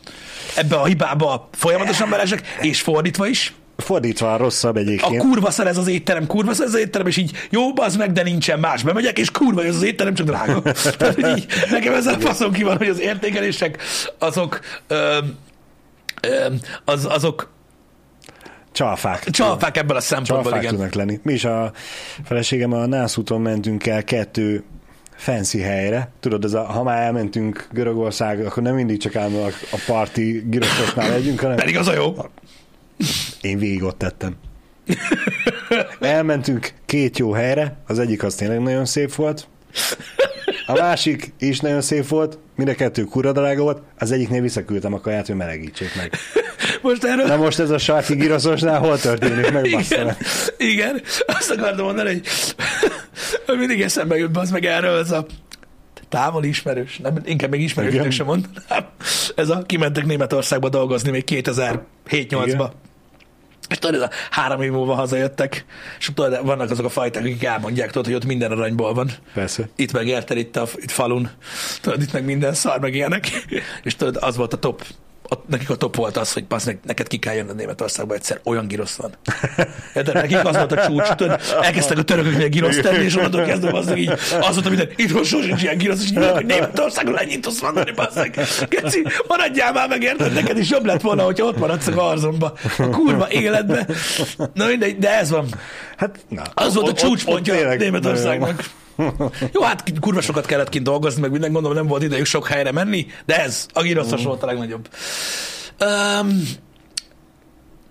Ebbe 0.56 0.76
a 0.76 0.86
hibába 0.86 1.50
folyamatosan 1.52 2.10
belesek, 2.10 2.58
és 2.62 2.82
fordítva 2.82 3.28
is. 3.28 3.54
Fordítva 3.82 4.38
rosszabb 4.38 4.76
A 4.76 4.80
egyébként. 4.80 5.22
kurva 5.22 5.52
szar 5.52 5.68
ez 5.68 5.78
az 5.78 5.88
étterem, 5.88 6.28
kurva 6.28 6.54
szar 6.54 6.66
ez 6.66 6.74
az 6.74 6.80
étterem, 6.80 7.08
és 7.08 7.18
így 7.18 7.32
jó, 7.50 7.62
az 7.76 7.96
meg, 7.96 8.12
de 8.12 8.24
nincsen 8.24 8.60
más. 8.60 8.84
Bemegyek, 8.84 9.20
és 9.20 9.32
kurva 9.32 9.64
ez 9.64 9.76
az 9.76 9.84
étterem, 9.84 10.14
csak 10.14 10.26
drága. 10.26 10.62
Tehát, 10.98 11.16
hogy 11.16 11.38
így, 11.38 11.46
nekem 11.72 11.94
ezzel 11.94 12.20
faszom 12.20 12.52
ki 12.52 12.64
van, 12.64 12.78
hogy 12.78 12.88
az 12.90 13.00
értékelések 13.00 13.82
azok, 14.20 14.60
ö, 14.88 15.18
ö, 16.22 16.46
az, 16.86 17.06
azok 17.06 17.50
Csalfák. 18.72 19.30
csalfák 19.30 19.78
ebből 19.78 19.98
a 19.98 20.02
szempontból, 20.02 20.42
Csalfák 20.42 20.62
igen. 20.62 20.74
tudnak 20.74 20.94
lenni. 20.94 21.20
Mi 21.24 21.34
is 21.34 21.46
a 21.46 21.72
feleségem 22.24 22.74
a 22.74 22.86
Nász 22.86 23.18
úton 23.18 23.42
mentünk 23.42 23.86
el 23.88 24.04
kettő 24.04 24.64
fancy 25.16 25.60
helyre. 25.60 26.12
Tudod, 26.20 26.44
ez 26.44 26.54
a, 26.54 26.64
ha 26.64 26.84
már 26.84 27.02
elmentünk 27.02 27.68
Görögország, 27.72 28.46
akkor 28.46 28.64
nem 28.64 28.76
mindig 28.76 29.00
csak 29.00 29.16
állandóan 29.16 29.52
a 29.72 29.78
parti 29.86 30.44
girososnál 30.50 31.10
legyünk, 31.10 31.40
hanem 31.40 31.56
Pedig 31.56 31.78
az 31.78 31.88
a 31.88 31.94
jó. 31.94 32.16
Én 33.42 33.58
végig 33.58 33.84
ott 33.84 33.98
tettem. 33.98 34.36
Elmentünk 36.00 36.74
két 36.86 37.18
jó 37.18 37.32
helyre, 37.32 37.78
az 37.88 38.00
egyik 38.00 38.24
az 38.24 38.36
tényleg 38.36 38.60
nagyon 38.60 38.86
szép 38.86 39.16
volt, 39.16 39.48
a 40.66 40.74
másik 40.74 41.34
is 41.40 41.60
nagyon 41.60 41.82
szép 41.82 42.08
volt, 42.08 42.38
mind 42.56 42.70
a 42.70 42.76
kettő 42.76 43.04
kurva 43.04 43.32
drága 43.32 43.64
volt, 43.64 43.82
az 43.98 44.12
egyiknél 44.12 44.42
visszaküldtem 44.42 44.94
a 44.94 45.00
kaját, 45.00 45.28
hogy 45.28 45.36
melegítsék 45.36 45.96
meg. 45.96 46.14
Most 46.82 47.04
erről... 47.04 47.26
Na 47.26 47.36
most 47.36 47.60
ez 47.60 47.70
a 47.70 47.78
sarki 47.78 48.16
giroszosnál 48.16 48.80
hol 48.80 49.00
történik 49.00 49.52
meg, 49.52 49.66
igen, 49.66 50.06
meg? 50.06 50.18
igen, 50.58 51.02
azt 51.26 51.52
akartam 51.52 51.86
mondani, 51.86 52.10
hogy 52.10 52.28
hogy 53.46 53.58
mindig 53.58 53.82
eszembe 53.82 54.18
jut 54.18 54.38
az 54.38 54.52
meg 54.52 54.66
erről, 54.66 55.00
ez 55.00 55.12
a 55.12 55.26
távoli 56.10 56.48
ismerős, 56.48 56.98
nem, 56.98 57.22
inkább 57.24 57.50
még 57.50 57.62
ismerősnek 57.62 58.12
sem 58.12 58.26
mondanám. 58.26 58.86
Ez 59.36 59.50
a 59.50 59.62
kimentek 59.62 60.06
Németországba 60.06 60.70
dolgozni 60.70 61.12
még 61.12 61.24
2007-8-ba. 61.28 62.70
És 63.72 63.78
tudod, 63.78 63.96
ez 63.96 64.02
a 64.02 64.10
három 64.30 64.62
év 64.62 64.72
múlva 64.72 64.96
hazajöttek, 64.96 65.66
és 66.00 66.10
tudod, 66.14 66.46
vannak 66.46 66.72
azok 66.72 66.86
a 66.86 66.90
fajták, 66.90 67.24
akik 67.24 67.44
elmondják, 67.44 67.92
tudod, 67.92 68.06
hogy 68.06 68.16
ott 68.16 68.26
minden 68.26 68.52
aranyból 68.52 68.94
van. 68.94 69.12
Persze. 69.34 69.70
Itt 69.76 69.92
meg 69.92 70.08
érted, 70.08 70.38
itt, 70.38 70.56
a, 70.56 70.68
itt 70.76 70.92
falun, 70.92 71.30
tudod, 71.82 72.02
itt 72.02 72.14
meg 72.14 72.26
minden 72.26 72.54
szar, 72.54 72.80
meg 72.80 72.96
ilyenek. 72.96 73.28
És 73.84 73.96
tudod, 73.96 74.18
az 74.22 74.36
volt 74.36 74.54
a 74.54 74.58
top. 74.58 74.84
Ott, 75.34 75.48
nekik 75.48 75.70
a 75.70 75.76
top 75.76 75.96
volt 75.96 76.18
az, 76.18 76.34
hogy 76.34 76.44
passz, 76.44 76.68
neked 76.86 77.08
ki 77.08 77.18
kell 77.18 77.34
jönnöd 77.34 77.56
Németországba 77.56 78.14
egyszer, 78.14 78.40
olyan 78.44 78.68
girosz 78.68 78.96
van. 78.96 79.12
Érted? 79.96 80.14
Nekik 80.14 80.46
az 80.46 80.56
volt 80.56 80.72
a 80.72 80.86
csúcs, 80.86 81.08
tudod, 81.08 81.42
elkezdtek 81.62 81.98
a 81.98 82.04
törököknél 82.04 82.48
giroszt 82.48 82.82
tenni, 82.82 83.04
és 83.04 83.16
onnantól 83.16 83.44
kezdve 83.44 83.78
az, 83.78 83.96
így, 83.96 84.10
az 84.40 84.54
volt, 84.54 84.66
amit 84.66 84.94
itthon 84.96 85.24
sosem 85.24 85.58
ilyen 85.62 85.78
girosz, 85.78 86.04
és 86.04 86.10
így, 86.10 86.30
hogy 86.34 86.46
Németországon 86.46 87.20
ennyit 87.20 87.42
tudsz 87.42 87.62
mondani, 87.62 87.92
basszeg. 87.92 88.40
Geci, 88.70 89.06
maradjál 89.28 89.74
már 89.74 89.88
meg, 89.88 90.04
érted? 90.04 90.34
Neked 90.34 90.58
is 90.58 90.70
jobb 90.70 90.86
lett 90.86 91.02
volna, 91.02 91.24
hogyha 91.24 91.46
ott 91.46 91.58
maradsz 91.58 91.88
a 91.88 91.92
garzomba, 91.92 92.54
a 92.78 92.90
kurva 92.90 93.30
életbe. 93.30 93.88
Na 94.54 94.66
mindegy, 94.66 94.98
de 94.98 95.18
ez 95.18 95.30
van. 95.30 95.46
Hát, 95.98 96.20
na, 96.28 96.42
Az 96.54 96.74
volt 96.74 96.88
a 96.88 96.94
csúcspontja 96.94 97.76
Németországnak. 97.76 98.64
Jó, 99.54 99.62
hát 99.62 100.00
kurva 100.00 100.22
sokat 100.22 100.46
kellett 100.46 100.70
kint 100.70 100.84
dolgozni, 100.86 101.22
meg 101.22 101.32
minden 101.32 101.52
gondolom 101.52 101.78
nem 101.78 101.88
volt 101.88 102.04
idejük 102.04 102.26
sok 102.26 102.48
helyre 102.48 102.72
menni, 102.72 103.08
de 103.26 103.44
ez, 103.44 103.66
a 103.74 103.82
giroszos 103.82 104.24
volt 104.24 104.44
a 104.44 104.46
legnagyobb. 104.46 104.90
Um, 105.80 106.44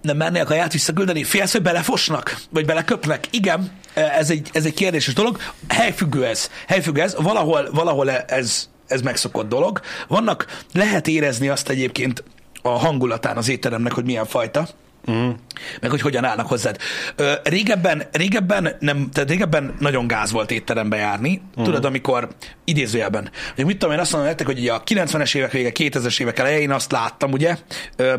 nem 0.02 0.16
mernél 0.16 0.42
a 0.42 0.44
kaját 0.44 0.72
visszaküldeni? 0.72 1.24
Félsz, 1.24 1.52
hogy 1.52 1.62
belefosnak? 1.62 2.40
Vagy 2.50 2.64
beleköpnek? 2.64 3.26
Igen, 3.30 3.70
ez 3.94 4.30
egy, 4.30 4.48
ez 4.52 4.64
egy 4.64 4.74
kérdéses 4.74 5.14
dolog. 5.14 5.38
Helyfüggő 5.68 6.26
ez. 6.26 6.50
Helyfüggő 6.66 7.00
ez. 7.00 7.16
Valahol, 7.18 7.68
valahol 7.72 8.10
ez, 8.10 8.68
ez 8.86 9.00
megszokott 9.00 9.48
dolog. 9.48 9.80
Vannak, 10.08 10.46
lehet 10.72 11.08
érezni 11.08 11.48
azt 11.48 11.68
egyébként 11.68 12.24
a 12.62 12.68
hangulatán 12.68 13.36
az 13.36 13.48
étteremnek, 13.48 13.92
hogy 13.92 14.04
milyen 14.04 14.26
fajta. 14.26 14.68
Uh-huh. 15.10 15.34
Meg 15.80 15.90
hogy 15.90 16.00
hogyan 16.00 16.24
állnak 16.24 16.46
hozzád. 16.46 16.76
Ö, 17.16 17.32
régebben, 17.42 18.02
régebben, 18.12 18.76
nem, 18.78 19.08
tehát 19.12 19.28
régebben 19.28 19.74
nagyon 19.78 20.06
gáz 20.06 20.30
volt 20.32 20.50
étterembe 20.50 20.96
járni. 20.96 21.42
Uh-huh. 21.50 21.64
Tudod, 21.64 21.84
amikor 21.84 22.28
idézőjelben. 22.64 23.30
Hogy 23.54 23.64
mit 23.64 23.78
tudom 23.78 23.94
én 23.94 24.00
azt 24.00 24.10
mondom 24.12 24.28
nektek, 24.28 24.46
hogy 24.46 24.58
ugye 24.58 24.72
a 24.72 24.82
90-es 24.82 25.34
évek 25.34 25.52
vége, 25.52 25.70
2000-es 25.74 26.20
évek 26.20 26.38
elején 26.38 26.70
azt 26.70 26.92
láttam, 26.92 27.32
ugye, 27.32 27.56
ö, 27.96 28.14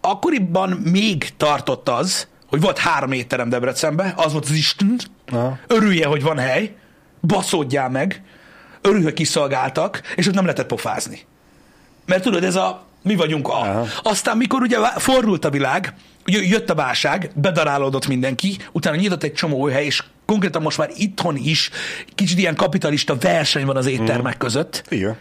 akkoriban 0.00 0.70
még 0.70 1.36
tartott 1.36 1.88
az, 1.88 2.28
hogy 2.46 2.60
volt 2.60 2.78
három 2.78 3.12
étterem 3.12 3.48
Debrecenben, 3.48 4.12
az 4.16 4.32
volt 4.32 4.44
az 4.44 4.50
Isten, 4.50 4.98
uh-huh. 5.32 5.58
örülje, 5.66 6.06
hogy 6.06 6.22
van 6.22 6.38
hely, 6.38 6.74
baszódjál 7.20 7.88
meg, 7.88 8.22
örülj, 8.80 9.02
hogy 9.02 9.12
kiszolgáltak, 9.12 10.00
és 10.16 10.26
ott 10.26 10.34
nem 10.34 10.44
lehetett 10.44 10.66
pofázni. 10.66 11.20
Mert 12.06 12.22
tudod, 12.22 12.44
ez 12.44 12.56
a 12.56 12.86
mi 13.02 13.16
vagyunk 13.16 13.48
a. 13.48 13.60
Aha. 13.60 13.86
Aztán, 14.02 14.36
mikor 14.36 14.62
ugye 14.62 14.78
fordult 14.96 15.44
a 15.44 15.50
világ, 15.50 15.94
jött 16.24 16.70
a 16.70 16.74
válság, 16.74 17.30
bedarálódott 17.34 18.06
mindenki, 18.06 18.56
utána 18.72 18.96
nyitott 18.96 19.22
egy 19.22 19.32
csomó 19.32 19.66
hely, 19.66 19.84
és 19.84 20.02
konkrétan 20.26 20.62
most 20.62 20.78
már 20.78 20.90
itthon 20.96 21.36
is 21.36 21.70
kicsit 22.14 22.38
ilyen 22.38 22.54
kapitalista 22.54 23.16
verseny 23.16 23.66
van 23.66 23.76
az 23.76 23.86
éttermek 23.86 24.34
mm. 24.34 24.38
között. 24.38 24.84
Igen. 24.88 25.16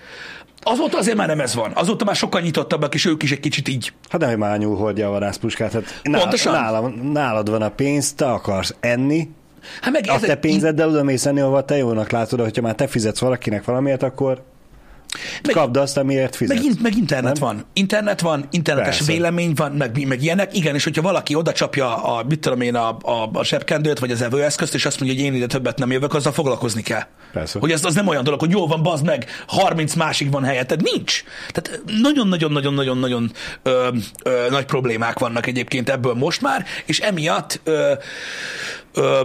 Azóta 0.64 0.98
azért 0.98 1.18
már 1.18 1.28
nem 1.28 1.40
ez 1.40 1.56
van. 1.56 1.72
Azóta 1.74 2.06
már 2.06 2.16
sokkal 2.16 2.42
nyitottabbak, 2.42 2.94
és 2.94 3.06
ők 3.06 3.24
is 3.24 3.32
egy 3.32 3.40
kicsit 3.40 3.68
így. 3.68 3.94
Hát 4.10 4.22
nem, 4.22 4.38
már 4.38 4.58
nyúl 4.58 4.78
hordja 4.78 5.08
a 5.08 5.12
vadászpuskát. 5.12 5.72
Hát 5.72 6.02
Pontosan. 6.04 6.54
Nálad, 6.54 7.12
nálad 7.12 7.50
van 7.50 7.62
a 7.62 7.70
pénz, 7.70 8.14
te 8.14 8.32
akarsz 8.32 8.76
enni, 8.80 9.30
Hát 9.82 9.92
meg 9.92 10.06
a 10.08 10.20
te 10.20 10.36
pénzeddel 10.36 10.90
oda 10.90 11.04
mész 11.04 11.26
enni, 11.26 11.40
ahol 11.40 11.66
te 11.66 11.78
jónak 11.78 12.12
látod, 12.12 12.40
hogyha 12.40 12.62
már 12.62 12.76
te 12.76 12.88
fizetsz 12.88 13.20
valakinek 13.20 13.64
valamiért, 13.64 14.04
akkor 14.04 14.44
meg, 15.44 15.56
Kapd 15.56 15.78
azt, 15.78 15.98
amiért 15.98 16.36
fizet. 16.36 16.64
Meg, 16.64 16.82
meg 16.82 16.98
internet 16.98 17.40
nem? 17.40 17.44
van. 17.48 17.66
Internet 17.74 18.22
van, 18.22 18.48
internetes 18.52 18.98
Persze. 18.98 19.12
vélemény 19.12 19.54
van, 19.56 19.72
meg, 19.72 20.08
meg 20.08 20.24
ilyenek. 20.24 20.58
Igen, 20.58 20.76
és 20.76 20.84
hogyha 20.84 21.02
valaki 21.02 21.36
oda 21.36 21.52
csapja 21.52 22.04
a, 22.04 22.24
mit 22.24 22.40
tudom 22.40 22.62
én, 22.62 22.76
a, 22.76 22.98
a, 23.02 23.30
a 23.34 23.44
zsebkendőt, 23.44 24.00
vagy 24.00 24.12
az 24.12 24.22
evőeszközt, 24.22 24.74
és 24.74 24.86
azt 24.86 25.00
mondja, 25.00 25.18
hogy 25.18 25.28
én 25.28 25.34
ide 25.34 25.46
többet 25.46 25.78
nem 25.78 25.92
jövök, 25.92 26.14
azzal 26.14 26.32
foglalkozni 26.32 26.82
kell. 26.82 27.04
Persze. 27.34 27.60
Hogy 27.60 27.72
ez 27.72 27.86
az 27.86 27.96
nem 27.96 28.08
olyan 28.08 28.24
dolog, 28.24 28.40
hogy 28.40 28.52
jó 28.52 28.68
van, 28.68 28.84
bazd 28.84 29.06
meg, 29.06 29.26
30 29.48 29.94
másik 29.94 30.32
van 30.32 30.44
helyetted. 30.44 30.82
Nincs. 30.82 31.24
Tehát 31.50 31.82
nagyon-nagyon-nagyon-nagyon-nagyon 32.02 33.32
nagy 34.50 34.66
problémák 34.66 35.20
vannak 35.20 35.48
egyébként 35.48 35.90
ebből 35.90 36.14
most 36.14 36.42
már, 36.42 36.66
és 36.86 37.00
emiatt 37.00 37.60
ö, 37.64 37.94
ö, 38.94 39.22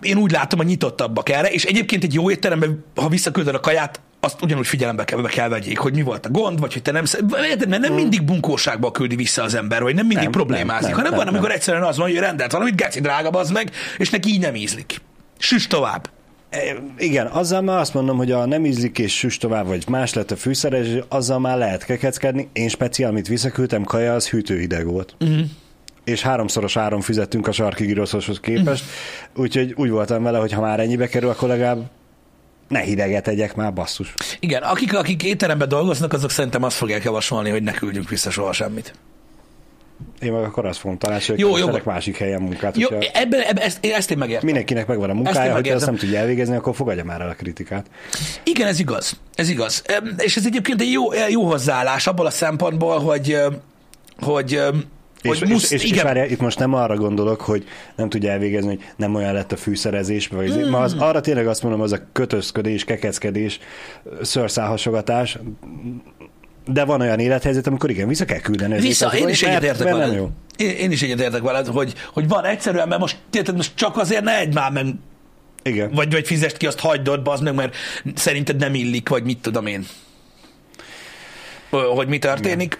én 0.00 0.16
úgy 0.16 0.30
látom, 0.30 0.58
hogy 0.58 0.68
nyitottabbak 0.68 1.28
erre, 1.28 1.50
és 1.50 1.64
egyébként 1.64 2.04
egy 2.04 2.14
jó 2.14 2.30
étteremben, 2.30 2.84
ha 2.94 3.08
visszaküldöd 3.08 3.54
a 3.54 3.60
kaját, 3.60 4.00
azt 4.20 4.42
ugyanúgy 4.42 4.66
figyelembe 4.66 5.04
kell, 5.04 5.22
kell 5.22 5.48
vegyék, 5.48 5.78
hogy 5.78 5.94
mi 5.94 6.02
volt 6.02 6.26
a 6.26 6.30
gond, 6.30 6.60
vagy 6.60 6.72
hogy 6.72 6.82
te 6.82 6.90
nem, 6.90 7.04
mert 7.68 7.78
nem 7.78 7.92
mindig 7.92 8.22
bunkóságba 8.22 8.90
küldi 8.90 9.16
vissza 9.16 9.42
az 9.42 9.54
ember, 9.54 9.82
vagy 9.82 9.94
nem 9.94 10.06
mindig 10.06 10.22
nem, 10.22 10.32
problémázik, 10.32 10.82
nem, 10.82 10.90
nem, 10.90 10.96
hanem 10.96 11.10
nem, 11.10 11.18
van, 11.18 11.28
amikor 11.28 11.48
nem. 11.48 11.56
egyszerűen 11.56 11.84
az 11.84 11.96
van, 11.96 12.06
hogy 12.08 12.18
rendelt 12.18 12.52
valamit, 12.52 12.76
geci 12.76 13.00
drága 13.00 13.28
az 13.28 13.50
meg, 13.50 13.70
és 13.98 14.10
neki 14.10 14.28
így 14.28 14.40
nem 14.40 14.54
ízlik. 14.54 15.00
Süss 15.38 15.66
tovább. 15.66 16.10
E, 16.50 16.58
igen, 16.98 17.26
azzal 17.26 17.60
már 17.60 17.78
azt 17.78 17.94
mondom, 17.94 18.16
hogy 18.16 18.32
a 18.32 18.46
nem 18.46 18.64
ízlik 18.64 18.98
és 18.98 19.18
süss 19.18 19.36
tovább, 19.36 19.66
vagy 19.66 19.84
más 19.88 20.14
lett 20.14 20.30
a 20.30 20.36
fűszeres, 20.36 20.86
azzal 21.08 21.38
már 21.38 21.58
lehet 21.58 21.84
kekeckedni. 21.84 22.48
Én 22.52 22.68
speciál, 22.68 23.10
amit 23.10 23.28
visszaküldtem, 23.28 23.84
kaja, 23.84 24.14
az 24.14 24.28
hűtőhideg 24.28 24.86
volt. 24.86 25.14
Uh-huh 25.20 25.40
és 26.04 26.22
háromszoros 26.22 26.76
áron 26.76 27.00
fizettünk 27.00 27.46
a 27.46 27.52
sarki 27.52 27.84
giroszoshoz 27.84 28.40
képest, 28.40 28.84
úgyhogy 29.36 29.74
úgy 29.76 29.90
voltam 29.90 30.22
vele, 30.22 30.38
hogy 30.38 30.52
ha 30.52 30.60
már 30.60 30.80
ennyibe 30.80 31.08
kerül, 31.08 31.28
akkor 31.28 31.48
legalább 31.48 31.90
ne 32.70 32.80
hideget 32.80 33.28
egyek 33.28 33.54
már, 33.54 33.72
basszus. 33.72 34.14
Igen, 34.40 34.62
akik, 34.62 34.94
akik 34.94 35.22
étteremben 35.22 35.68
dolgoznak, 35.68 36.12
azok 36.12 36.30
szerintem 36.30 36.62
azt 36.62 36.76
fogják 36.76 37.04
javasolni, 37.04 37.50
hogy 37.50 37.62
ne 37.62 37.72
küldjünk 37.72 38.08
vissza 38.08 38.30
soha 38.30 38.52
semmit. 38.52 38.94
Én 40.20 40.32
meg 40.32 40.42
akkor 40.42 40.66
azt 40.66 40.78
fogom 40.78 40.98
tanácsolni, 40.98 41.42
hogy 41.42 41.60
jó, 41.60 41.66
jó. 41.68 41.76
másik 41.84 42.16
helyen 42.16 42.40
munkát. 42.40 42.76
Jó, 42.76 42.88
ebben, 43.12 43.40
ebben 43.40 43.64
ezt, 43.64 43.86
ezt 43.86 44.10
én 44.10 44.18
megértem. 44.18 44.44
Mindenkinek 44.44 44.86
megvan 44.86 45.10
a 45.10 45.14
munkája, 45.14 45.54
hogy 45.54 45.68
ezt 45.68 45.86
nem 45.86 45.96
tudja 45.96 46.18
elvégezni, 46.18 46.56
akkor 46.56 46.74
fogadja 46.74 47.04
már 47.04 47.20
el 47.20 47.28
a 47.28 47.34
kritikát. 47.34 47.86
Igen, 48.44 48.66
ez 48.66 48.78
igaz. 48.78 49.20
Ez 49.34 49.48
igaz. 49.48 49.82
És 50.16 50.36
ez 50.36 50.46
egyébként 50.46 50.80
egy 50.80 50.90
jó, 50.90 51.02
jó 51.28 51.44
hozzáállás 51.44 52.06
abból 52.06 52.26
a 52.26 52.30
szempontból, 52.30 52.98
hogy, 52.98 53.38
hogy 54.20 54.62
és, 55.22 55.44
musz, 55.44 55.70
és, 55.70 55.84
és, 55.84 55.90
és 55.90 56.02
várjál, 56.02 56.30
itt 56.30 56.40
most 56.40 56.58
nem 56.58 56.74
arra 56.74 56.96
gondolok, 56.96 57.40
hogy 57.40 57.64
nem 57.96 58.08
tudja 58.08 58.30
elvégezni, 58.30 58.68
hogy 58.68 58.84
nem 58.96 59.14
olyan 59.14 59.32
lett 59.32 59.52
a 59.52 59.56
fűszerezés, 59.56 60.26
vagy 60.26 60.66
mm. 60.66 60.74
az, 60.74 60.94
arra 60.98 61.20
tényleg 61.20 61.46
azt 61.46 61.62
mondom, 61.62 61.80
az 61.80 61.92
a 61.92 61.98
kötözködés, 62.12 62.84
kekeckedés, 62.84 63.58
szőrszálhasogatás, 64.22 65.38
de 66.66 66.84
van 66.84 67.00
olyan 67.00 67.18
élethelyzet, 67.18 67.66
amikor 67.66 67.90
igen, 67.90 68.08
vissza 68.08 68.24
kell 68.24 68.40
küldeni. 68.40 68.80
Vissza, 68.80 69.06
én 69.06 69.28
is 69.28 69.42
egyetértek 69.42 69.92
veled. 69.92 70.14
Jó. 70.14 70.30
Én, 70.56 70.70
én 70.70 70.90
is 70.90 71.02
egyetértek 71.02 71.42
veled, 71.42 71.66
hogy, 71.66 71.94
hogy 72.12 72.28
van 72.28 72.44
egyszerűen, 72.44 72.88
mert 72.88 73.00
most, 73.00 73.18
tényleg, 73.30 73.56
most 73.56 73.72
csak 73.74 73.96
azért 73.96 74.24
ne 74.24 74.38
egy 74.38 74.54
már 74.54 74.72
meg 74.72 74.86
igen. 75.62 75.90
Vagy, 75.94 76.12
vagy 76.12 76.26
fizest 76.26 76.56
ki, 76.56 76.66
azt 76.66 76.80
hagyd 76.80 77.08
ott, 77.08 77.22
bazd 77.22 77.42
meg, 77.42 77.54
mert 77.54 77.74
szerinted 78.14 78.56
nem 78.56 78.74
illik, 78.74 79.08
vagy 79.08 79.24
mit 79.24 79.38
tudom 79.38 79.66
én 79.66 79.86
hogy 81.70 82.08
mi 82.08 82.18
történik. 82.18 82.78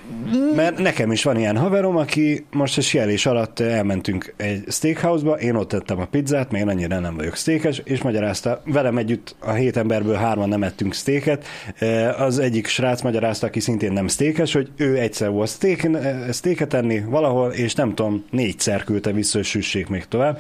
Mert 0.57 0.79
nekem 0.79 1.13
is 1.13 1.23
van 1.23 1.39
ilyen 1.39 1.57
haverom, 1.57 1.97
aki 1.97 2.45
most 2.51 2.79
a 2.79 2.81
sielés 2.81 3.27
alatt 3.27 3.61
elmentünk 3.61 4.35
egy 4.37 4.65
steakhouse-ba, 4.69 5.39
én 5.39 5.55
ott 5.55 5.69
tettem 5.69 6.01
a 6.01 6.05
pizzát, 6.05 6.51
mert 6.51 6.65
én 6.65 6.71
annyira 6.71 6.99
nem 6.99 7.17
vagyok 7.17 7.37
steakes, 7.37 7.81
és 7.85 8.03
magyarázta, 8.03 8.63
velem 8.65 8.99
együtt 8.99 9.35
a 9.39 9.53
hét 9.53 9.77
emberből 9.77 10.15
hárman 10.15 10.49
nem 10.49 10.63
ettünk 10.63 10.95
steaket, 10.95 11.47
az 12.19 12.39
egyik 12.39 12.67
srác 12.67 13.03
magyarázta, 13.03 13.47
aki 13.47 13.61
szintén 13.61 13.93
nem 13.93 14.09
steakes, 14.09 14.53
hogy 14.53 14.69
ő 14.77 14.99
egyszer 14.99 15.31
volt 15.31 15.49
steak, 15.49 15.81
steaket 16.33 16.75
enni 16.75 17.05
valahol, 17.09 17.51
és 17.51 17.75
nem 17.75 17.95
tudom, 17.95 18.25
négyszer 18.31 18.85
küldte 18.85 19.13
vissza, 19.13 19.37
hogy 19.37 19.47
süssék 19.47 19.89
még 19.89 20.05
tovább, 20.05 20.39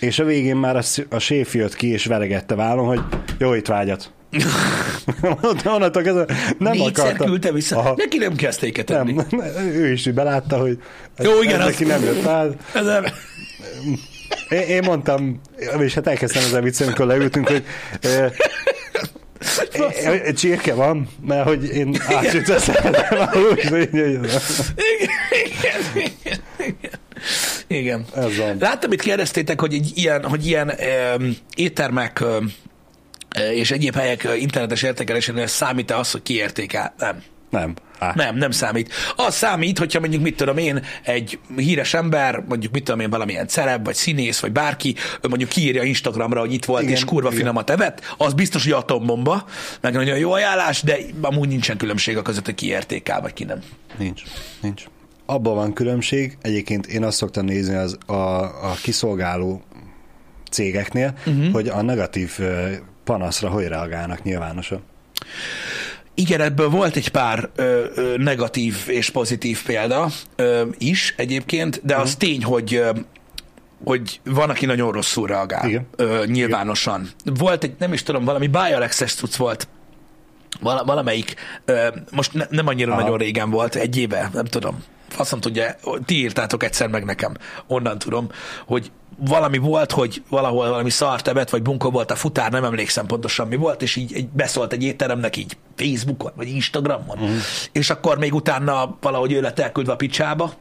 és 0.00 0.18
a 0.18 0.24
végén 0.24 0.56
már 0.56 0.76
a, 0.76 0.82
a 1.10 1.18
séf 1.18 1.54
jött 1.54 1.74
ki, 1.74 1.86
és 1.86 2.06
veregette 2.06 2.54
vállon, 2.54 2.86
hogy 2.86 3.00
jó 3.38 3.50
vágyat. 3.66 4.12
Onnantól 5.64 6.02
kezdve 6.02 6.26
nem 6.58 6.72
Négyszer 6.72 7.04
akarta. 7.04 7.24
küldte 7.24 7.52
vissza. 7.52 7.78
Aha. 7.78 7.94
Neki 7.96 8.18
nem 8.18 8.34
kezdték 8.34 8.82
tenni. 8.82 9.12
Nem, 9.12 9.42
ő 9.82 9.92
is 9.92 10.02
belátta, 10.02 10.58
hogy 10.58 10.78
Jó, 11.18 11.42
igen, 11.42 11.60
ez 11.60 11.66
az... 11.66 11.72
neki 11.72 11.84
nem 11.84 12.02
jött 12.02 12.20
fel. 12.20 12.56
Én, 14.48 14.60
én 14.60 14.82
mondtam, 14.84 15.40
és 15.78 15.94
hát 15.94 16.06
elkezdtem 16.06 16.42
ezzel 16.42 16.60
viccen, 16.60 16.86
amikor 16.86 17.06
leültünk, 17.06 17.48
hogy 17.48 17.64
e, 18.00 18.32
csirke 20.32 20.74
van, 20.74 21.08
mert 21.26 21.46
hogy 21.46 21.64
én 21.64 21.96
átsütve 22.06 22.58
szeretem 22.58 23.18
a 23.18 23.30
hús, 23.30 23.64
igen, 23.64 23.94
igen, 25.44 26.02
igen. 26.56 27.00
Igen. 27.66 28.04
Ez 28.14 28.36
van. 28.36 28.56
Láttam, 28.60 28.92
itt 28.92 29.00
kérdeztétek, 29.00 29.60
hogy 29.60 29.80
ilyen, 29.94 30.24
hogy 30.24 30.46
ilyen 30.46 30.72
um, 31.16 31.36
éttermek 31.56 32.20
um, 32.22 32.52
és 33.52 33.70
egyéb 33.70 33.94
helyek 33.94 34.28
internetes 34.38 34.82
értékelésénél 34.82 35.46
számít-e 35.46 35.96
az, 35.96 36.10
hogy 36.10 36.22
kiértékel? 36.22 36.94
Nem. 36.98 37.22
Nem. 37.50 37.74
Á. 37.98 38.12
Nem, 38.14 38.36
nem 38.36 38.50
számít. 38.50 38.92
Az 39.16 39.34
számít, 39.34 39.78
hogyha 39.78 40.00
mondjuk 40.00 40.22
mit 40.22 40.36
tudom 40.36 40.56
én, 40.56 40.84
egy 41.02 41.38
híres 41.56 41.94
ember, 41.94 42.44
mondjuk 42.48 42.72
mit 42.72 42.84
tudom 42.84 43.00
én, 43.00 43.10
valamilyen 43.10 43.46
celeb, 43.46 43.84
vagy 43.84 43.94
színész, 43.94 44.40
vagy 44.40 44.52
bárki, 44.52 44.94
mondjuk 45.28 45.50
kiírja 45.50 45.82
Instagramra, 45.82 46.40
hogy 46.40 46.52
itt 46.52 46.64
volt, 46.64 46.82
igen, 46.82 46.94
és 46.94 47.04
kurva 47.04 47.28
igen. 47.28 47.40
finomat 47.40 47.70
evett, 47.70 48.14
az 48.16 48.32
biztos, 48.32 48.62
hogy 48.62 48.72
atombomba, 48.72 49.44
meg 49.80 49.92
nagyon 49.92 50.18
jó 50.18 50.32
ajánlás, 50.32 50.82
de 50.82 50.96
amúgy 51.20 51.48
nincsen 51.48 51.76
különbség 51.76 52.16
a 52.16 52.22
között, 52.22 52.44
hogy 52.44 52.54
ki 52.54 52.66
értékel, 52.66 53.20
vagy 53.20 53.32
ki 53.32 53.44
nem. 53.44 53.58
Nincs, 53.98 54.22
nincs. 54.60 54.84
Abban 55.26 55.54
van 55.54 55.72
különbség, 55.72 56.38
egyébként 56.40 56.86
én 56.86 57.04
azt 57.04 57.16
szoktam 57.16 57.44
nézni 57.44 57.74
az 57.74 57.98
a, 58.06 58.12
a 58.70 58.76
kiszolgáló 58.82 59.62
cégeknél, 60.50 61.14
uh-huh. 61.26 61.52
hogy 61.52 61.68
a 61.68 61.82
negatív 61.82 62.38
panaszra 63.04 63.48
hogy 63.48 63.66
reagálnak 63.66 64.22
nyilvánosan? 64.22 64.82
Igen, 66.14 66.40
ebből 66.40 66.68
volt 66.68 66.96
egy 66.96 67.08
pár 67.08 67.48
ö, 67.56 67.84
ö, 67.94 68.16
negatív 68.16 68.76
és 68.86 69.10
pozitív 69.10 69.62
példa 69.64 70.08
ö, 70.36 70.64
is 70.78 71.14
egyébként, 71.16 71.80
de 71.84 71.94
az 71.94 72.00
uh-huh. 72.00 72.18
tény, 72.18 72.44
hogy 72.44 72.74
ö, 72.74 72.90
hogy 73.84 74.20
van, 74.24 74.50
aki 74.50 74.66
nagyon 74.66 74.92
rosszul 74.92 75.26
reagál 75.26 75.68
Igen. 75.68 75.86
Ö, 75.96 76.24
nyilvánosan. 76.26 77.10
Igen. 77.24 77.34
Volt 77.38 77.64
egy, 77.64 77.74
nem 77.78 77.92
is 77.92 78.02
tudom, 78.02 78.24
valami 78.24 78.46
Bialex 78.46 79.16
tudsz 79.16 79.36
volt 79.36 79.68
Val- 80.60 80.84
valamelyik, 80.84 81.34
ö, 81.64 81.88
most 82.10 82.32
ne, 82.32 82.44
nem 82.50 82.66
annyira 82.66 82.92
Aha. 82.92 83.00
nagyon 83.00 83.18
régen 83.18 83.50
volt, 83.50 83.74
egy 83.74 83.96
éve, 83.96 84.30
nem 84.32 84.44
tudom, 84.44 84.84
faszom 85.08 85.40
tudja, 85.40 85.76
ti 86.04 86.14
írtátok 86.14 86.62
egyszer 86.62 86.88
meg 86.88 87.04
nekem, 87.04 87.36
onnan 87.66 87.98
tudom, 87.98 88.30
hogy 88.66 88.90
valami 89.24 89.58
volt, 89.58 89.92
hogy 89.92 90.22
valahol 90.28 90.68
valami 90.68 90.90
szartebet, 90.90 91.50
vagy 91.50 91.62
bunkó 91.62 91.90
volt 91.90 92.10
a 92.10 92.16
futár, 92.16 92.50
nem 92.50 92.64
emlékszem 92.64 93.06
pontosan 93.06 93.48
mi 93.48 93.56
volt, 93.56 93.82
és 93.82 93.96
így 93.96 94.12
egy, 94.14 94.28
beszólt 94.28 94.72
egy 94.72 94.82
étteremnek 94.82 95.36
így 95.36 95.56
Facebookon, 95.76 96.32
vagy 96.36 96.48
Instagramon, 96.48 97.18
uh-huh. 97.18 97.36
és 97.72 97.90
akkor 97.90 98.18
még 98.18 98.34
utána 98.34 98.96
valahogy 99.00 99.32
ő 99.32 99.40
lett 99.40 99.58
elküldve 99.58 99.92
a 99.92 99.96
picsába, 99.96 100.52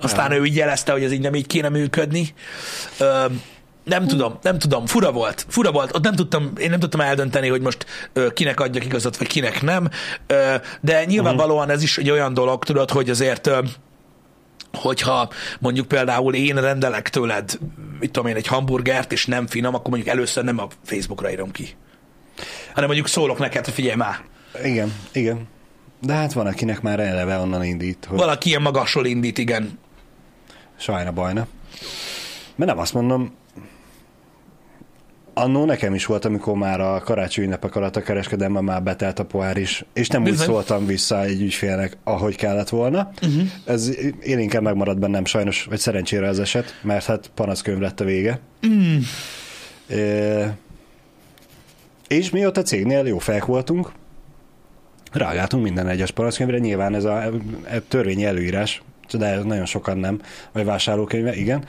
aztán 0.00 0.32
ja. 0.32 0.38
ő 0.38 0.44
így 0.44 0.56
jelezte, 0.56 0.92
hogy 0.92 1.04
ez 1.04 1.12
így 1.12 1.20
nem 1.20 1.34
így 1.34 1.46
kéne 1.46 1.68
működni. 1.68 2.34
Ö, 2.98 3.24
nem 3.84 4.06
tudom, 4.06 4.38
nem 4.42 4.58
tudom, 4.58 4.86
fura 4.86 5.12
volt, 5.12 5.46
fura 5.48 5.72
volt, 5.72 5.94
ott 5.94 6.04
nem 6.04 6.14
tudtam, 6.14 6.52
én 6.56 6.70
nem 6.70 6.78
tudtam 6.78 7.00
eldönteni, 7.00 7.48
hogy 7.48 7.60
most 7.60 7.86
ö, 8.12 8.32
kinek 8.32 8.60
adjak 8.60 8.84
igazat, 8.84 9.16
vagy 9.16 9.26
kinek 9.26 9.62
nem, 9.62 9.88
ö, 10.26 10.54
de 10.80 11.04
nyilvánvalóan 11.04 11.70
ez 11.70 11.82
is 11.82 11.98
egy 11.98 12.10
olyan 12.10 12.34
dolog, 12.34 12.64
tudod, 12.64 12.90
hogy 12.90 13.10
azért 13.10 13.46
ö, 13.46 13.58
hogyha 14.76 15.28
mondjuk 15.60 15.88
például 15.88 16.34
én 16.34 16.60
rendelek 16.60 17.08
tőled, 17.08 17.58
mit 18.00 18.10
tudom 18.10 18.30
én, 18.30 18.36
egy 18.36 18.46
hamburgert, 18.46 19.12
és 19.12 19.26
nem 19.26 19.46
finom, 19.46 19.74
akkor 19.74 19.90
mondjuk 19.90 20.14
először 20.14 20.44
nem 20.44 20.58
a 20.58 20.68
Facebookra 20.84 21.30
írom 21.30 21.50
ki. 21.50 21.68
Hanem 22.68 22.84
mondjuk 22.84 23.08
szólok 23.08 23.38
neked, 23.38 23.64
hogy 23.64 23.74
figyelj 23.74 23.96
már. 23.96 24.24
Igen, 24.64 24.92
igen. 25.12 25.48
De 26.00 26.12
hát 26.12 26.32
van, 26.32 26.46
akinek 26.46 26.80
már 26.80 27.00
eleve 27.00 27.38
onnan 27.38 27.64
indít, 27.64 28.04
hogy 28.08 28.18
Valaki 28.18 28.48
ilyen 28.48 28.62
magasról 28.62 29.06
indít, 29.06 29.38
igen. 29.38 29.78
sajna 30.76 31.12
bajna. 31.12 31.46
Mert 32.56 32.70
nem 32.70 32.78
azt 32.78 32.94
mondom, 32.94 33.34
annó 35.34 35.64
nekem 35.64 35.94
is 35.94 36.06
volt, 36.06 36.24
amikor 36.24 36.54
már 36.54 36.80
a 36.80 37.00
karácsonyi 37.00 37.46
ünnepek 37.46 37.76
alatt 37.76 37.96
a 37.96 38.02
kereskedelemben 38.02 38.64
már 38.64 38.82
betelt 38.82 39.18
a 39.18 39.24
pohár 39.24 39.56
is, 39.56 39.84
és 39.92 40.08
nem 40.08 40.22
Bizony. 40.22 40.46
úgy 40.46 40.52
szóltam 40.52 40.86
vissza 40.86 41.22
egy 41.24 41.42
ügyfélnek, 41.42 41.96
ahogy 42.04 42.36
kellett 42.36 42.68
volna. 42.68 43.10
Uh-huh. 43.22 43.42
Ez 43.64 43.90
élénken 44.20 44.62
megmaradt 44.62 44.98
bennem 44.98 45.24
sajnos, 45.24 45.64
vagy 45.64 45.78
szerencsére 45.78 46.28
az 46.28 46.40
eset, 46.40 46.80
mert 46.82 47.04
hát 47.04 47.30
panaszkönyv 47.34 47.78
lett 47.78 48.00
a 48.00 48.04
vége. 48.04 48.40
Mm. 48.66 48.98
E- 49.88 50.56
és 52.08 52.30
mióta 52.30 52.62
cégnél 52.62 53.06
jó 53.06 53.18
fejek 53.18 53.44
voltunk, 53.44 53.92
reagáltunk 55.12 55.62
minden 55.62 55.88
egyes 55.88 56.10
panaszkönyvre, 56.10 56.58
nyilván 56.58 56.94
ez 56.94 57.04
a, 57.04 57.16
a 57.16 57.30
törvényi 57.88 58.24
előírás, 58.24 58.82
de 59.12 59.42
nagyon 59.42 59.64
sokan 59.64 59.98
nem, 59.98 60.20
vagy 60.52 60.64
vásárlókönyve, 60.64 61.34
igen. 61.34 61.64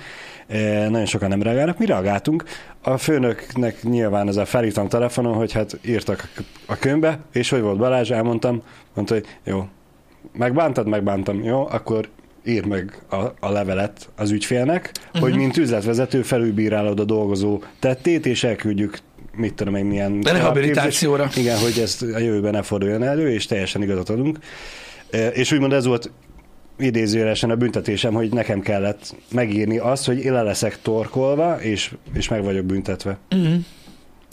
E, 0.47 0.89
nagyon 0.89 1.05
sokan 1.05 1.30
nem 1.30 1.41
reagálnak, 1.41 1.78
mi 1.78 1.86
reagáltunk. 1.86 2.43
A 2.88 2.97
főnöknek 2.97 3.83
nyilván 3.83 4.27
ez 4.27 4.36
a 4.36 4.45
felhívtam 4.45 4.88
telefonon, 4.88 5.33
hogy 5.33 5.51
hát 5.51 5.79
írtak 5.86 6.29
a 6.65 6.75
könyvbe, 6.75 7.19
és 7.31 7.49
hogy 7.49 7.61
volt 7.61 7.77
Balázs, 7.77 8.11
elmondtam, 8.11 8.61
mondta, 8.93 9.13
hogy 9.13 9.25
jó, 9.43 9.67
megbántad, 10.33 10.88
megbántam, 10.88 11.43
jó, 11.43 11.67
akkor 11.67 12.09
írd 12.43 12.65
meg 12.65 13.01
a, 13.09 13.15
a 13.39 13.49
levelet 13.51 14.09
az 14.15 14.31
ügyfélnek, 14.31 14.91
uh-huh. 15.05 15.21
hogy 15.21 15.36
mint 15.36 15.57
üzletvezető 15.57 16.21
felülbírálod 16.21 16.99
a 16.99 17.03
dolgozó 17.03 17.61
tettét, 17.79 18.25
és 18.25 18.43
elküldjük 18.43 18.97
mit 19.36 19.53
tudom 19.53 19.75
én, 19.75 19.86
milyen... 19.86 20.21
Rehabilitációra. 20.21 21.17
továbbképzés. 21.17 21.43
Igen, 21.43 21.59
hogy 21.59 21.83
ezt 21.83 22.01
a 22.01 22.19
jövőben 22.19 22.51
ne 22.51 22.61
forduljon 22.61 23.03
elő, 23.03 23.29
és 23.29 23.45
teljesen 23.45 23.81
igazat 23.81 24.09
adunk. 24.09 24.39
És 25.33 25.51
úgymond 25.51 25.73
ez 25.73 25.86
volt 25.86 26.11
idézőjelesen 26.78 27.49
a 27.49 27.55
büntetésem, 27.55 28.13
hogy 28.13 28.30
nekem 28.30 28.59
kellett 28.61 29.15
megírni 29.32 29.78
azt, 29.78 30.05
hogy 30.05 30.23
le 30.23 30.41
leszek 30.41 30.82
torkolva, 30.82 31.61
és, 31.61 31.91
és 32.13 32.28
meg 32.28 32.43
vagyok 32.43 32.65
büntetve. 32.65 33.17
Mhm. 33.30 33.53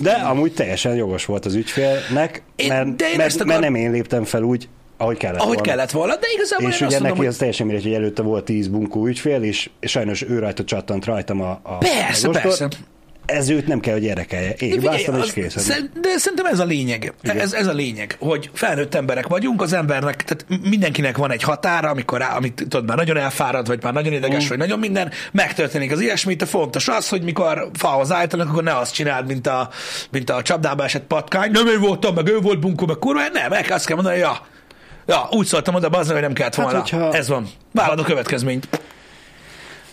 De 0.03 0.11
amúgy 0.13 0.53
teljesen 0.55 0.95
jogos 0.95 1.25
volt 1.25 1.45
az 1.47 1.55
ügyfélnek, 1.55 2.43
Én- 2.57 2.69
mert, 2.69 2.97
de 2.97 3.11
én 3.11 3.17
mert, 3.17 3.35
akar- 3.35 3.47
mert 3.49 3.61
nem 3.61 3.75
én 3.75 3.91
léptem 3.91 4.25
fel 4.25 4.43
úgy, 4.43 4.69
ahogy 4.97 5.17
kellett 5.17 5.41
Ahogy 5.41 5.55
volna. 5.55 5.71
kellett 5.71 5.91
volna, 5.91 6.15
de 6.17 6.27
igazából 6.35 6.69
És 6.69 6.77
ugye 6.77 6.85
azt 6.87 6.95
neki 6.99 7.09
mondom, 7.09 7.27
az 7.27 7.37
teljesen 7.37 7.67
mindegy, 7.67 7.85
hogy 7.85 7.95
előtte 7.95 8.23
volt 8.23 8.45
tíz 8.45 8.69
bunkó 8.69 9.07
ügyfél, 9.07 9.43
és, 9.43 9.71
és 9.81 9.91
sajnos 9.91 10.23
ő 10.23 10.39
rajta 10.39 10.65
csattant 10.65 11.05
rajtam 11.05 11.41
a, 11.41 11.61
a 11.63 11.79
Persze, 11.79 12.29
a 12.29 12.31
persze. 12.31 12.69
Ez 13.27 13.49
őt 13.49 13.67
nem 13.67 13.81
kell, 13.81 13.93
hogy 13.93 14.05
érdekelje. 14.05 14.51
Én 14.59 14.71
hibáztam, 14.71 15.17
és 15.23 15.33
kész. 15.33 15.55
De 16.01 16.09
szerintem 16.17 16.47
ez 16.47 16.59
a 16.59 16.65
lényeg. 16.65 17.13
Ez, 17.23 17.53
ez 17.53 17.67
a 17.67 17.73
lényeg, 17.73 18.17
hogy 18.19 18.51
felnőtt 18.53 18.95
emberek 18.95 19.27
vagyunk, 19.27 19.63
az 19.63 19.73
embernek, 19.73 20.23
tehát 20.25 20.47
mindenkinek 20.69 21.17
van 21.17 21.31
egy 21.31 21.43
határa, 21.43 21.89
amikor 21.91 22.19
rá, 22.19 22.37
amit 22.37 22.55
tudod, 22.55 22.87
már 22.87 22.97
nagyon 22.97 23.17
elfárad, 23.17 23.67
vagy 23.67 23.83
már 23.83 23.93
nagyon 23.93 24.13
ideges, 24.13 24.45
Mm. 24.45 24.49
vagy 24.49 24.59
nagyon 24.59 24.79
minden, 24.79 25.11
megtörténik 25.33 25.93
az 25.93 26.01
ilyesmi, 26.01 26.35
de 26.35 26.45
fontos 26.47 26.89
az, 26.89 27.09
hogy 27.09 27.23
mikor 27.23 27.69
falhoz 27.75 28.13
állítanak, 28.13 28.49
akkor 28.49 28.63
ne 28.63 28.77
azt 28.77 28.95
csináld, 28.95 29.27
mint 29.27 29.47
a, 29.47 29.69
mint 30.11 30.31
a 30.31 30.43
csapdába 30.43 30.85
esett 30.85 31.07
patkány, 31.07 31.51
nem 31.51 31.67
én 31.67 31.81
voltam, 31.81 32.15
meg 32.15 32.29
ő 32.29 32.39
volt 32.39 32.59
bunkó, 32.61 32.87
meg 32.87 32.97
kurva, 32.97 33.21
nem, 33.33 33.51
meg 33.51 33.67
azt 33.71 33.87
kell 33.87 33.97
mondani, 33.97 34.19
ja, 34.19 34.47
ja, 35.07 35.29
úgy 35.31 35.47
szóltam 35.47 35.75
oda, 35.75 35.89
az 35.89 36.11
hogy 36.11 36.21
nem 36.21 36.33
kellett 36.33 36.55
Hát, 36.55 36.65
volna. 36.65 36.81
hogyha- 36.81 37.15
Ez 37.17 37.29
van. 37.29 37.49
Vállad 37.73 37.99
a 37.99 38.03
következményt. 38.03 38.69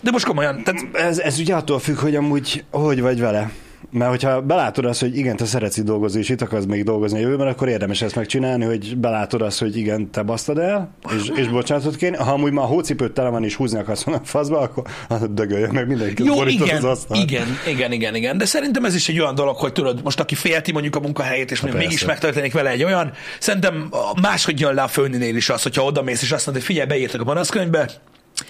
De 0.01 0.11
most 0.11 0.25
komolyan, 0.25 0.63
tehát 0.63 0.81
Ez, 0.93 1.19
ez 1.19 1.39
ugye 1.39 1.55
attól 1.55 1.79
függ, 1.79 1.97
hogy 1.97 2.15
amúgy 2.15 2.63
hogy 2.71 3.01
vagy 3.01 3.19
vele. 3.19 3.51
Mert 3.91 4.09
hogyha 4.09 4.41
belátod 4.41 4.85
azt, 4.85 4.99
hogy 4.99 5.17
igen, 5.17 5.35
te 5.35 5.45
szeretsz 5.45 5.77
itt 5.77 5.85
dolgozni, 5.85 6.19
és 6.19 6.29
itt 6.29 6.41
akarsz 6.41 6.65
még 6.65 6.83
dolgozni 6.83 7.17
a 7.17 7.21
jövőben, 7.21 7.47
akkor 7.47 7.67
érdemes 7.67 8.01
ezt 8.01 8.15
megcsinálni, 8.15 8.65
hogy 8.65 8.97
belátod 8.97 9.41
azt, 9.41 9.59
hogy 9.59 9.77
igen, 9.77 10.11
te 10.11 10.21
basztad 10.21 10.57
el, 10.57 10.95
és, 11.15 11.31
és 11.35 11.47
bocsánatot 11.47 11.95
kérni. 11.95 12.17
Ha 12.17 12.31
amúgy 12.31 12.51
már 12.51 12.65
a 12.65 12.67
hócipőt 12.67 13.11
tele 13.11 13.29
van, 13.29 13.43
és 13.43 13.55
húzni 13.55 13.79
akarsz 13.79 14.07
a 14.07 14.21
faszba, 14.23 14.59
akkor 14.59 14.83
hát 15.09 15.33
dögöljön 15.33 15.69
meg 15.73 15.87
mindenki. 15.87 16.23
Jó, 16.23 16.45
igen, 16.45 16.77
az 16.77 16.83
asztalt. 16.83 17.23
igen, 17.23 17.47
igen, 17.67 17.91
igen, 17.91 18.15
igen, 18.15 18.37
de 18.37 18.45
szerintem 18.45 18.85
ez 18.85 18.95
is 18.95 19.09
egy 19.09 19.19
olyan 19.19 19.35
dolog, 19.35 19.55
hogy 19.55 19.71
tudod, 19.71 20.03
most 20.03 20.19
aki 20.19 20.35
félti 20.35 20.71
mondjuk 20.71 20.95
a 20.95 20.99
munkahelyét, 20.99 21.51
és 21.51 21.61
mondjuk 21.61 21.81
persze. 21.81 21.87
mégis 21.87 22.05
megtörténik 22.05 22.53
vele 22.53 22.69
egy 22.69 22.83
olyan, 22.83 23.11
szerintem 23.39 23.89
máshogy 24.21 24.59
jön 24.59 24.73
le 24.73 24.81
a 24.81 24.87
főninél 24.87 25.35
is 25.35 25.49
az, 25.49 25.63
hogyha 25.63 25.83
oda 25.83 26.01
mész, 26.01 26.21
és 26.21 26.31
azt 26.31 26.45
mondod, 26.45 26.63
hogy 26.65 26.75
figyelj, 26.75 26.87
beírtak 26.87 27.21
a 27.21 27.23
panaszkönyvbe, 27.23 27.89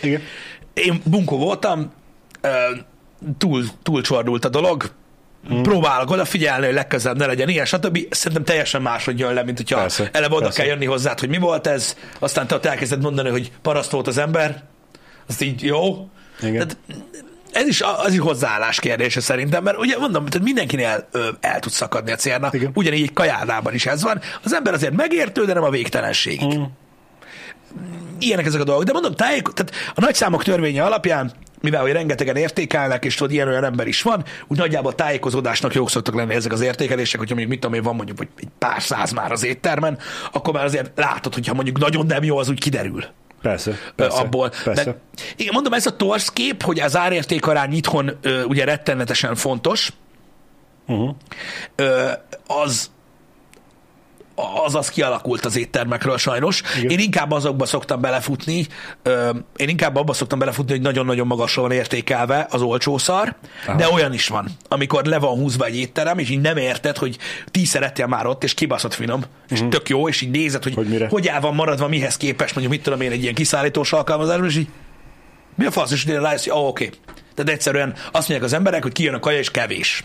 Igen. 0.02 0.22
Én 0.80 1.02
bunkó 1.06 1.38
voltam, 1.38 1.92
túl, 3.38 3.64
túl 3.84 4.02
csordult 4.02 4.46
a 4.46 4.50
dolog, 4.50 4.92
Hmm. 5.48 5.64
próbálok 5.64 6.10
odafigyelni, 6.12 6.66
hogy 6.66 6.74
legközelebb 6.74 7.18
ne 7.18 7.26
legyen 7.26 7.50
ilyen, 7.50 7.66
stb. 7.66 8.00
Szerintem 8.10 8.44
teljesen 8.44 8.82
máshogy 8.82 9.20
jön 9.20 9.34
le, 9.34 9.44
mint 9.44 9.58
hogyha 9.58 9.80
Persze, 9.80 10.10
eleve 10.14 10.34
oda 10.36 10.44
persze. 10.44 10.60
kell 10.62 10.70
jönni 10.72 10.86
hozzád, 10.86 11.20
hogy 11.20 11.30
mi 11.30 11.38
volt 11.38 11.68
ez, 11.68 11.96
aztán 12.20 12.48
te 12.48 12.56
ott 12.56 12.66
elkezded 12.66 13.02
mondani, 13.02 13.30
hogy 13.30 13.52
paraszt 13.62 13.92
volt 13.92 14.08
az 14.08 14.18
ember, 14.18 14.64
azt 15.28 15.42
így 15.42 15.64
jó. 15.64 16.10
Igen. 16.42 16.54
Tehát 16.54 16.78
ez 17.52 17.68
is 17.68 17.82
az 17.82 18.14
is 18.14 18.20
hozzáállás 18.20 18.80
kérdése 18.80 19.20
szerintem, 19.22 19.64
mert 19.64 19.78
ugye 19.78 19.98
mondom, 19.98 20.26
tehát 20.26 20.46
mindenkinél 20.46 21.08
ö, 21.12 21.28
el 21.40 21.60
tud 21.60 21.72
szakadni 21.72 22.12
a 22.12 22.16
célna, 22.16 22.50
Igen. 22.52 22.72
ugyanígy 22.74 23.02
egy 23.04 23.14
kajádában 23.14 23.74
is 23.74 23.86
ez 23.86 24.04
van. 24.04 24.22
Az 24.44 24.54
ember 24.54 24.74
azért 24.74 24.94
megértő, 24.96 25.46
de 25.46 25.54
nem 25.54 25.64
a 25.64 25.70
végtelenségig. 25.70 26.58
Mm. 26.58 26.64
Ilyenek 28.20 28.46
ezek 28.46 28.62
a 28.62 28.64
dolgok. 28.64 28.84
De 28.84 28.92
mondom, 28.92 29.14
tájék, 29.16 29.48
tehát 29.48 29.74
a 29.96 30.02
nagyszámok 30.02 30.44
törvénye 30.44 30.84
alapján, 30.84 31.32
mivel 31.62 31.82
hogy 31.82 31.92
rengetegen 31.92 32.36
értékelnek, 32.36 33.06
és 33.06 33.16
tudod, 33.16 33.32
ilyen 33.34 33.48
olyan 33.48 33.64
ember 33.64 33.88
is 33.88 34.02
van, 34.02 34.24
úgy 34.48 34.58
nagyjából 34.58 34.96
tájékozódásnak 34.96 35.74
jók 35.74 35.90
szoktak 35.90 36.16
lenni 36.16 36.34
ezek 36.34 36.52
az 36.52 36.62
értékelések, 36.62 37.20
hogyha 37.20 37.36
még 37.36 37.48
mit 37.48 37.60
tudom 37.60 37.76
én, 37.76 37.84
van 37.84 37.96
mondjuk 37.96 38.18
hogy 38.18 38.28
egy 38.40 38.48
pár 38.60 38.82
száz 38.82 39.12
már 39.12 39.32
az 39.32 39.44
éttermen, 39.44 39.98
akkor 40.32 40.54
már 40.54 40.64
azért 40.66 40.92
látod, 40.96 41.34
hogyha 41.34 41.54
mondjuk 41.54 41.80
nagyon 41.80 42.06
nem 42.06 42.24
jó, 42.24 42.38
az 42.38 42.50
úgy 42.50 42.60
kiderül 42.60 43.04
Persze, 43.42 43.78
persze. 43.96 44.20
abból. 44.20 44.52
Persze. 44.64 44.84
De, 44.84 44.98
igen, 45.36 45.54
mondom, 45.54 45.74
ez 45.74 45.86
a 45.86 45.96
torsz 45.96 46.30
kép, 46.30 46.64
hogy 46.64 46.80
az 46.80 46.98
árértékarány 46.98 47.74
itthon 47.74 48.18
ö, 48.22 48.44
ugye 48.44 48.64
rettenetesen 48.66 49.36
fontos, 49.36 49.90
Uh-huh. 50.88 51.16
ö, 51.76 52.10
az 52.48 52.92
az 54.66 54.76
az 54.76 54.90
kialakult 54.90 55.46
az 55.46 55.58
éttermekről 55.58 56.18
sajnos. 56.18 56.62
Igen. 56.78 56.90
Én 56.90 57.00
inkább 57.00 57.32
azokba 57.32 57.66
szoktam 57.66 58.02
belefutni, 58.02 58.68
ö, 59.04 59.30
én 59.56 59.70
inkább 59.70 59.96
abba 59.96 60.14
szoktam 60.14 60.40
belefutni, 60.40 60.72
hogy 60.72 60.82
nagyon-nagyon 60.82 61.28
magasra 61.28 61.62
van 61.62 61.72
értékelve 61.72 62.48
az 62.50 62.62
olcsó 62.62 62.98
szar, 62.98 63.36
Aha. 63.68 63.78
de 63.78 63.90
olyan 63.90 64.14
is 64.14 64.28
van, 64.28 64.48
amikor 64.68 65.06
le 65.06 65.20
van 65.20 65.36
húzva 65.36 65.66
egy 65.66 65.78
étterem, 65.78 66.18
és 66.18 66.30
így 66.30 66.42
nem 66.42 66.58
érted, 66.58 66.98
hogy 66.98 67.18
tízszer 67.52 67.84
ettél 67.84 68.08
már 68.08 68.26
ott, 68.26 68.44
és 68.44 68.54
kibaszott 68.54 68.94
finom, 68.94 69.24
és 69.50 69.64
tök 69.70 69.90
jó, 69.90 70.08
és 70.08 70.22
így 70.22 70.32
nézed, 70.32 70.64
hogy. 70.64 70.74
Hogy 70.74 70.88
mire? 70.88 71.08
hogy 71.08 71.28
el 71.28 71.40
van 71.40 71.56
maradva, 71.56 71.88
mihez 71.88 72.18
képest, 72.18 72.56
mondjuk 72.56 72.76
mit 72.76 72.84
tudom 72.84 73.02
én, 73.02 73.12
egy 73.12 73.22
ilyen 73.22 73.34
kiszállítós 73.34 73.94
alkalmazásban, 73.94 74.48
és 74.48 74.58
így 74.58 74.68
mi 75.56 75.66
a 75.66 75.72
fasz, 75.72 75.92
és 75.92 76.06
rájössz, 76.06 76.44
hogy 76.44 76.60
oh, 76.62 76.68
oké. 76.68 76.86
Okay. 76.86 77.00
Tehát 77.36 77.52
egyszerűen 77.52 77.94
azt 77.94 78.14
mondják 78.14 78.44
az 78.44 78.54
emberek, 78.54 78.84
hogy 78.84 78.92
kijön 78.92 79.14
a 79.14 79.20
kaja, 79.20 79.38
és 79.38 79.52
kevés. 79.52 80.04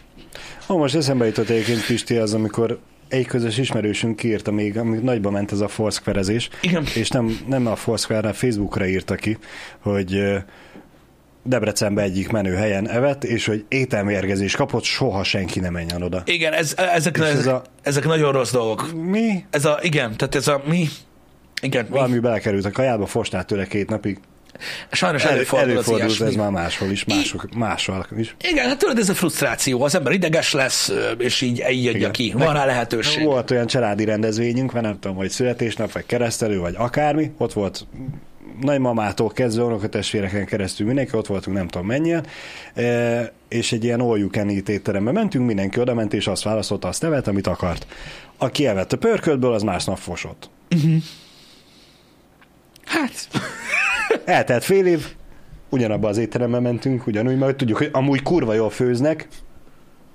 Ó, 0.69 0.77
most 0.77 0.95
eszembe 0.95 1.27
jutott 1.27 1.49
egyébként 1.49 1.87
Pisti 1.87 2.17
az, 2.17 2.35
amikor 2.35 2.79
egy 3.15 3.27
közös 3.27 3.59
ismerősünk 3.59 4.23
írta 4.23 4.51
még, 4.53 4.79
amíg 4.79 5.01
nagyba 5.01 5.31
ment 5.31 5.53
ez 5.53 5.61
a 5.61 5.69
Foursquare-ezés, 5.69 6.49
Igen. 6.63 6.85
és 6.95 7.09
nem, 7.09 7.39
nem 7.47 7.67
a 7.67 7.77
Foursquare-re, 7.77 8.33
Facebookra 8.33 8.87
írta 8.87 9.15
ki, 9.15 9.39
hogy 9.81 10.23
Debrecenbe 11.47 12.03
egyik 12.03 12.31
menő 12.31 12.55
helyen 12.55 12.89
evett, 12.89 13.25
és 13.25 13.47
hogy 13.47 13.65
ételmérgezés 13.69 14.57
kapott, 14.57 14.83
soha 14.83 15.23
senki 15.25 15.61
nem 15.61 15.73
menjen 15.73 16.03
oda. 16.03 16.23
Igen, 16.27 16.53
ez, 16.53 16.75
ezek, 16.77 17.17
És 17.17 17.23
ez 17.23 17.39
ezek, 17.39 17.53
a- 17.55 17.63
ezek 17.83 18.05
nagyon 18.05 18.33
rossz 18.33 18.53
dolgok. 18.53 18.93
Mi? 18.95 19.45
Ez 19.51 19.65
a, 19.65 19.79
igen, 19.83 20.17
tehát 20.17 20.35
ez 20.35 20.49
a 20.49 20.63
mi, 20.69 20.87
igen, 21.63 21.85
mi, 21.85 21.91
Valami 21.91 22.19
belekerült 22.19 22.65
a 22.65 22.71
kajába, 22.71 23.07
fostál 23.07 23.45
tőle 23.45 23.67
két 23.67 23.89
napig. 23.89 24.19
Sajnos 24.91 25.25
Elő, 25.25 25.35
előfordul, 25.35 25.71
előfordult 25.71 26.11
az 26.11 26.23
ez 26.23 26.35
már 26.35 26.51
máshol 26.51 26.91
is, 26.91 27.05
mások, 27.05 27.55
máshol 27.55 28.07
is. 28.17 28.37
Igen, 28.51 28.69
hát 28.69 28.79
tudod, 28.79 28.99
ez 28.99 29.09
a 29.09 29.15
frusztráció, 29.15 29.83
az 29.83 29.95
ember 29.95 30.13
ideges 30.13 30.53
lesz, 30.53 30.93
és 31.19 31.41
így, 31.41 31.65
így 31.71 31.87
adja 31.87 31.99
Igen. 31.99 32.13
ki. 32.13 32.33
Van 32.37 32.53
rá 32.53 32.65
lehetőség. 32.65 33.25
Volt 33.25 33.51
olyan 33.51 33.67
családi 33.67 34.05
rendezvényünk, 34.05 34.73
mert 34.73 34.85
nem 34.85 34.99
tudom, 35.01 35.17
hogy 35.17 35.31
születésnap, 35.31 35.93
vagy 35.93 36.07
keresztelő, 36.07 36.59
vagy 36.59 36.75
akármi, 36.77 37.31
ott 37.39 37.53
volt 37.53 37.87
nagymamától 38.61 39.29
kezdve 39.29 39.63
unokatestvéreken 39.63 40.47
keresztül 40.47 40.87
mindenki, 40.87 41.17
ott 41.17 41.27
voltunk 41.27 41.57
nem 41.57 41.69
tudom 41.69 41.87
mennyien, 41.87 42.27
e, 42.75 43.33
és 43.49 43.73
egy 43.73 43.85
ilyen 43.85 44.01
all 44.01 44.19
you 44.19 44.31
can 44.31 44.49
eat 44.49 44.69
étterembe 44.69 45.13
mentünk, 45.13 45.47
mindenki 45.47 45.81
oda 45.81 45.95
ment, 45.95 46.13
és 46.13 46.27
azt 46.27 46.43
választotta, 46.43 46.89
azt 46.89 47.03
nevet, 47.03 47.27
amit 47.27 47.47
akart. 47.47 47.87
Aki 48.39 48.67
elvett 48.67 48.93
a 48.93 48.97
pörköltből, 48.97 49.53
az 49.53 49.63
másnap 49.63 49.99
fosott. 49.99 50.51
Hát, 52.85 53.29
Eltelt 54.25 54.65
fél 54.65 54.87
év, 54.87 55.07
ugyanabba 55.69 56.09
az 56.09 56.17
étterembe 56.17 56.61
mentünk, 56.61 57.07
ugyanúgy, 57.07 57.39
mert 57.39 57.57
tudjuk, 57.57 57.79
hogy 57.79 57.89
amúgy 57.93 58.23
kurva 58.23 58.55
jól 58.55 58.71
főznek, 58.71 59.29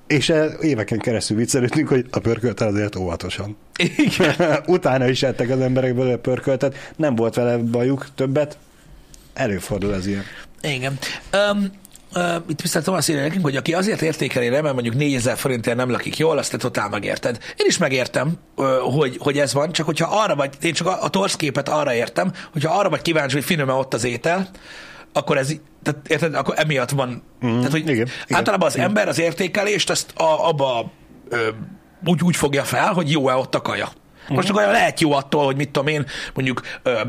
és 0.07 0.33
éveken 0.61 0.99
keresztül 0.99 1.37
viccelődtünk, 1.37 1.87
hogy 1.87 2.05
a 2.11 2.19
pörköltel 2.19 2.67
azért 2.67 2.95
óvatosan. 2.95 3.57
igen. 3.97 4.35
Utána 4.67 5.07
is 5.07 5.23
ettek 5.23 5.49
az 5.49 5.59
emberek 5.59 5.95
belőle 5.95 6.17
pörköltet, 6.17 6.93
nem 6.95 7.15
volt 7.15 7.35
vele 7.35 7.57
bajuk 7.57 8.07
többet, 8.15 8.57
előfordul 9.33 9.93
az 9.93 10.07
ilyen. 10.07 10.23
Igen. 10.61 10.97
Um, 11.51 11.71
Uh, 12.15 12.35
itt 12.49 12.63
Mr. 12.63 12.81
Thomas 12.81 13.07
írja 13.07 13.21
nekünk, 13.21 13.43
hogy 13.43 13.55
aki 13.55 13.73
azért 13.73 14.01
értékeli 14.01 14.49
mert 14.49 14.73
mondjuk 14.73 14.95
4000 14.95 15.37
forintért 15.37 15.77
nem 15.77 15.91
lakik 15.91 16.17
jól, 16.17 16.37
azt 16.37 16.51
te 16.51 16.57
totál 16.57 16.89
megérted. 16.89 17.37
Én 17.55 17.65
is 17.67 17.77
megértem, 17.77 18.33
uh, 18.55 18.67
hogy, 18.77 19.17
hogy 19.19 19.37
ez 19.37 19.53
van, 19.53 19.71
csak 19.71 19.85
hogyha 19.85 20.21
arra 20.21 20.35
vagy, 20.35 20.53
én 20.61 20.73
csak 20.73 20.87
a, 20.87 21.03
a 21.03 21.09
torszképet 21.09 21.69
arra 21.69 21.93
értem, 21.93 22.31
hogyha 22.51 22.77
arra 22.77 22.89
vagy 22.89 23.01
kíváncsi, 23.01 23.35
hogy 23.35 23.43
finom 23.43 23.69
ott 23.69 23.93
az 23.93 24.03
étel, 24.03 24.49
akkor 25.13 25.37
ez, 25.37 25.53
tehát 25.83 26.07
érted, 26.07 26.35
akkor 26.35 26.53
emiatt 26.57 26.89
van. 26.89 27.23
Mm, 27.45 27.55
tehát, 27.55 27.71
hogy 27.71 27.89
igen, 27.89 28.07
általában 28.29 28.67
az 28.67 28.75
igen. 28.75 28.87
ember 28.87 29.07
az 29.07 29.19
értékelést 29.19 29.89
azt 29.89 30.11
a, 30.15 30.47
abba 30.47 30.91
ö, 31.29 31.47
úgy, 32.05 32.21
úgy 32.23 32.35
fogja 32.35 32.63
fel, 32.63 32.93
hogy 32.93 33.11
jó-e 33.11 33.35
ott 33.35 33.55
a 33.55 33.61
kaja. 33.61 33.89
Most 34.27 34.49
a 34.49 34.53
kaja 34.53 34.71
lehet 34.71 34.99
jó 34.99 35.11
attól, 35.11 35.45
hogy 35.45 35.55
mit 35.55 35.69
tudom 35.69 35.87
én, 35.87 36.05
mondjuk 36.33 36.61
ö, 36.83 36.99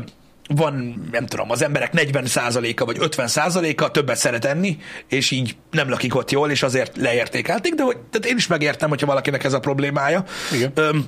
van, 0.55 1.03
nem 1.11 1.25
tudom, 1.25 1.51
az 1.51 1.63
emberek 1.63 1.91
40%-a 1.95 2.85
vagy 2.85 2.97
50%-a 2.99 3.91
többet 3.91 4.17
szeret 4.17 4.45
enni, 4.45 4.77
és 5.07 5.31
így 5.31 5.55
nem 5.71 5.89
lakik 5.89 6.15
ott 6.15 6.31
jól, 6.31 6.49
és 6.51 6.63
azért 6.63 6.97
leértékelték, 6.97 7.73
de 7.73 7.83
hogy, 7.83 7.97
tehát 7.97 8.27
én 8.27 8.37
is 8.37 8.47
megértem, 8.47 8.89
hogyha 8.89 9.07
valakinek 9.07 9.43
ez 9.43 9.53
a 9.53 9.59
problémája. 9.59 10.23
Igen. 10.53 10.71
Öm, 10.75 11.05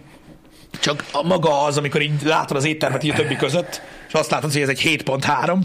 csak 0.79 1.05
a 1.11 1.23
maga 1.23 1.63
az, 1.63 1.77
amikor 1.77 2.01
így 2.01 2.23
látod 2.23 2.57
az 2.57 2.65
éttermet 2.65 3.03
így 3.03 3.11
a 3.11 3.15
többi 3.15 3.35
között, 3.35 3.81
és 4.07 4.13
azt 4.13 4.31
látod, 4.31 4.51
hogy 4.51 4.61
ez 4.61 4.69
egy 4.69 5.01
7.3, 5.05 5.57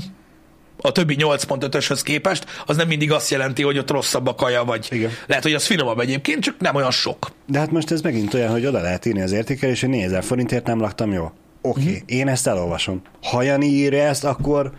a 0.80 0.92
többi 0.92 1.16
8.5-öshöz 1.18 2.00
képest, 2.02 2.46
az 2.66 2.76
nem 2.76 2.88
mindig 2.88 3.12
azt 3.12 3.30
jelenti, 3.30 3.62
hogy 3.62 3.78
ott 3.78 3.90
rosszabb 3.90 4.26
a 4.26 4.34
kaja, 4.34 4.64
vagy 4.64 4.88
Igen. 4.90 5.10
lehet, 5.26 5.42
hogy 5.42 5.54
az 5.54 5.66
finomabb 5.66 5.98
egyébként, 5.98 6.42
csak 6.42 6.54
nem 6.58 6.74
olyan 6.74 6.90
sok. 6.90 7.30
De 7.46 7.58
hát 7.58 7.70
most 7.70 7.90
ez 7.90 8.00
megint 8.00 8.34
olyan, 8.34 8.50
hogy 8.50 8.66
oda 8.66 8.80
lehet 8.80 9.06
írni 9.06 9.22
az 9.22 9.32
értékelés, 9.32 9.80
hogy 9.80 9.88
4000 9.88 10.24
forintért 10.24 10.66
nem 10.66 10.80
laktam 10.80 11.12
jó. 11.12 11.32
Oké, 11.62 11.80
okay, 11.80 12.02
én 12.06 12.28
ezt 12.28 12.46
elolvasom. 12.46 13.02
Ha 13.22 13.42
Jani 13.42 13.66
írja 13.66 14.02
ezt, 14.02 14.24
akkor 14.24 14.72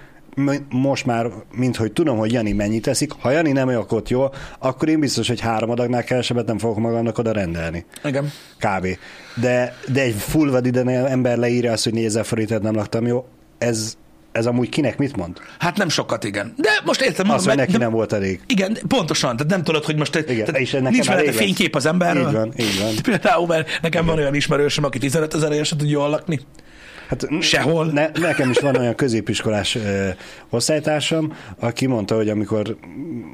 most 0.70 1.06
már, 1.06 1.28
mint 1.52 1.76
hogy 1.76 1.92
tudom, 1.92 2.18
hogy 2.18 2.32
Jani 2.32 2.52
mennyit 2.52 2.82
teszik, 2.82 3.12
ha 3.20 3.32
Jani 3.32 3.52
nem 3.52 3.68
olyan 3.68 3.86
ott 3.90 4.10
jól, 4.10 4.34
akkor 4.60 4.90
én 4.90 5.00
biztos, 5.00 5.28
hogy 5.28 5.40
három 5.40 5.70
adagnál 5.70 6.04
kevesebbet 6.04 6.46
nem 6.46 6.58
fogok 6.58 6.78
magamnak 6.78 7.18
oda 7.18 7.32
rendelni. 7.32 7.86
Igen. 8.04 8.32
Kb. 8.58 8.88
De, 9.36 9.76
de 9.92 10.02
egy 10.02 10.16
full 10.16 10.50
vadiden 10.50 10.90
ember 10.90 11.38
leírja 11.38 11.72
azt, 11.72 11.84
hogy 11.84 11.94
4000 11.94 12.26
forintért 12.26 12.62
nem 12.62 12.76
laktam 12.76 13.08
jó, 13.08 13.26
ez, 13.58 13.98
ez 14.32 14.46
amúgy 14.46 14.70
kinek 14.70 14.98
mit 14.98 15.16
mond? 15.16 15.38
Hát 15.60 15.78
nem 15.78 15.90
sokat, 15.90 16.24
igen. 16.24 16.54
De 16.58 16.70
most 16.86 17.02
értem, 17.02 17.30
Azt, 17.30 17.48
hogy 17.48 17.56
neki 17.56 17.72
de- 17.72 17.78
nem 17.78 17.92
volt 17.92 18.14
elég. 18.14 18.40
Igen, 18.48 18.78
pontosan, 18.88 19.36
tehát 19.36 19.52
nem 19.52 19.64
tudod, 19.64 19.84
hogy 19.84 19.96
most 19.96 20.16
Igen, 20.16 20.46
tehát 20.46 20.62
és 20.62 20.72
nekem 20.72 20.92
nincs 20.92 21.08
lesz. 21.08 21.36
fénykép 21.36 21.76
az 21.76 21.86
emberről. 21.86 22.28
Így 22.28 22.34
van, 22.34 22.54
így 22.58 22.80
van. 22.82 22.94
Például, 23.12 23.48
mert 23.48 23.82
nekem 23.82 24.06
van 24.06 24.18
olyan 24.18 24.36
ismerősöm, 24.36 24.84
aki 24.84 24.98
15 24.98 25.34
ezer 25.34 25.66
se 25.66 25.76
tud 25.76 25.90
jól 25.90 26.10
lakni. 26.10 26.40
Hát, 27.10 27.28
Sehol. 27.40 27.86
Ne, 27.86 28.10
nekem 28.14 28.50
is 28.50 28.60
van 28.60 28.76
olyan 28.76 28.96
középiskolás 28.96 29.76
ö, 29.76 30.08
osztálytársam, 30.50 31.34
aki 31.60 31.86
mondta, 31.86 32.16
hogy 32.16 32.30
amikor 32.30 32.78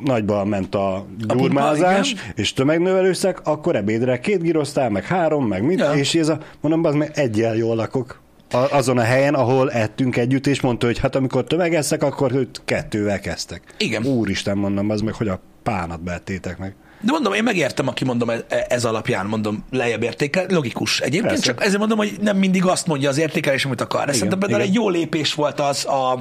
nagyban 0.04 0.48
ment 0.48 0.76
a 0.76 1.06
gyurmázás 1.18 2.12
igen. 2.12 2.24
és 2.36 2.54
tömegnövelőszek, 2.54 3.40
akkor 3.44 3.76
ebédre 3.76 4.20
két 4.20 4.42
girosztál, 4.42 4.90
meg 4.90 5.04
három, 5.06 5.48
meg 5.48 5.64
mit, 5.64 5.80
Ja. 5.80 5.92
és 5.92 6.16
ez 6.16 6.30
a, 6.30 6.40
mondom, 6.62 6.84
az 6.84 6.94
meg 6.94 7.12
egyel 7.14 7.56
jól 7.56 7.76
lakok. 7.76 8.22
A, 8.52 8.58
azon 8.58 8.98
a 8.98 9.02
helyen, 9.02 9.34
ahol 9.34 9.72
ettünk 9.72 10.18
együtt, 10.18 10.48
és 10.48 10.62
mondta, 10.62 10.86
hogy 10.86 11.00
hát 11.00 11.16
amikor 11.16 11.44
tömegeszek, 11.44 12.04
akkor 12.04 12.32
őt 12.34 12.62
kettővel 12.66 13.20
kezdtek. 13.20 13.62
Igen. 13.78 14.06
Úristen, 14.06 14.58
mondom, 14.58 14.90
az 14.90 15.02
meg, 15.02 15.14
hogy 15.14 15.28
a 15.28 15.40
pánat 15.64 16.04
beettétek 16.04 16.58
meg. 16.58 16.76
De 17.06 17.12
mondom, 17.12 17.34
én 17.34 17.44
megértem, 17.44 17.88
aki 17.88 18.06
mondom, 18.06 18.30
e- 18.30 18.46
ez 18.70 18.86
alapján 18.86 19.26
mondom, 19.26 19.66
lejjebb 19.72 20.04
értékel, 20.04 20.46
logikus. 20.50 21.00
Egyébként 21.00 21.28
Persze. 21.34 21.44
csak 21.44 21.62
ezért 21.64 21.78
mondom, 21.78 21.98
hogy 21.98 22.16
nem 22.22 22.38
mindig 22.38 22.66
azt 22.66 22.88
mondja 22.88 23.10
az 23.10 23.18
értékelés, 23.18 23.66
amit 23.66 23.82
akar. 23.82 24.06
De 24.06 24.14
Szerintem 24.14 24.40
például 24.40 24.60
igen. 24.62 24.72
egy 24.72 24.80
jó 24.82 24.90
lépés 24.90 25.34
volt 25.34 25.60
az 25.60 25.86
a, 25.86 26.12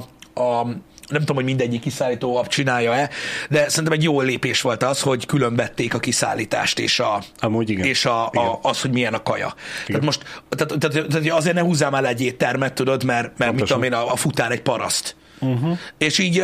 a 0.41 0.65
nem 1.09 1.19
tudom, 1.19 1.35
hogy 1.35 1.45
mindegyik 1.45 1.81
kiszállító 1.81 2.37
app 2.37 2.47
csinálja-e, 2.47 3.09
de 3.49 3.69
szerintem 3.69 3.93
egy 3.93 4.03
jó 4.03 4.21
lépés 4.21 4.61
volt 4.61 4.83
az, 4.83 5.01
hogy 5.01 5.25
különbették 5.25 5.93
a 5.93 5.99
kiszállítást 5.99 6.79
és 6.79 6.99
a, 6.99 7.23
Amúgy 7.39 7.69
igen. 7.69 7.85
és 7.85 8.05
a, 8.05 8.29
Igen. 8.33 8.45
a, 8.47 8.59
az, 8.61 8.81
hogy 8.81 8.91
milyen 8.91 9.13
a 9.13 9.23
kaja. 9.23 9.53
Tehát 9.87 10.01
most, 10.03 10.23
tehát, 10.49 10.79
tehát, 10.79 11.07
tehát 11.07 11.29
azért 11.29 11.55
ne 11.55 11.61
húzzál 11.61 12.01
le 12.01 12.07
egy 12.07 12.21
éttermet, 12.21 12.73
tudod, 12.73 13.03
mert, 13.03 13.37
mert 13.37 13.51
mit 13.51 13.59
Pontosan. 13.59 13.81
tudom 13.81 13.99
én, 14.01 14.07
a, 14.07 14.11
a 14.11 14.15
futár 14.15 14.51
egy 14.51 14.61
paraszt. 14.61 15.15
Uh-huh. 15.39 15.77
És 15.97 16.17
így 16.17 16.43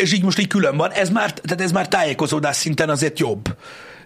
és 0.00 0.12
így 0.12 0.22
most 0.22 0.38
így 0.38 0.46
külön 0.46 0.76
van. 0.76 0.90
Ez 0.90 1.10
már, 1.10 1.32
tehát 1.32 1.60
ez 1.60 1.72
már 1.72 1.88
tájékozódás 1.88 2.56
szinten 2.56 2.88
azért 2.88 3.18
jobb. 3.18 3.56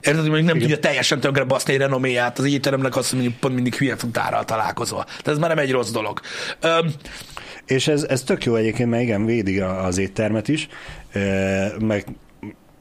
Érted, 0.01 0.21
hogy 0.21 0.31
mondjuk 0.31 0.49
nem 0.49 0.57
Igen. 0.57 0.69
tudja 0.69 0.89
teljesen 0.89 1.21
tönkre 1.21 1.45
baszni 1.45 1.77
renoméját, 1.77 2.39
az 2.39 2.45
étteremnek 2.45 2.97
azt 2.97 3.13
mondjuk 3.13 3.35
pont 3.35 3.55
mindig 3.55 3.75
hülye 3.75 3.97
futárral 3.97 4.45
találkozol. 4.45 5.05
Tehát 5.05 5.29
ez 5.29 5.39
már 5.39 5.49
nem 5.49 5.59
egy 5.59 5.71
rossz 5.71 5.91
dolog. 5.91 6.21
Öm, 6.61 6.93
És 7.67 7.89
ez, 7.89 8.03
ez 8.03 8.23
tök 8.23 8.45
jó 8.45 8.55
egyébként, 8.55 8.91
mert 8.91 9.03
igen, 9.03 9.25
védi 9.25 9.61
az 9.61 9.99
éttermet 9.99 10.49
is, 10.49 10.69
meg 11.79 12.07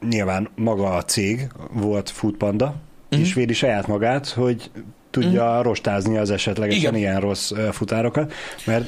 nyilván 0.08 0.48
maga 0.54 0.94
a 0.94 1.04
cég 1.04 1.48
volt 1.72 2.10
Foodpanda, 2.10 2.66
uh-huh. 3.10 3.26
és 3.26 3.34
védi 3.34 3.52
saját 3.52 3.86
magát, 3.86 4.28
hogy 4.28 4.70
tudja 5.10 5.48
uh-huh. 5.48 5.64
rostázni 5.64 6.16
az 6.16 6.30
esetlegesen 6.30 6.80
Igen. 6.80 6.96
ilyen 6.96 7.20
rossz 7.20 7.52
futárokat, 7.72 8.32
mert 8.64 8.84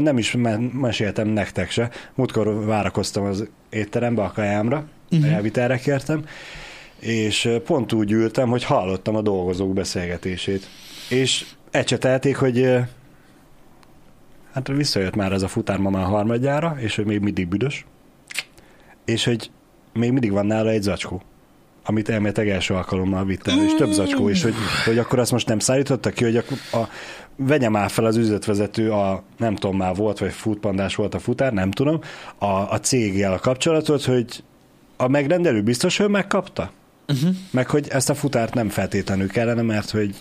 nem 0.00 0.18
is 0.18 0.32
me- 0.32 0.72
meséltem 0.72 1.28
nektek 1.28 1.70
se. 1.70 1.90
Múltkor 2.14 2.64
várakoztam 2.64 3.24
az 3.24 3.48
étterembe 3.70 4.22
a 4.22 4.32
kajámra, 4.32 4.84
uh-huh. 5.10 5.32
elvitelre 5.32 5.78
kértem, 5.78 6.24
és 7.00 7.48
pont 7.64 7.92
úgy 7.92 8.12
ültem, 8.12 8.48
hogy 8.48 8.64
hallottam 8.64 9.16
a 9.16 9.22
dolgozók 9.22 9.72
beszélgetését. 9.72 10.66
És 11.08 11.46
ecsetelték, 11.70 12.36
hogy 12.36 12.86
Hát 14.52 14.68
visszajött 14.68 15.14
már 15.14 15.32
ez 15.32 15.42
a 15.42 15.48
futár 15.48 15.78
ma 15.78 15.90
már 15.90 16.04
harmadjára, 16.04 16.76
és 16.78 16.96
hogy 16.96 17.04
még 17.04 17.20
mindig 17.20 17.48
büdös, 17.48 17.86
és 19.04 19.24
hogy 19.24 19.50
még 19.92 20.12
mindig 20.12 20.32
van 20.32 20.46
nála 20.46 20.70
egy 20.70 20.82
zacskó, 20.82 21.22
amit 21.88 22.08
elméletileg 22.08 22.48
első 22.50 22.74
alkalommal 22.74 23.24
vitt 23.24 23.46
el, 23.46 23.64
és 23.64 23.74
több 23.74 23.90
zacskó, 23.90 24.30
és 24.30 24.42
hogy, 24.42 24.54
hogy 24.84 24.98
akkor 24.98 25.18
azt 25.18 25.32
most 25.32 25.48
nem 25.48 25.58
szállította 25.58 26.10
ki, 26.10 26.24
hogy 26.24 26.36
a, 26.36 26.42
a 26.76 26.88
vegye 27.36 27.68
már 27.68 27.90
fel 27.90 28.04
az 28.04 28.16
üzletvezető, 28.16 28.92
a 28.92 29.22
nem 29.36 29.54
tudom 29.54 29.76
már 29.76 29.94
volt, 29.94 30.18
vagy 30.18 30.32
futpandás 30.32 30.94
volt 30.94 31.14
a 31.14 31.18
futár, 31.18 31.52
nem 31.52 31.70
tudom, 31.70 32.00
a, 32.38 32.46
a 32.46 32.80
céggel 32.80 33.32
a 33.32 33.38
kapcsolatot, 33.38 34.04
hogy 34.04 34.42
a 34.96 35.08
megrendelő 35.08 35.62
biztos, 35.62 35.96
hogy 35.96 36.08
megkapta? 36.08 36.70
Uh-huh. 37.08 37.30
Meg 37.50 37.70
hogy 37.70 37.88
ezt 37.88 38.10
a 38.10 38.14
futárt 38.14 38.54
nem 38.54 38.68
feltétlenül 38.68 39.28
kellene, 39.28 39.62
mert 39.62 39.90
hogy 39.90 40.14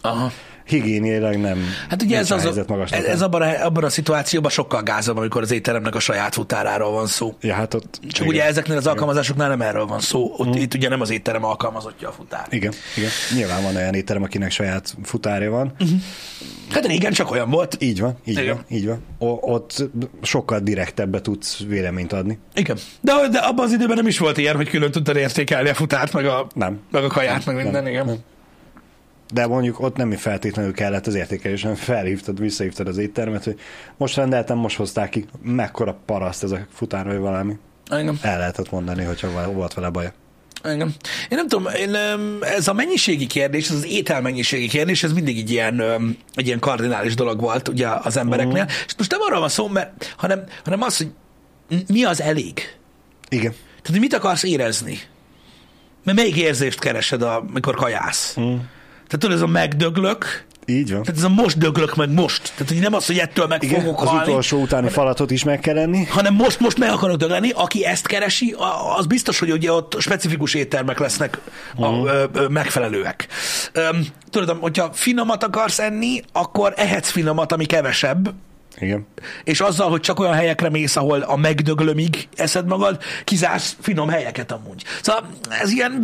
aha. 0.00 0.32
Higiéniailag 0.64 1.34
nem 1.34 1.64
Hát 1.88 2.02
ugye 2.02 2.18
ez, 2.18 2.30
az, 2.30 2.44
a, 2.44 2.64
magaslatán. 2.66 3.10
ez 3.10 3.22
abban, 3.22 3.42
a, 3.42 3.64
abban 3.64 3.84
a 3.84 3.88
szituációban 3.88 4.50
sokkal 4.50 4.82
gázabb, 4.82 5.16
amikor 5.16 5.42
az 5.42 5.50
étteremnek 5.50 5.94
a 5.94 5.98
saját 6.00 6.34
futáráról 6.34 6.90
van 6.92 7.06
szó. 7.06 7.34
Ja, 7.40 7.54
hát 7.54 7.74
ott... 7.74 8.00
Csak 8.08 8.26
ugye 8.26 8.44
ezeknél 8.44 8.76
az 8.76 8.86
alkalmazásoknál 8.86 9.48
nem 9.48 9.60
erről 9.60 9.86
van 9.86 10.00
szó. 10.00 10.34
Ott, 10.36 10.54
itt 10.54 10.74
ugye 10.74 10.88
nem 10.88 11.00
az 11.00 11.10
étterem 11.10 11.44
alkalmazottja 11.44 12.08
a 12.08 12.12
futár. 12.12 12.46
Igen, 12.50 12.72
igen. 12.96 13.10
Nyilván 13.34 13.62
van 13.62 13.76
olyan 13.76 13.94
étterem, 13.94 14.22
akinek 14.22 14.50
saját 14.50 14.94
futárja 15.02 15.50
van. 15.50 15.72
Hát 16.70 16.86
régen 16.86 17.12
csak 17.12 17.30
olyan 17.30 17.50
volt. 17.50 17.76
Így 17.78 18.00
van, 18.00 18.16
így 18.24 18.38
Igen. 18.38 18.54
van, 18.54 18.64
így 18.68 18.86
van. 18.86 19.02
O- 19.18 19.38
ott 19.40 19.90
sokkal 20.22 20.60
direktebbe 20.60 21.20
tudsz 21.20 21.58
véleményt 21.68 22.12
adni. 22.12 22.38
Igen. 22.54 22.76
De, 23.00 23.12
de 23.30 23.38
abban 23.38 23.64
az 23.64 23.72
időben 23.72 23.96
nem 23.96 24.06
is 24.06 24.18
volt 24.18 24.38
ilyen, 24.38 24.56
hogy 24.56 24.68
külön 24.68 24.90
tudtad 24.90 25.16
értékelni 25.16 25.68
a 25.68 25.74
futárt, 25.74 26.12
meg 26.12 26.26
a, 26.26 26.46
Nem. 26.54 26.80
meg 26.90 27.04
a 27.04 27.08
kaját, 27.08 27.46
meg 27.46 27.56
minden, 27.56 27.86
igen. 27.88 28.06
nem. 28.06 28.16
De 29.32 29.46
mondjuk 29.46 29.80
ott 29.80 29.96
nem 29.96 30.10
feltétlenül 30.10 30.72
kellett 30.72 31.06
az 31.06 31.14
értékelés, 31.14 31.62
hanem 31.62 31.76
felhívtad, 31.76 32.40
visszahívtad 32.40 32.88
az 32.88 32.96
éttermet, 32.96 33.44
hogy 33.44 33.60
most 33.96 34.16
rendeltem, 34.16 34.56
most 34.58 34.76
hozták 34.76 35.08
ki, 35.08 35.26
mekkora 35.42 35.98
paraszt 36.06 36.42
ez 36.42 36.50
a 36.50 36.66
futár, 36.72 37.06
vagy 37.06 37.18
valami. 37.18 37.58
Igen. 37.90 38.18
El 38.22 38.38
lehetett 38.38 38.70
mondani, 38.70 39.04
hogyha 39.04 39.52
volt 39.52 39.74
vele 39.74 39.90
baja. 39.90 40.12
Igen. 40.64 40.94
Én 41.28 41.38
nem 41.38 41.48
tudom, 41.48 41.72
én, 41.74 41.94
ez 42.40 42.68
a 42.68 42.72
mennyiségi 42.72 43.26
kérdés, 43.26 43.68
ez 43.68 43.76
az 43.76 43.86
étel 43.86 44.20
mennyiségi 44.20 44.68
kérdés, 44.68 45.02
ez 45.02 45.12
mindig 45.12 45.38
egy 45.38 45.50
ilyen, 45.50 45.80
egy 46.34 46.46
ilyen 46.46 46.58
kardinális 46.58 47.14
dolog 47.14 47.40
volt 47.40 47.68
ugye 47.68 47.88
az 48.02 48.16
embereknél. 48.16 48.66
És 48.86 48.94
most 48.98 49.10
nem 49.10 49.20
arról 49.20 49.40
van 49.40 49.48
szó, 49.48 49.68
mert, 49.68 50.14
hanem, 50.16 50.44
hanem 50.64 50.82
az, 50.82 50.96
hogy 50.96 51.10
mi 51.86 52.04
az 52.04 52.20
elég. 52.20 52.76
Igen. 53.28 53.50
Tehát, 53.52 53.86
hogy 53.90 54.00
mit 54.00 54.14
akarsz 54.14 54.42
érezni? 54.42 54.98
Mert 56.04 56.18
melyik 56.18 56.36
érzést 56.36 56.78
keresed, 56.78 57.22
amikor 57.22 57.74
kajász? 57.74 58.36
Mm. 58.40 58.54
Tehát 59.12 59.20
tudod, 59.20 59.36
ez 59.36 59.42
a 59.42 59.46
megdöglök, 59.46 60.44
Így 60.66 60.92
van. 60.92 61.02
tehát 61.02 61.18
ez 61.18 61.24
a 61.24 61.28
most 61.28 61.58
döglök 61.58 61.94
meg 61.96 62.10
most. 62.12 62.52
Tehát, 62.56 62.68
hogy 62.72 62.80
nem 62.80 62.94
az, 62.94 63.06
hogy 63.06 63.18
ettől 63.18 63.46
meg 63.46 63.62
Igen, 63.62 63.80
fogok 63.80 64.00
az 64.02 64.08
halni, 64.08 64.22
utolsó 64.30 64.60
utáni 64.60 64.88
falatot 64.88 65.30
is 65.30 65.44
meg 65.44 65.60
kell 65.60 65.78
enni. 65.78 66.04
hanem 66.04 66.34
most, 66.34 66.60
most 66.60 66.78
meg 66.78 66.90
akarok 66.90 67.16
dögleni. 67.16 67.50
Aki 67.50 67.84
ezt 67.84 68.06
keresi, 68.06 68.54
az 68.98 69.06
biztos, 69.06 69.38
hogy 69.38 69.50
ugye 69.52 69.72
ott 69.72 69.96
specifikus 70.00 70.54
éttermek 70.54 70.98
lesznek 70.98 71.38
a, 71.76 71.88
Mhm. 71.90 72.06
ö, 72.06 72.24
ö, 72.32 72.46
megfelelőek. 72.48 73.26
Öm, 73.72 74.06
tudod, 74.30 74.56
hogyha 74.60 74.90
finomat 74.92 75.44
akarsz 75.44 75.78
enni, 75.78 76.20
akkor 76.32 76.72
ehetsz 76.76 77.10
finomat, 77.10 77.52
ami 77.52 77.64
kevesebb, 77.64 78.34
Igen. 78.78 79.06
és 79.44 79.60
azzal, 79.60 79.90
hogy 79.90 80.00
csak 80.00 80.20
olyan 80.20 80.34
helyekre 80.34 80.70
mész, 80.70 80.96
ahol 80.96 81.20
a 81.20 81.36
megdöglömig 81.36 82.28
eszed 82.36 82.66
magad, 82.66 82.98
kizársz 83.24 83.76
finom 83.80 84.08
helyeket 84.08 84.52
amúgy. 84.52 84.84
Szóval 85.02 85.28
ez 85.60 85.70
ilyen... 85.70 85.98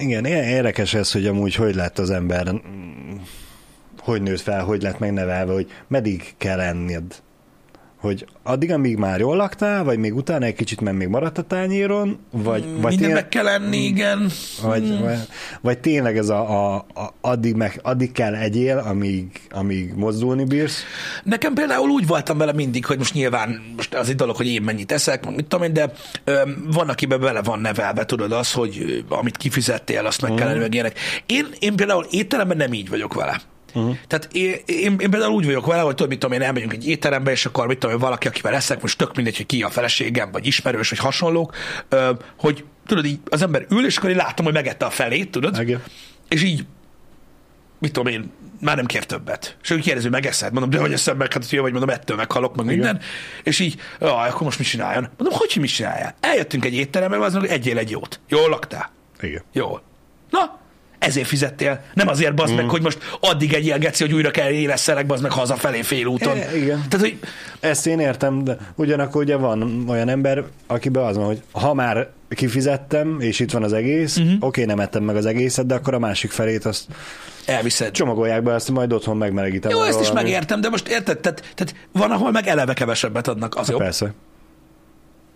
Igen, 0.00 0.24
érdekes 0.24 0.94
ez, 0.94 1.12
hogy 1.12 1.26
amúgy 1.26 1.54
hogy 1.54 1.74
lett 1.74 1.98
az 1.98 2.10
ember, 2.10 2.60
hogy 3.98 4.22
nőtt 4.22 4.40
fel, 4.40 4.64
hogy 4.64 4.82
lett 4.82 4.98
megnevelve, 4.98 5.52
hogy 5.52 5.70
meddig 5.88 6.34
kell 6.36 6.60
enned. 6.60 7.22
Hogy 8.00 8.26
addig, 8.42 8.72
amíg 8.72 8.96
már 8.96 9.20
jól 9.20 9.36
laktál, 9.36 9.84
vagy 9.84 9.98
még 9.98 10.14
utána 10.14 10.44
egy 10.44 10.54
kicsit, 10.54 10.80
mert 10.80 10.96
még 10.96 11.08
maradt 11.08 11.38
a 11.38 11.42
tányéron, 11.42 12.18
vagy, 12.30 12.42
vagy, 12.42 12.62
Mm, 12.62 12.72
Minden 12.72 12.96
tényleg, 12.98 13.14
meg 13.14 13.28
kell 13.28 13.44
lenni, 13.44 13.76
igen. 13.76 14.30
vagy, 14.62 15.00
vagy, 15.00 15.18
vagy 15.60 15.78
tényleg 15.78 16.16
ez 16.16 16.28
a, 16.28 16.74
a, 16.74 16.74
a 16.94 17.12
addig, 17.20 17.54
meg, 17.54 17.80
addig 17.82 18.12
kell 18.12 18.34
egyél, 18.34 18.78
amíg, 18.78 19.40
amíg 19.50 19.94
mozdulni 19.94 20.44
bírsz. 20.44 20.82
Nekem 21.24 21.54
például 21.54 21.88
úgy 21.88 22.06
voltam 22.06 22.38
vele 22.38 22.52
mindig, 22.52 22.86
hogy 22.86 22.98
most 22.98 23.14
nyilván 23.14 23.62
most 23.76 23.94
az 23.94 24.08
egy 24.08 24.14
dolog, 24.16 24.36
hogy 24.36 24.46
én 24.46 24.62
mennyit 24.62 24.92
eszek, 24.92 25.24
meg 25.24 25.34
mit 25.34 25.46
tudom 25.46 25.66
én, 25.66 25.72
de 25.72 25.92
ö, 26.24 26.40
van, 26.66 26.88
akiben 26.88 27.20
bele 27.20 27.42
van 27.42 27.60
nevelve, 27.60 28.04
tudod, 28.04 28.32
az, 28.32 28.52
hogy 28.52 29.04
amit 29.08 29.36
kifizettél, 29.36 30.06
azt 30.06 30.22
meg 30.22 30.34
kell 30.34 30.46
lenni, 30.46 30.58
meg 30.58 30.74
ilyenek. 30.74 30.98
Én, 31.26 31.46
én 31.58 31.76
például 31.76 32.06
étteremben 32.10 32.56
nem 32.56 32.72
így 32.72 32.88
vagyok 32.88 33.14
vele. 33.14 33.40
Uh-huh. 33.74 33.96
Tehát 34.06 34.28
én, 34.32 34.54
én, 34.64 34.96
én, 34.98 35.10
például 35.10 35.32
úgy 35.32 35.44
vagyok 35.44 35.66
vele, 35.66 35.80
hogy 35.80 35.94
tudod, 35.94 36.10
mit 36.10 36.18
tudom 36.18 36.40
én, 36.40 36.42
elmegyünk 36.42 36.72
egy 36.72 36.88
étterembe, 36.88 37.30
és 37.30 37.46
akkor 37.46 37.66
mit 37.66 37.78
tudom 37.78 37.94
én, 37.94 38.00
valaki, 38.00 38.28
akivel 38.28 38.54
eszek, 38.54 38.82
most 38.82 38.98
tök 38.98 39.14
mindegy, 39.14 39.36
hogy 39.36 39.46
ki 39.46 39.62
a 39.62 39.70
feleségem, 39.70 40.30
vagy 40.32 40.46
ismerős, 40.46 40.88
vagy 40.88 40.98
hasonlók, 40.98 41.56
hogy 42.38 42.64
tudod, 42.86 43.04
így 43.04 43.18
az 43.24 43.42
ember 43.42 43.66
ül, 43.70 43.86
és 43.86 43.96
akkor 43.96 44.10
én 44.10 44.16
látom, 44.16 44.44
hogy 44.44 44.54
megette 44.54 44.84
a 44.84 44.90
felét, 44.90 45.30
tudod, 45.30 45.60
Igen. 45.60 45.82
és 46.28 46.42
így 46.42 46.64
mit 47.78 47.92
tudom 47.92 48.12
én, 48.12 48.30
már 48.60 48.76
nem 48.76 48.86
kér 48.86 49.04
többet. 49.04 49.56
És 49.62 49.70
ő 49.70 49.78
kérdezi, 49.78 50.08
megeszed? 50.08 50.52
Mondom, 50.52 50.70
de 50.70 50.78
hogy 50.78 50.92
eszem 50.92 51.16
meg, 51.16 51.32
hát 51.32 51.48
hogy 51.48 51.58
vagy, 51.58 51.72
mondom, 51.72 51.90
ettől 51.90 52.16
meghalok, 52.16 52.56
meg 52.56 52.66
minden. 52.66 53.00
És 53.42 53.58
így, 53.58 53.80
jaj, 54.00 54.28
akkor 54.28 54.42
most 54.42 54.58
mit 54.58 54.68
csináljon? 54.68 55.08
Mondom, 55.16 55.38
hogy 55.38 55.56
mit 55.60 55.70
csinálja? 55.70 56.14
Eljöttünk 56.20 56.64
egy 56.64 56.74
étterembe, 56.74 57.18
az 57.18 57.34
meg 57.34 57.50
egyél 57.50 57.78
egy 57.78 57.90
jót. 57.90 58.20
Jól 58.28 58.48
laktál? 58.48 58.90
Igen. 59.20 59.42
Jól. 59.52 59.82
Na, 60.30 60.58
ezért 61.00 61.26
fizettél. 61.26 61.80
Nem 61.94 62.08
azért 62.08 62.34
bazd 62.34 62.52
mm. 62.52 62.56
meg, 62.56 62.68
hogy 62.68 62.82
most 62.82 62.98
addig 63.20 63.52
egy 63.52 63.78
geci, 63.78 64.04
hogy 64.04 64.12
újra 64.12 64.30
kell 64.30 64.50
élesszerek, 64.50 65.06
bazd 65.06 65.22
meg 65.22 65.30
hazafelé 65.30 65.82
félúton. 65.82 66.36
E, 66.36 66.56
igen. 66.56 66.84
Tehát, 66.88 67.06
hogy 67.06 67.18
Ezt 67.60 67.86
én 67.86 67.98
értem, 67.98 68.44
de 68.44 68.56
ugyanakkor 68.74 69.22
ugye 69.22 69.36
van 69.36 69.84
olyan 69.88 70.08
ember, 70.08 70.44
akiben 70.66 71.04
az 71.04 71.16
van, 71.16 71.26
hogy 71.26 71.42
ha 71.52 71.74
már 71.74 72.08
kifizettem, 72.28 73.16
és 73.20 73.40
itt 73.40 73.50
van 73.50 73.62
az 73.62 73.72
egész, 73.72 74.16
uh-huh. 74.16 74.32
oké, 74.40 74.64
nem 74.64 74.80
ettem 74.80 75.02
meg 75.02 75.16
az 75.16 75.26
egészet, 75.26 75.66
de 75.66 75.74
akkor 75.74 75.94
a 75.94 75.98
másik 75.98 76.30
felét 76.30 76.64
azt 76.64 76.86
elviszed. 77.46 77.90
csomagolják 77.90 78.42
be, 78.42 78.54
azt 78.54 78.70
majd 78.70 78.92
otthon 78.92 79.16
megmelegítem. 79.16 79.70
Jó, 79.70 79.82
ezt 79.82 80.00
is 80.00 80.08
valami. 80.08 80.30
megértem, 80.30 80.60
de 80.60 80.68
most 80.68 80.88
érted? 80.88 81.18
Tehát, 81.18 81.52
tehát 81.54 81.74
van, 81.92 82.10
ahol 82.10 82.30
meg 82.30 82.46
eleve 82.46 82.74
kevesebbet 82.74 83.28
adnak, 83.28 83.54
az 83.54 83.68
jobb. 83.68 83.78
Persze. 83.78 84.14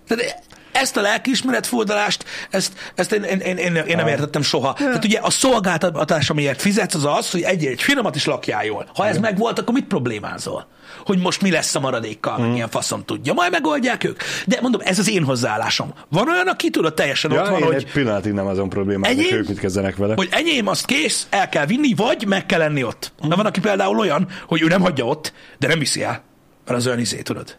Tehát 0.07 0.43
ezt 0.75 0.97
a 0.97 1.01
lelkiismeret 1.01 1.66
furdalást, 1.66 2.25
ezt, 2.51 2.72
ezt 2.95 3.12
én, 3.12 3.22
én, 3.22 3.39
én, 3.41 3.57
én, 3.57 3.75
én 3.75 3.97
nem 3.97 4.07
értettem 4.07 4.43
soha. 4.43 4.72
Tehát 4.72 5.05
ugye 5.05 5.18
a 5.18 5.31
szolgáltatás, 5.31 6.31
amiért 6.31 6.61
fizetsz, 6.61 6.95
az 6.95 7.05
az, 7.05 7.31
hogy 7.31 7.43
egyél 7.43 7.70
egy 7.70 7.83
finomat 7.83 8.16
is 8.16 8.25
lakjál 8.25 8.64
jól. 8.64 8.87
Ha 8.95 9.07
ez 9.07 9.18
megvolt, 9.18 9.59
akkor 9.59 9.75
mit 9.75 9.85
problémázol? 9.85 10.66
Hogy 11.05 11.18
most 11.18 11.43
mi 11.43 11.51
lesz 11.51 11.75
a 11.75 11.81
maradékkal, 11.81 12.39
meg 12.39 12.55
ilyen 12.55 12.68
faszom 12.68 13.05
tudja. 13.05 13.33
Majd 13.33 13.51
megoldják 13.51 14.05
ők. 14.05 14.20
De 14.47 14.59
mondom, 14.61 14.81
ez 14.85 14.99
az 14.99 15.11
én 15.11 15.25
hozzáállásom. 15.25 15.93
Van 16.09 16.29
olyan, 16.29 16.49
aki 16.49 16.70
tudod, 16.70 16.95
teljesen 16.95 17.31
ott 17.31 17.37
Ja, 17.37 17.51
van, 17.51 17.61
én 17.61 17.66
hogy, 17.66 17.75
egy 17.75 17.93
pillanatig 17.93 18.33
nem 18.33 18.47
azon 18.47 18.68
problémák, 18.68 19.11
Enyém? 19.11 19.25
hogy 19.25 19.33
ők 19.39 19.49
mit 19.49 19.59
kezdenek 19.59 19.97
vele. 19.97 20.14
hogy 20.14 20.29
enyém, 20.31 20.66
azt 20.66 20.85
kész, 20.85 21.27
el 21.31 21.49
kell 21.49 21.66
vinni, 21.66 21.95
vagy 21.95 22.27
meg 22.27 22.47
kell 22.47 22.59
lenni 22.59 22.83
ott. 22.85 23.12
De 23.29 23.35
van, 23.35 23.47
aki 23.47 23.61
például 23.61 23.99
olyan, 23.99 24.29
hogy 24.47 24.62
ő 24.62 24.66
nem 24.66 24.81
hagyja 24.81 25.05
ott, 25.05 25.33
de 25.59 25.66
nem 25.66 25.79
viszi 25.79 26.03
el. 26.03 26.22
Mert 26.66 26.79
az 26.79 26.87
olyan 26.87 26.99
izé, 26.99 27.22
tudod. 27.22 27.57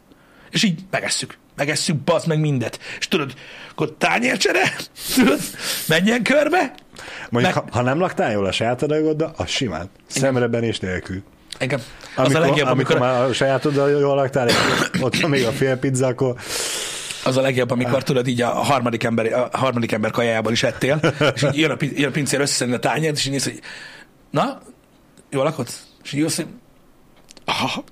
És 0.56 0.64
így 0.64 0.80
megesszük. 0.92 1.38
Megesszük, 1.56 1.96
bazd 1.96 2.28
meg 2.28 2.40
mindet. 2.40 2.80
És 3.00 3.08
tudod, 3.08 3.34
akkor 3.72 3.96
tányércsere, 3.98 4.76
tudod, 5.16 5.40
menjen 5.88 6.24
körbe. 6.24 6.76
Mondjuk, 7.30 7.54
meg- 7.54 7.64
ha, 7.64 7.66
ha 7.72 7.82
nem 7.82 8.00
laktál 8.00 8.32
jól 8.32 8.46
a 8.46 8.52
saját 8.52 8.84
adagoddal, 8.84 9.34
az 9.38 9.50
simán. 9.50 9.90
Szemreben 10.08 10.64
és 10.64 10.80
nélkül. 10.80 11.24
Engem. 11.58 11.80
Az 11.80 11.86
Amikor, 12.16 12.36
a 12.36 12.40
legjobb, 12.40 12.68
amikor, 12.68 12.96
amikor, 12.96 13.18
már 13.18 13.30
a 13.30 13.34
sajátoddal 13.34 13.90
jól 13.90 14.16
laktál, 14.16 14.48
és 14.48 14.56
ott 15.02 15.16
van 15.16 15.30
még 15.30 15.46
a 15.46 15.52
fél 15.52 15.78
pizza, 15.78 16.08
akkor 16.08 16.36
az 17.24 17.38
a 17.38 17.42
legjobb, 17.42 17.72
amikor 17.72 18.04
tudod, 18.04 18.28
így 18.28 18.42
a 18.42 18.50
harmadik 18.50 19.04
ember, 19.04 19.34
a 19.34 19.58
harmadik 19.58 19.92
ember 19.92 20.12
kajájából 20.12 20.52
is 20.52 20.64
ettél, 20.64 21.00
és 21.36 21.44
így 21.44 21.58
jön 21.58 21.72
a, 21.72 21.76
jön 21.80 22.10
a 22.10 22.12
pincér 22.12 22.40
összeszedni 22.40 22.74
a 22.74 22.80
tányért, 22.80 23.16
és 23.16 23.26
így 23.26 23.32
néz, 23.32 23.44
hogy 23.44 23.60
na, 24.32 24.62
jól 25.30 25.44
lakod? 25.44 25.68
És 26.04 26.14
így 26.14 26.20
jössz, 26.20 26.40
Aha, 27.46 27.84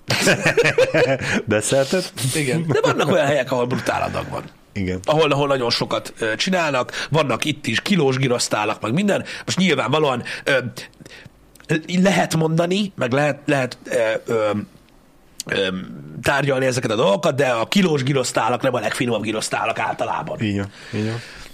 desszertet? 1.45 2.14
igen. 2.36 2.68
De 2.68 2.80
vannak 2.82 3.12
olyan 3.12 3.26
helyek, 3.26 3.51
ahol 3.51 3.66
brutál 3.66 4.01
adag 4.01 4.30
van. 4.30 4.43
Igen. 4.74 4.99
ahol, 5.04 5.32
ahol 5.32 5.47
nagyon 5.47 5.70
sokat 5.70 6.14
ö, 6.20 6.36
csinálnak, 6.36 7.08
vannak 7.10 7.45
itt 7.45 7.68
is 7.68 7.82
kilós 7.82 8.18
girasztálak, 8.18 8.82
meg 8.82 8.93
minden. 8.93 9.26
Most 9.45 9.58
nyilvánvalóan 9.58 10.24
ö, 10.43 10.58
lehet 12.04 12.36
mondani, 12.36 12.91
meg 12.95 13.12
lehet, 13.12 13.39
lehet 13.45 13.78
ö, 13.84 13.95
ö, 14.26 14.49
ö, 15.45 15.68
tárgyalni 16.22 16.66
ezeket 16.66 16.91
a 16.91 16.95
dolgokat, 16.95 17.36
de 17.36 17.47
a 17.47 17.68
kilós 17.68 18.04
girosztálak 18.04 18.62
nem 18.62 18.74
a 18.74 18.80
legfinomabb 18.80 19.22
girosztálak 19.24 19.80
általában. 19.80 20.41
Így 20.41 20.58
van. 20.58 20.72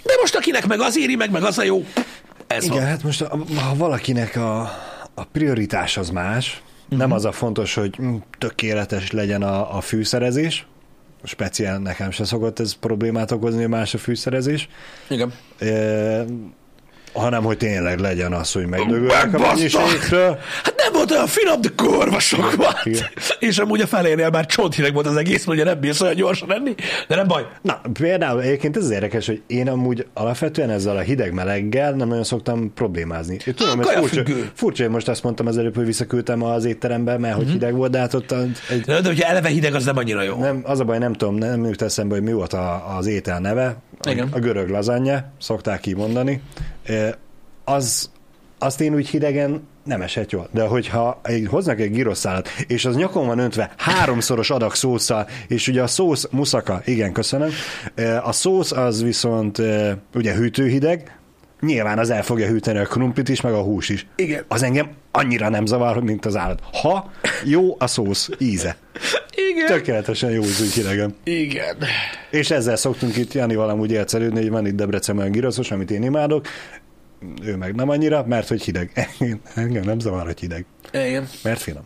De 0.02 0.12
most 0.20 0.34
akinek 0.34 0.66
meg 0.66 0.80
az 0.80 0.98
éri, 0.98 1.14
meg, 1.16 1.30
meg 1.30 1.42
az 1.42 1.58
a 1.58 1.62
jó, 1.62 1.84
ez 2.46 2.64
Igen, 2.64 2.76
van. 2.76 2.86
hát 2.86 3.02
most 3.02 3.22
ha 3.56 3.74
valakinek 3.76 4.36
a, 4.36 4.60
a 5.14 5.24
prioritás 5.32 5.96
az 5.96 6.10
más, 6.10 6.62
Mhm. 6.90 6.98
nem 6.98 7.12
az 7.12 7.24
a 7.24 7.32
fontos, 7.32 7.74
hogy 7.74 7.96
mm, 8.02 8.16
tökéletes 8.38 9.10
legyen 9.10 9.42
a, 9.42 9.76
a 9.76 9.80
fűszerezés, 9.80 10.66
speciál 11.22 11.78
nekem 11.78 12.10
se 12.10 12.24
szokott 12.24 12.60
ez 12.60 12.72
problémát 12.72 13.30
okozni, 13.30 13.66
más 13.66 13.94
a 13.94 13.98
fűszerezés, 13.98 14.68
Igen. 15.08 15.32
Hanem 17.12 17.42
hogy 17.42 17.56
tényleg 17.56 17.98
legyen 17.98 18.32
az, 18.32 18.52
hogy 18.52 18.66
megdögölnek 18.66 19.34
a 19.34 19.38
mennyiségről. 19.38 20.38
Hát 20.62 20.74
nem 20.76 20.92
volt 20.92 21.10
olyan 21.10 21.26
finom, 21.26 21.60
de 21.60 21.68
kurva 21.76 22.18
sok 22.18 22.54
volt. 22.54 22.80
Igen. 22.84 23.06
És 23.38 23.58
amúgy 23.58 23.80
a 23.80 23.86
felénél 23.86 24.30
már 24.30 24.46
csonthideg 24.46 24.94
volt 24.94 25.06
az 25.06 25.16
egész, 25.16 25.46
ugye 25.46 25.64
nem 25.64 25.80
bírsz 25.80 26.00
olyan 26.00 26.14
gyorsan 26.14 26.52
enni, 26.52 26.74
de 27.08 27.16
nem 27.16 27.26
baj. 27.26 27.46
Na, 27.62 27.80
például 27.92 28.42
egyébként 28.42 28.76
ez 28.76 28.84
az 28.84 28.90
érdekes, 28.90 29.26
hogy 29.26 29.42
én 29.46 29.68
amúgy 29.68 30.06
alapvetően 30.14 30.70
ezzel 30.70 30.96
a 30.96 31.00
hideg-meleggel 31.00 31.92
nem 31.92 32.08
nagyon 32.08 32.24
szoktam 32.24 32.72
problémázni. 32.74 33.36
Én 33.46 33.54
tudom, 33.54 33.78
A 33.78 33.82
ez 33.82 33.98
furcsa, 33.98 34.22
furcsa, 34.54 34.82
hogy 34.82 34.92
most 34.92 35.08
azt 35.08 35.22
mondtam 35.22 35.46
az 35.46 35.58
előbb, 35.58 35.74
hogy 35.76 35.86
visszaküldtem 35.86 36.42
az 36.42 36.64
étterembe, 36.64 37.18
mert 37.18 37.36
hogy 37.36 37.50
hideg 37.50 37.74
volt, 37.74 37.90
de 37.90 37.98
hát 37.98 38.14
ott 38.14 38.32
egy, 38.32 38.80
De, 38.80 39.00
de 39.00 39.08
hogyha 39.08 39.28
eleve 39.28 39.48
hideg, 39.48 39.74
az 39.74 39.84
nem 39.84 39.96
annyira 39.96 40.22
jó. 40.22 40.36
Nem, 40.36 40.60
az 40.64 40.80
a 40.80 40.84
baj, 40.84 40.98
nem 40.98 41.12
tudom, 41.12 41.34
nem 41.34 41.64
jut 41.64 41.82
eszembe, 41.82 42.14
hogy 42.14 42.22
mi 42.24 42.32
volt 42.32 42.52
a, 42.52 42.96
az 42.96 43.06
étel 43.06 43.38
neve. 43.38 43.76
A, 44.00 44.10
Igen. 44.10 44.28
a 44.32 44.38
görög 44.38 44.68
lazanya, 44.68 45.24
szokták 45.38 45.86
így 45.86 45.96
mondani. 45.96 46.42
E, 46.79 46.79
Az, 47.64 48.10
azt 48.58 48.80
én 48.80 48.94
úgy 48.94 49.08
hidegen 49.08 49.68
nem 49.84 50.02
esett 50.02 50.30
jól. 50.30 50.48
De 50.52 50.66
hogyha 50.66 51.20
egy, 51.22 51.46
hoznak 51.50 51.80
egy 51.80 51.92
gyroszszálat, 51.92 52.48
és 52.66 52.84
az 52.84 52.96
nyakon 52.96 53.26
van 53.26 53.38
öntve 53.38 53.72
háromszoros 53.76 54.50
adag 54.50 54.74
szószal, 54.74 55.28
és 55.48 55.68
ugye 55.68 55.82
a 55.82 55.86
szósz 55.86 56.28
muszaka, 56.30 56.82
igen, 56.84 57.12
köszönöm, 57.12 57.50
a 58.22 58.32
szósz 58.32 58.72
az 58.72 59.02
viszont 59.02 59.58
ugye 60.14 60.34
hűtőhideg, 60.34 61.19
nyilván 61.60 61.98
az 61.98 62.10
el 62.10 62.22
fogja 62.22 62.46
hűteni 62.46 62.78
a 62.78 62.84
krumplit 62.84 63.28
is, 63.28 63.40
meg 63.40 63.52
a 63.52 63.62
hús 63.62 63.88
is. 63.88 64.06
Igen. 64.16 64.44
Az 64.48 64.62
engem 64.62 64.90
annyira 65.10 65.48
nem 65.48 65.66
zavar, 65.66 66.02
mint 66.02 66.26
az 66.26 66.36
állat. 66.36 66.60
Ha 66.72 67.10
jó 67.44 67.76
a 67.78 67.86
szósz 67.86 68.28
íze. 68.38 68.76
Igen. 69.50 69.66
Tökéletesen 69.66 70.30
jó 70.30 70.42
az 70.42 70.60
úgy 70.60 70.72
hidegen. 70.72 71.14
Igen. 71.24 71.76
És 72.30 72.50
ezzel 72.50 72.76
szoktunk 72.76 73.16
itt 73.16 73.32
Janival 73.32 73.68
amúgy 73.68 73.94
elszerődni, 73.94 74.40
hogy 74.40 74.50
van 74.50 74.66
itt 74.66 74.74
Debrecenben 74.74 75.24
olyan 75.24 75.36
giroszos, 75.36 75.70
amit 75.70 75.90
én 75.90 76.02
imádok, 76.02 76.46
ő 77.42 77.56
meg 77.56 77.74
nem 77.74 77.88
annyira, 77.88 78.24
mert 78.26 78.48
hogy 78.48 78.62
hideg. 78.62 79.08
Engem 79.54 79.84
nem 79.84 79.98
zavar, 79.98 80.24
hogy 80.24 80.40
hideg, 80.40 80.64
Igen. 80.92 81.28
mert 81.42 81.60
finom. 81.60 81.82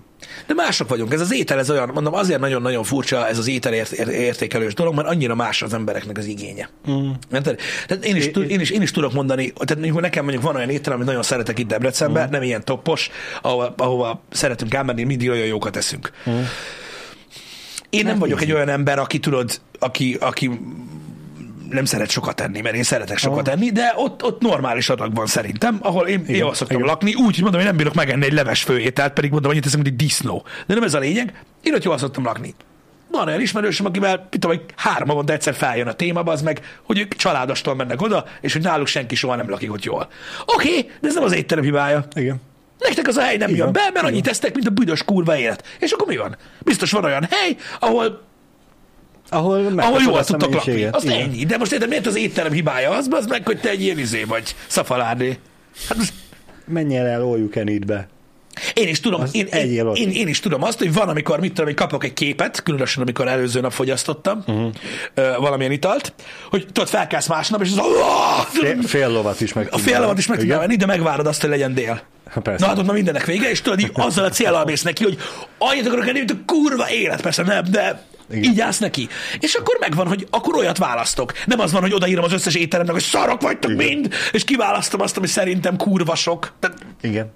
De 0.46 0.54
mások 0.54 0.88
vagyunk. 0.88 1.12
Ez 1.12 1.20
az 1.20 1.32
étel, 1.32 1.58
ez 1.58 1.70
olyan, 1.70 1.90
mondom, 1.94 2.14
azért 2.14 2.40
nagyon-nagyon 2.40 2.84
furcsa 2.84 3.28
ez 3.28 3.38
az 3.38 3.48
étel 3.48 3.72
ért, 3.72 3.92
ért, 3.92 4.08
értékelős 4.08 4.74
dolog, 4.74 4.94
mert 4.94 5.08
annyira 5.08 5.34
más 5.34 5.62
az 5.62 5.74
embereknek 5.74 6.18
az 6.18 6.26
igénye. 6.26 6.68
Mm. 6.90 7.10
Tehát 7.30 7.58
én 8.04 8.16
is, 8.16 8.30
tud- 8.30 8.50
én, 8.50 8.60
is, 8.60 8.70
én 8.70 8.82
is 8.82 8.90
tudok 8.90 9.12
mondani, 9.12 9.52
tehát 9.64 9.92
nekem 10.00 10.22
mondjuk 10.24 10.44
van 10.44 10.56
olyan 10.56 10.70
étel, 10.70 10.92
amit 10.92 11.06
nagyon 11.06 11.22
szeretek 11.22 11.58
itt 11.58 11.66
Debrecenben, 11.66 12.28
mm. 12.28 12.30
nem 12.30 12.42
ilyen 12.42 12.64
toppos, 12.64 13.10
ahova, 13.42 13.74
ahova 13.76 14.22
szeretünk 14.30 14.74
elmenni, 14.74 15.02
mindig 15.02 15.30
olyan 15.30 15.46
jókat 15.46 15.76
eszünk. 15.76 16.10
Mm. 16.30 16.40
Én 17.90 18.04
nem 18.04 18.18
vagyok 18.18 18.42
egy 18.42 18.52
olyan 18.52 18.68
ember, 18.68 18.98
aki 18.98 19.18
tudod, 19.18 19.60
aki, 19.78 20.16
aki 20.20 20.60
nem 21.70 21.84
szeret 21.84 22.10
sokat 22.10 22.40
enni, 22.40 22.60
mert 22.60 22.74
én 22.74 22.82
szeretek 22.82 23.18
sokat 23.18 23.48
enni, 23.48 23.70
de 23.70 23.92
ott, 23.96 24.22
ott 24.22 24.40
normális 24.40 24.88
adag 24.88 25.14
van 25.14 25.26
szerintem, 25.26 25.78
ahol 25.82 26.06
én 26.06 26.20
igen, 26.26 26.36
jól 26.36 26.54
szoktam 26.54 26.76
igen. 26.76 26.88
lakni, 26.88 27.14
úgy, 27.14 27.34
hogy 27.34 27.42
mondom, 27.42 27.60
hogy 27.60 27.68
nem 27.68 27.76
bírok 27.76 27.94
megenni 27.94 28.24
egy 28.24 28.32
leves 28.32 28.62
főételt, 28.62 29.12
pedig 29.12 29.30
mondom, 29.30 29.50
annyit 29.50 29.62
teszem, 29.62 29.80
mint 29.80 29.92
egy 29.92 30.06
disznó. 30.06 30.46
De 30.66 30.74
nem 30.74 30.82
ez 30.82 30.94
a 30.94 30.98
lényeg, 30.98 31.42
én 31.62 31.74
ott 31.74 31.84
jól 31.84 31.98
szoktam 31.98 32.24
lakni. 32.24 32.54
Van 33.10 33.28
olyan 33.28 33.40
ismerősöm, 33.40 33.86
akivel, 33.86 34.16
mit 34.16 34.40
tudom, 34.40 34.56
hogy 34.56 34.64
három 34.76 35.08
havonta 35.08 35.32
egyszer 35.32 35.54
feljön 35.54 35.86
a 35.86 35.92
téma, 35.92 36.20
az 36.20 36.42
meg, 36.42 36.78
hogy 36.82 36.98
ők 36.98 37.14
családostól 37.14 37.74
mennek 37.74 38.02
oda, 38.02 38.24
és 38.40 38.52
hogy 38.52 38.62
náluk 38.62 38.86
senki 38.86 39.14
soha 39.14 39.36
nem 39.36 39.50
lakik 39.50 39.72
ott 39.72 39.84
jól. 39.84 40.08
Oké, 40.46 40.68
okay, 40.68 40.90
de 41.00 41.08
ez 41.08 41.14
nem 41.14 41.24
az 41.24 41.32
étterem 41.32 41.64
hibája. 41.64 42.06
Igen. 42.14 42.40
Nektek 42.78 43.08
az 43.08 43.16
a 43.16 43.22
hely 43.22 43.36
nem 43.36 43.48
Igen, 43.48 43.64
jön 43.64 43.72
be, 43.72 43.90
mert 43.92 44.06
annyit 44.06 44.24
tesztek, 44.24 44.54
mint 44.54 44.66
a 44.66 44.70
büdös 44.70 45.02
kurva 45.04 45.38
élet. 45.38 45.64
És 45.78 45.90
akkor 45.90 46.06
mi 46.06 46.16
van? 46.16 46.36
Biztos 46.58 46.90
van 46.90 47.04
olyan 47.04 47.26
hely, 47.30 47.56
ahol 47.78 48.22
Ahol, 49.34 49.72
ahol 49.76 50.02
jól 50.02 50.14
azt 50.14 50.30
a 50.30 50.36
tudtok 50.36 50.54
lakni. 50.54 50.84
Azt 50.84 51.04
Igen. 51.04 51.20
ennyi. 51.20 51.44
De 51.44 51.56
most 51.56 51.72
érted, 51.72 51.88
miért 51.88 52.06
az 52.06 52.16
étterem 52.16 52.52
hibája 52.52 52.90
az, 52.90 53.08
az 53.10 53.26
meg, 53.26 53.46
hogy 53.46 53.60
te 53.60 53.70
egy 53.70 53.82
ilyen 53.82 53.98
izé 53.98 54.24
vagy, 54.24 54.54
szafaládé. 54.66 55.38
Hát 55.88 55.96
most, 55.96 56.12
Menj 56.66 56.96
el 56.96 57.20
all 57.20 57.38
you. 57.38 57.48
Én 58.74 58.88
is 58.88 59.00
tudom, 59.00 59.20
Az 59.20 59.34
én, 59.34 59.46
én, 59.46 59.86
én, 59.94 60.10
én, 60.10 60.28
is 60.28 60.40
tudom 60.40 60.62
azt, 60.62 60.78
hogy 60.78 60.92
van, 60.92 61.08
amikor, 61.08 61.40
mit 61.40 61.48
tudom, 61.48 61.64
hogy 61.64 61.74
kapok 61.74 62.04
egy 62.04 62.12
képet, 62.12 62.62
különösen, 62.62 63.02
amikor 63.02 63.28
előző 63.28 63.60
nap 63.60 63.72
fogyasztottam 63.72 64.42
uh-huh. 64.46 64.70
ö, 65.14 65.32
valamilyen 65.38 65.72
italt, 65.72 66.12
hogy 66.50 66.66
tudod, 66.66 66.88
felkelsz 66.88 67.28
másnap, 67.28 67.62
és 67.62 67.70
az 67.70 67.80
Fél, 68.48 68.82
fél 68.82 69.08
lovat 69.08 69.40
is 69.40 69.52
meg 69.52 69.68
a 69.70 69.78
fél 69.78 70.02
alatt 70.02 70.18
is 70.18 70.26
meg 70.26 70.42
Igen? 70.42 70.58
venni, 70.58 70.76
de 70.76 70.86
megvárod 70.86 71.26
azt, 71.26 71.40
hogy 71.40 71.50
legyen 71.50 71.74
dél. 71.74 72.02
Ha, 72.30 72.40
persze. 72.40 72.64
Na 72.64 72.70
hát 72.70 72.78
ott 72.78 72.86
már 72.86 72.94
mindennek 72.94 73.24
vége, 73.24 73.50
és 73.50 73.60
tudod, 73.60 73.80
így 73.80 73.90
azzal 73.92 74.24
a 74.24 74.28
céllal 74.28 74.64
mész 74.64 74.82
neki, 74.82 75.04
hogy 75.04 75.18
annyit 75.58 75.86
akarok 75.86 76.08
enni, 76.08 76.18
mint 76.18 76.30
a 76.30 76.36
kurva 76.46 76.90
élet, 76.90 77.20
persze 77.20 77.42
nem, 77.42 77.64
de 77.70 78.02
Igen. 78.30 78.42
így 78.42 78.60
állsz 78.60 78.78
neki. 78.78 79.08
És 79.40 79.54
akkor 79.54 79.76
megvan, 79.80 80.06
hogy 80.06 80.26
akkor 80.30 80.56
olyat 80.56 80.78
választok. 80.78 81.32
Nem 81.46 81.60
az 81.60 81.72
van, 81.72 81.80
hogy 81.82 81.92
odaírom 81.92 82.24
az 82.24 82.32
összes 82.32 82.54
étteremnek, 82.54 82.94
hogy 82.94 83.02
szarok 83.02 83.40
vagytok 83.40 83.70
Igen. 83.70 83.86
mind, 83.86 84.14
és 84.32 84.44
kiválasztom 84.44 85.00
azt, 85.00 85.16
ami 85.16 85.26
szerintem 85.26 85.76
kurva 85.76 86.14
sok. 86.14 86.52
Tehát 86.60 86.76
Igen. 87.00 87.32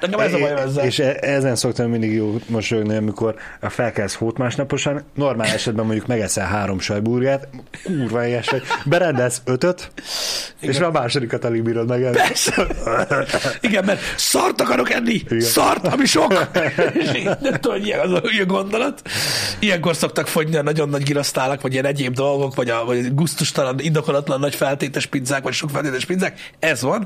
Nekem 0.00 0.20
ez 0.20 0.32
a 0.32 0.38
bajom 0.38 0.56
ezzel. 0.56 0.84
És 0.84 0.98
e- 0.98 1.18
ezen 1.20 1.56
szoktam 1.56 1.90
mindig 1.90 2.12
jó 2.12 2.36
mosolyogni, 2.46 2.96
amikor 2.96 3.34
felkelsz 3.60 4.14
hót 4.14 4.38
másnaposan, 4.38 5.02
normál 5.14 5.46
esetben 5.46 5.84
mondjuk 5.84 6.06
megeszel 6.06 6.46
három 6.46 6.80
sajburgert, 6.80 7.48
kurva 7.84 8.26
éhes 8.26 8.50
vagy, 8.50 8.62
berendelsz 8.84 9.42
ötöt, 9.44 9.90
és 10.60 10.76
Igen. 10.76 10.88
a 10.88 10.90
másodikat 10.90 11.44
alig 11.44 11.62
bírod 11.62 11.88
meg. 11.88 12.10
Persze. 12.10 12.66
Igen, 13.60 13.84
mert 13.84 14.00
szart 14.16 14.60
akarok 14.60 14.90
enni, 14.90 15.12
Igen. 15.14 15.40
szart, 15.40 15.86
ami 15.86 16.06
sok. 16.06 16.50
Nem 17.40 17.52
tudom, 17.60 17.72
hogy 17.72 17.86
ilyen 17.86 18.00
az 18.00 18.12
a 18.12 18.22
gondolat. 18.46 19.02
Ilyenkor 19.58 19.96
szoktak 19.96 20.26
fogyni 20.26 20.56
a 20.56 20.62
nagyon 20.62 20.88
nagy 20.88 21.02
girasztálak, 21.02 21.60
vagy 21.60 21.72
ilyen 21.72 21.84
egyéb 21.84 22.14
dolgok, 22.14 22.54
vagy 22.54 22.70
a 22.70 22.84
vagy 22.84 23.14
gusztustalan, 23.14 23.78
indokolatlan 23.80 24.40
nagy 24.40 24.54
feltétes 24.54 25.06
pizzák, 25.06 25.42
vagy 25.42 25.52
sok 25.52 25.70
feltétes 25.70 26.04
pizzák. 26.04 26.50
Ez 26.58 26.82
van. 26.82 27.04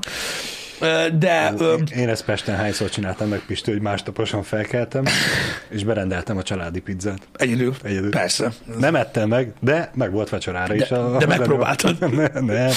De 1.18 1.52
ö, 1.58 1.76
Én 1.96 2.08
ezt 2.08 2.24
Pesten 2.24 2.56
hányszor 2.56 2.88
csináltam 2.90 3.28
meg, 3.28 3.38
Pisti, 3.46 3.70
hogy 3.70 3.80
másnaposan 3.80 4.42
felkeltem, 4.42 5.04
és 5.68 5.84
berendeltem 5.84 6.36
a 6.36 6.42
családi 6.42 6.80
pizzát. 6.80 7.18
egyedül, 7.34 7.74
Egyedül. 7.82 8.10
persze. 8.10 8.52
Nem 8.78 8.94
ettem 8.94 9.28
meg, 9.28 9.52
de 9.60 9.90
meg 9.94 10.12
volt 10.12 10.28
vacsorára 10.28 10.74
is. 10.74 10.88
De- 10.88 11.16
de 11.18 11.26
megpróbáltad. 11.26 11.98
Nem, 12.32 12.44
nem. 12.44 12.70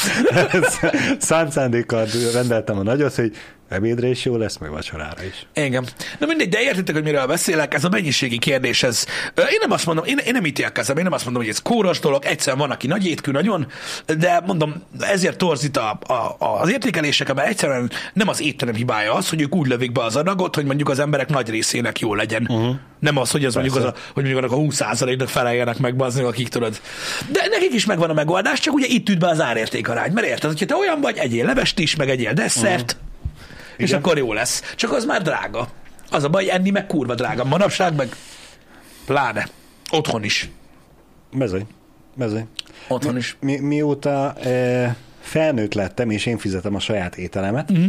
Szánt 1.19 1.51
szándékkal 1.51 2.05
rendeltem 2.33 2.77
a 2.77 2.83
nagyot, 2.83 3.15
hogy 3.15 3.35
ebédre 3.69 4.07
is 4.07 4.25
jó 4.25 4.37
lesz, 4.37 4.57
meg 4.57 4.69
vacsorára 4.69 5.23
is. 5.23 5.45
Igen. 5.53 5.87
Na 6.19 6.25
mindegy, 6.25 6.49
de 6.49 6.61
értitek, 6.61 6.95
hogy 6.95 7.03
miről 7.03 7.25
beszélek, 7.25 7.73
ez 7.73 7.83
a 7.83 7.89
mennyiségi 7.89 8.37
kérdés, 8.37 8.83
ez, 8.83 9.05
én 9.37 9.57
nem 9.59 9.71
azt 9.71 9.85
mondom, 9.85 10.05
én, 10.05 10.17
én 10.17 10.33
nem 10.33 10.45
ítélkezem, 10.45 10.97
én 10.97 11.03
nem 11.03 11.13
azt 11.13 11.23
mondom, 11.23 11.41
hogy 11.41 11.51
ez 11.51 11.61
kóros 11.61 11.99
dolog, 11.99 12.25
egyszerűen 12.25 12.57
van, 12.57 12.71
aki 12.71 12.87
nagy 12.87 13.07
étkű 13.07 13.31
nagyon, 13.31 13.67
de 14.17 14.41
mondom, 14.45 14.83
ezért 14.99 15.37
torzít 15.37 15.77
a, 15.77 15.99
a, 16.07 16.35
az 16.61 16.71
értékelések, 16.71 17.33
mert 17.33 17.47
egyszerűen 17.47 17.91
nem 18.13 18.27
az 18.27 18.41
étterem 18.41 18.75
hibája 18.75 19.13
az, 19.13 19.29
hogy 19.29 19.41
ők 19.41 19.55
úgy 19.55 19.67
lövik 19.67 19.91
be 19.91 20.03
az 20.03 20.15
adagot, 20.15 20.55
hogy 20.55 20.65
mondjuk 20.65 20.89
az 20.89 20.99
emberek 20.99 21.29
nagy 21.29 21.49
részének 21.49 21.99
jó 21.99 22.13
legyen. 22.13 22.47
Uh-huh. 22.49 22.75
Nem 22.99 23.17
az, 23.17 23.31
hogy 23.31 23.45
az 23.45 23.53
mondjuk, 23.53 23.75
az 23.75 23.83
a, 23.83 23.93
hogy 24.13 24.23
mondjuk 24.23 24.37
annak 24.37 24.51
a 24.51 24.85
20%-nak 24.85 25.27
feleljenek 25.27 25.77
meg, 25.77 25.95
bazni, 25.95 26.23
akik 26.23 26.47
tudod. 26.47 26.79
De 27.31 27.47
nekik 27.49 27.73
is 27.73 27.85
megvan 27.85 28.09
a 28.09 28.13
megoldás, 28.13 28.59
csak 28.59 28.73
ugye 28.73 28.85
itt 28.89 29.09
üt 29.09 29.19
be 29.19 29.27
az 29.27 29.41
árértékarány. 29.41 30.11
Mert 30.11 30.27
érted, 30.27 30.49
hogyha 30.49 30.65
te 30.65 30.75
olyan 30.75 31.01
vagy, 31.01 31.17
egyél 31.17 31.45
levest 31.45 31.79
is, 31.79 31.95
meg 31.95 32.09
egyél 32.09 32.33
desszert, 32.33 32.91
uh-huh. 32.91 33.04
És 33.77 33.89
Igen. 33.89 33.99
akkor 33.99 34.17
jó 34.17 34.33
lesz. 34.33 34.73
Csak 34.75 34.91
az 34.91 35.05
már 35.05 35.21
drága. 35.21 35.67
Az 36.11 36.23
a 36.23 36.29
baj, 36.29 36.51
enni 36.51 36.69
meg 36.69 36.85
kurva 36.85 37.15
drága. 37.15 37.43
Manapság 37.43 37.95
meg 37.95 38.15
pláne. 39.05 39.47
Otthon 39.91 40.23
is. 40.23 40.49
Bezony. 41.31 41.67
Bezony. 42.15 42.47
Otthon 42.87 43.17
is. 43.17 43.37
Mi, 43.39 43.59
mióta 43.59 44.33
e, 44.33 44.95
felnőtt 45.19 45.73
lettem, 45.73 46.09
és 46.09 46.25
én 46.25 46.37
fizetem 46.37 46.75
a 46.75 46.79
saját 46.79 47.17
ételemet, 47.17 47.71
uh-huh. 47.71 47.85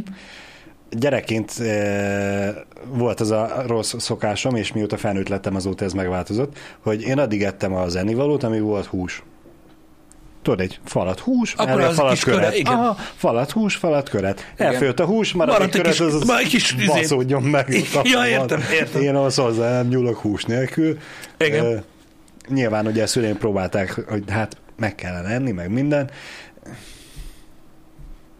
gyerekként 0.90 1.58
e, 1.58 2.64
volt 2.88 3.20
az 3.20 3.30
a 3.30 3.62
rossz 3.66 3.94
szokásom, 3.98 4.54
és 4.54 4.72
mióta 4.72 4.96
felnőtt 4.96 5.28
lettem, 5.28 5.54
azóta 5.54 5.84
ez 5.84 5.92
megváltozott, 5.92 6.58
hogy 6.80 7.02
én 7.02 7.18
addig 7.18 7.42
ettem 7.42 7.74
az 7.74 7.96
ennivalót, 7.96 8.42
ami 8.42 8.60
volt 8.60 8.86
hús. 8.86 9.22
Tudod, 10.46 10.60
egy 10.60 10.78
falat 10.84 11.20
hús, 11.20 11.54
Akkor 11.56 11.80
az 11.80 11.94
falat 11.96 12.12
kis 12.12 12.24
köre, 12.24 12.36
köret. 12.36 12.54
igen. 12.58 12.72
Aha, 12.72 12.96
falat 13.16 13.50
hús, 13.50 13.74
falat 13.74 14.08
köret. 14.08 14.52
Elfőtt 14.56 15.00
a 15.00 15.04
hús, 15.04 15.32
marad 15.32 15.52
Maradt 15.52 15.74
egy 15.74 15.80
köret, 15.80 15.96
kis- 15.96 16.06
az, 16.06 16.14
az 16.30 16.36
kis 16.48 16.72
izé- 16.72 16.86
baszódjon 16.86 17.42
meg. 17.42 17.68
Ja, 18.02 18.26
értem, 18.26 18.62
értem. 18.72 19.02
Én 19.02 19.14
ahhoz 19.14 19.36
hozzá 19.36 19.70
nem 19.70 19.88
nyúlok 19.88 20.16
hús 20.18 20.44
nélkül. 20.44 20.98
Igen. 21.38 21.64
Ö, 21.64 21.76
nyilván 22.48 22.86
ugye 22.86 23.06
szüleim 23.06 23.36
próbálták, 23.38 24.00
hogy 24.08 24.22
hát 24.28 24.56
meg 24.76 24.94
kellene 24.94 25.28
enni, 25.28 25.50
meg 25.50 25.70
minden. 25.70 26.10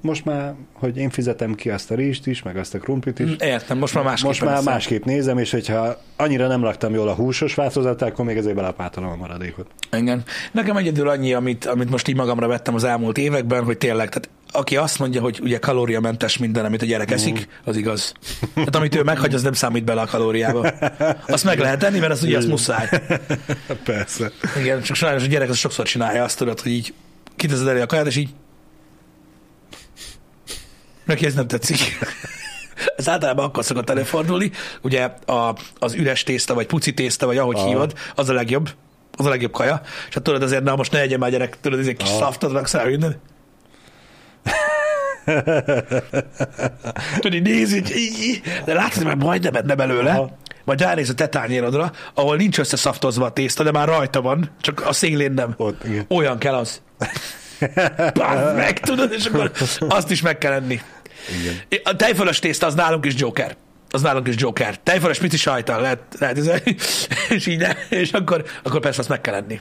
Most 0.07 0.25
már, 0.25 0.55
hogy 0.73 0.97
én 0.97 1.11
fizetem 1.11 1.55
ki 1.55 1.71
azt 1.71 1.91
a 1.91 1.95
rizst 1.95 2.27
is, 2.27 2.43
meg 2.43 2.57
azt 2.57 2.75
a 2.75 2.79
krumplit 2.79 3.19
is, 3.19 3.31
Értem, 3.39 3.79
most 3.79 3.95
már 3.95 4.05
másképp. 4.05 4.27
most 4.27 4.45
már 4.45 4.63
másképp 4.63 5.05
nézem, 5.05 5.39
és 5.39 5.51
hogyha 5.51 5.97
annyira 6.17 6.47
nem 6.47 6.63
laktam 6.63 6.95
jól 6.95 7.09
a 7.09 7.15
húsos 7.15 7.55
változatát, 7.55 8.09
akkor 8.09 8.25
még 8.25 8.37
ezért 8.37 8.55
belapátolom 8.55 9.11
a 9.11 9.17
maradékot. 9.17 9.67
Igen. 9.93 10.23
Nekem 10.53 10.77
egyedül 10.77 11.09
annyi, 11.09 11.35
amit, 11.35 11.65
amit 11.65 11.91
most 11.91 12.09
így 12.09 12.17
magamra 12.17 12.47
vettem 12.47 12.75
az 12.75 12.85
elmúlt 12.85 13.19
években, 13.19 13.65
hogy 13.65 13.79
tényleg, 13.79 14.09
tehát 14.09 14.29
aki 14.51 14.77
azt 14.77 14.99
mondja, 14.99 15.21
hogy 15.21 15.41
ugye 15.43 15.59
kalóriamentes 15.59 16.39
minden, 16.39 16.65
amit 16.65 16.83
a 16.83 16.87
gyerek 16.87 17.11
eszik, 17.11 17.49
az 17.65 17.77
igaz. 17.77 18.13
Tehát 18.55 18.77
amit 18.77 18.95
ő 18.95 19.03
meghagy, 19.03 19.35
az 19.35 19.43
nem 19.43 19.53
számít 19.53 19.85
bele 19.85 20.01
a 20.01 20.07
kalóriába. 20.07 20.69
Azt 21.27 21.45
meg 21.45 21.59
lehet 21.59 21.79
tenni, 21.79 21.99
mert 21.99 22.13
az 22.13 22.23
ugye 22.23 22.37
az 22.37 22.45
muszáj. 22.47 22.89
Persze. 23.85 24.31
Igen, 24.61 24.83
csak 24.83 24.97
sajnos 24.97 25.23
a 25.23 25.27
gyerek 25.27 25.49
az 25.49 25.57
sokszor 25.57 25.87
csinálja 25.87 26.25
azt, 26.25 26.39
tudod, 26.39 26.61
hogy 26.61 26.73
így 26.73 26.95
kiteszed 27.37 27.67
elé 27.67 27.81
a 27.81 27.87
kaját, 27.87 28.07
és 28.07 28.17
így 28.17 28.31
neki 31.07 31.27
ez 31.27 31.35
nem 31.35 31.47
tetszik. 31.47 31.79
Ez 32.97 33.09
általában 33.09 33.45
akkor 33.45 33.65
szokott 33.65 33.91
előfordulni. 33.91 34.51
Ugye 34.83 35.11
a, 35.27 35.55
az 35.79 35.95
üres 35.95 36.23
tészta, 36.23 36.55
vagy 36.55 36.67
puci 36.67 36.95
tészta, 36.95 37.27
vagy 37.27 37.39
ahogy 37.39 37.57
Aha. 37.57 37.67
hívod, 37.67 37.93
az 38.15 38.29
a 38.29 38.33
legjobb. 38.33 38.71
Az 39.13 39.27
a 39.27 39.29
legjobb 39.29 39.53
kaja. 39.53 39.81
És 40.09 40.15
hát 40.15 40.23
tudod 40.23 40.43
azért, 40.43 40.63
na 40.63 40.77
most 40.77 40.93
ne 40.93 41.01
egyen 41.01 41.19
már 41.19 41.31
gyerek, 41.31 41.61
tudod, 41.61 41.79
ez 41.79 41.87
egy 41.87 41.97
kis 41.97 42.09
Aha. 42.09 42.19
szaftot 42.19 42.53
raksz 42.53 42.85
minden. 42.85 43.21
Tudod, 47.21 47.47
így 47.47 47.49
így, 47.97 48.43
de 48.65 48.75
látod, 48.75 48.93
hogy 48.93 49.05
már 49.05 49.17
majdnem 49.17 49.55
enne 49.55 49.75
belőle. 49.75 50.11
Aha. 50.11 50.39
Majd 50.65 50.81
ránéz 50.81 51.11
a 51.11 51.15
tetányérodra, 51.15 51.93
ahol 52.15 52.37
nincs 52.37 52.59
összeszaftozva 52.59 53.25
a 53.25 53.33
tészta, 53.33 53.63
de 53.63 53.71
már 53.71 53.89
rajta 53.89 54.21
van, 54.21 54.51
csak 54.61 54.87
a 54.87 54.93
szélén 54.93 55.33
nem. 55.33 55.55
Ott, 55.57 55.85
igen. 55.85 56.05
Olyan 56.09 56.39
kell 56.39 56.55
az. 56.55 56.83
Bánd 58.15 58.57
meg, 58.57 58.81
tudod, 58.81 59.13
és 59.13 59.27
akkor 59.27 59.51
azt 59.89 60.11
is 60.11 60.23
meg 60.23 60.39
kell 60.39 60.53
enni. 60.53 60.81
Igen. 61.39 61.83
A 61.85 61.97
tejfölös 61.97 62.39
tészta 62.39 62.67
az 62.67 62.75
nálunk 62.75 63.07
is 63.07 63.15
Joker. 63.17 63.57
Az 63.91 64.03
nálunk 64.03 64.29
is 64.29 64.35
Joker. 64.39 64.79
Tejfölös 64.79 65.19
pici 65.19 65.37
sajtal 65.37 65.81
lehet, 65.81 66.01
lehet 66.19 66.39
üzelni, 66.39 66.77
és 67.37 67.47
így 67.47 67.59
ne, 67.59 67.73
és 67.89 68.13
akkor, 68.13 68.45
akkor 68.63 68.81
persze 68.81 69.01
azt 69.01 69.09
meg 69.09 69.21
kell 69.21 69.35
enni. 69.35 69.61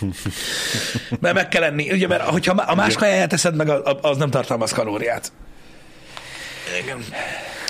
Mert 1.20 1.34
meg 1.34 1.48
kell 1.48 1.62
enni, 1.62 1.92
ugye, 1.92 2.06
mert 2.06 2.22
hogyha 2.22 2.62
a 2.62 2.74
más 2.74 2.94
kajáját 2.94 3.32
eszed 3.32 3.54
meg, 3.54 3.68
az 4.00 4.16
nem 4.16 4.30
tartalmaz 4.30 4.72
kalóriát. 4.72 5.32
Igen. 6.82 7.04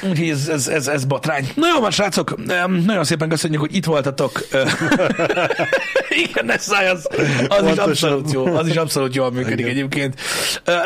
Úgyhogy 0.02 0.28
ez, 0.28 0.48
ez, 0.48 0.68
ez, 0.68 0.88
ez 0.88 1.04
botrány. 1.04 1.48
Na 1.54 1.66
jó 1.74 1.80
van, 1.80 1.90
srácok, 1.90 2.46
nagyon 2.84 3.04
szépen 3.04 3.28
köszönjük, 3.28 3.60
hogy 3.60 3.74
itt 3.74 3.84
voltatok. 3.84 4.40
Igen, 6.26 6.50
ez 6.50 6.68
az, 6.92 7.08
az 7.48 7.66
is 7.72 7.76
abszolút 7.76 8.32
jó, 8.32 8.46
az 8.46 8.66
is 8.66 8.76
abszolút 8.76 9.14
jól 9.14 9.30
működik 9.32 9.58
Igen. 9.58 9.70
egyébként. 9.70 10.20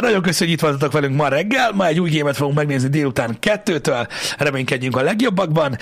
Nagyon 0.00 0.22
köszönjük, 0.22 0.38
hogy 0.38 0.50
itt 0.50 0.60
voltatok 0.60 0.92
velünk 0.92 1.16
ma 1.16 1.28
reggel, 1.28 1.72
ma 1.72 1.86
egy 1.86 2.00
új 2.00 2.10
gémet 2.10 2.36
fogunk 2.36 2.56
megnézni 2.56 2.88
délután 2.88 3.36
kettőtől, 3.40 4.06
reménykedjünk 4.38 4.96
a 4.96 5.02
legjobbakban. 5.02 5.76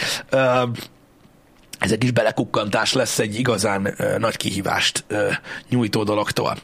Ez 1.78 1.92
egy 1.92 1.98
kis 1.98 2.10
belekukkantás 2.10 2.92
lesz 2.92 3.18
egy 3.18 3.38
igazán 3.38 3.94
ö, 3.96 4.18
nagy 4.18 4.36
kihívást 4.36 5.04
ö, 5.08 5.28
nyújtó 5.68 6.02
dologtól. 6.02 6.56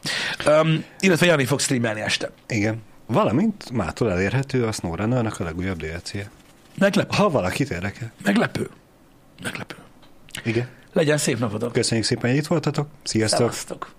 Öm, 0.45 0.83
illetve 0.99 1.25
Jani 1.25 1.45
fog 1.45 1.59
streamelni 1.59 2.01
este. 2.01 2.29
Igen. 2.47 2.81
Valamint 3.05 3.71
mától 3.71 4.11
elérhető 4.11 4.65
a 4.65 4.71
SnowRunner-nak 4.71 5.39
a 5.39 5.43
legújabb 5.43 5.77
DLC-je. 5.77 6.29
Meglepő. 6.77 7.15
Ha 7.17 7.29
valakit 7.29 7.69
érdekel. 7.69 8.11
Meglepő. 8.23 8.69
Meglepő. 9.43 9.75
Igen. 10.43 10.67
Legyen 10.93 11.17
szép 11.17 11.39
napotok. 11.39 11.71
Köszönjük 11.71 12.05
szépen, 12.05 12.29
hogy 12.29 12.39
itt 12.39 12.47
voltatok. 12.47 12.87
Sziasztok! 13.03 13.39
Szevasztok. 13.39 13.95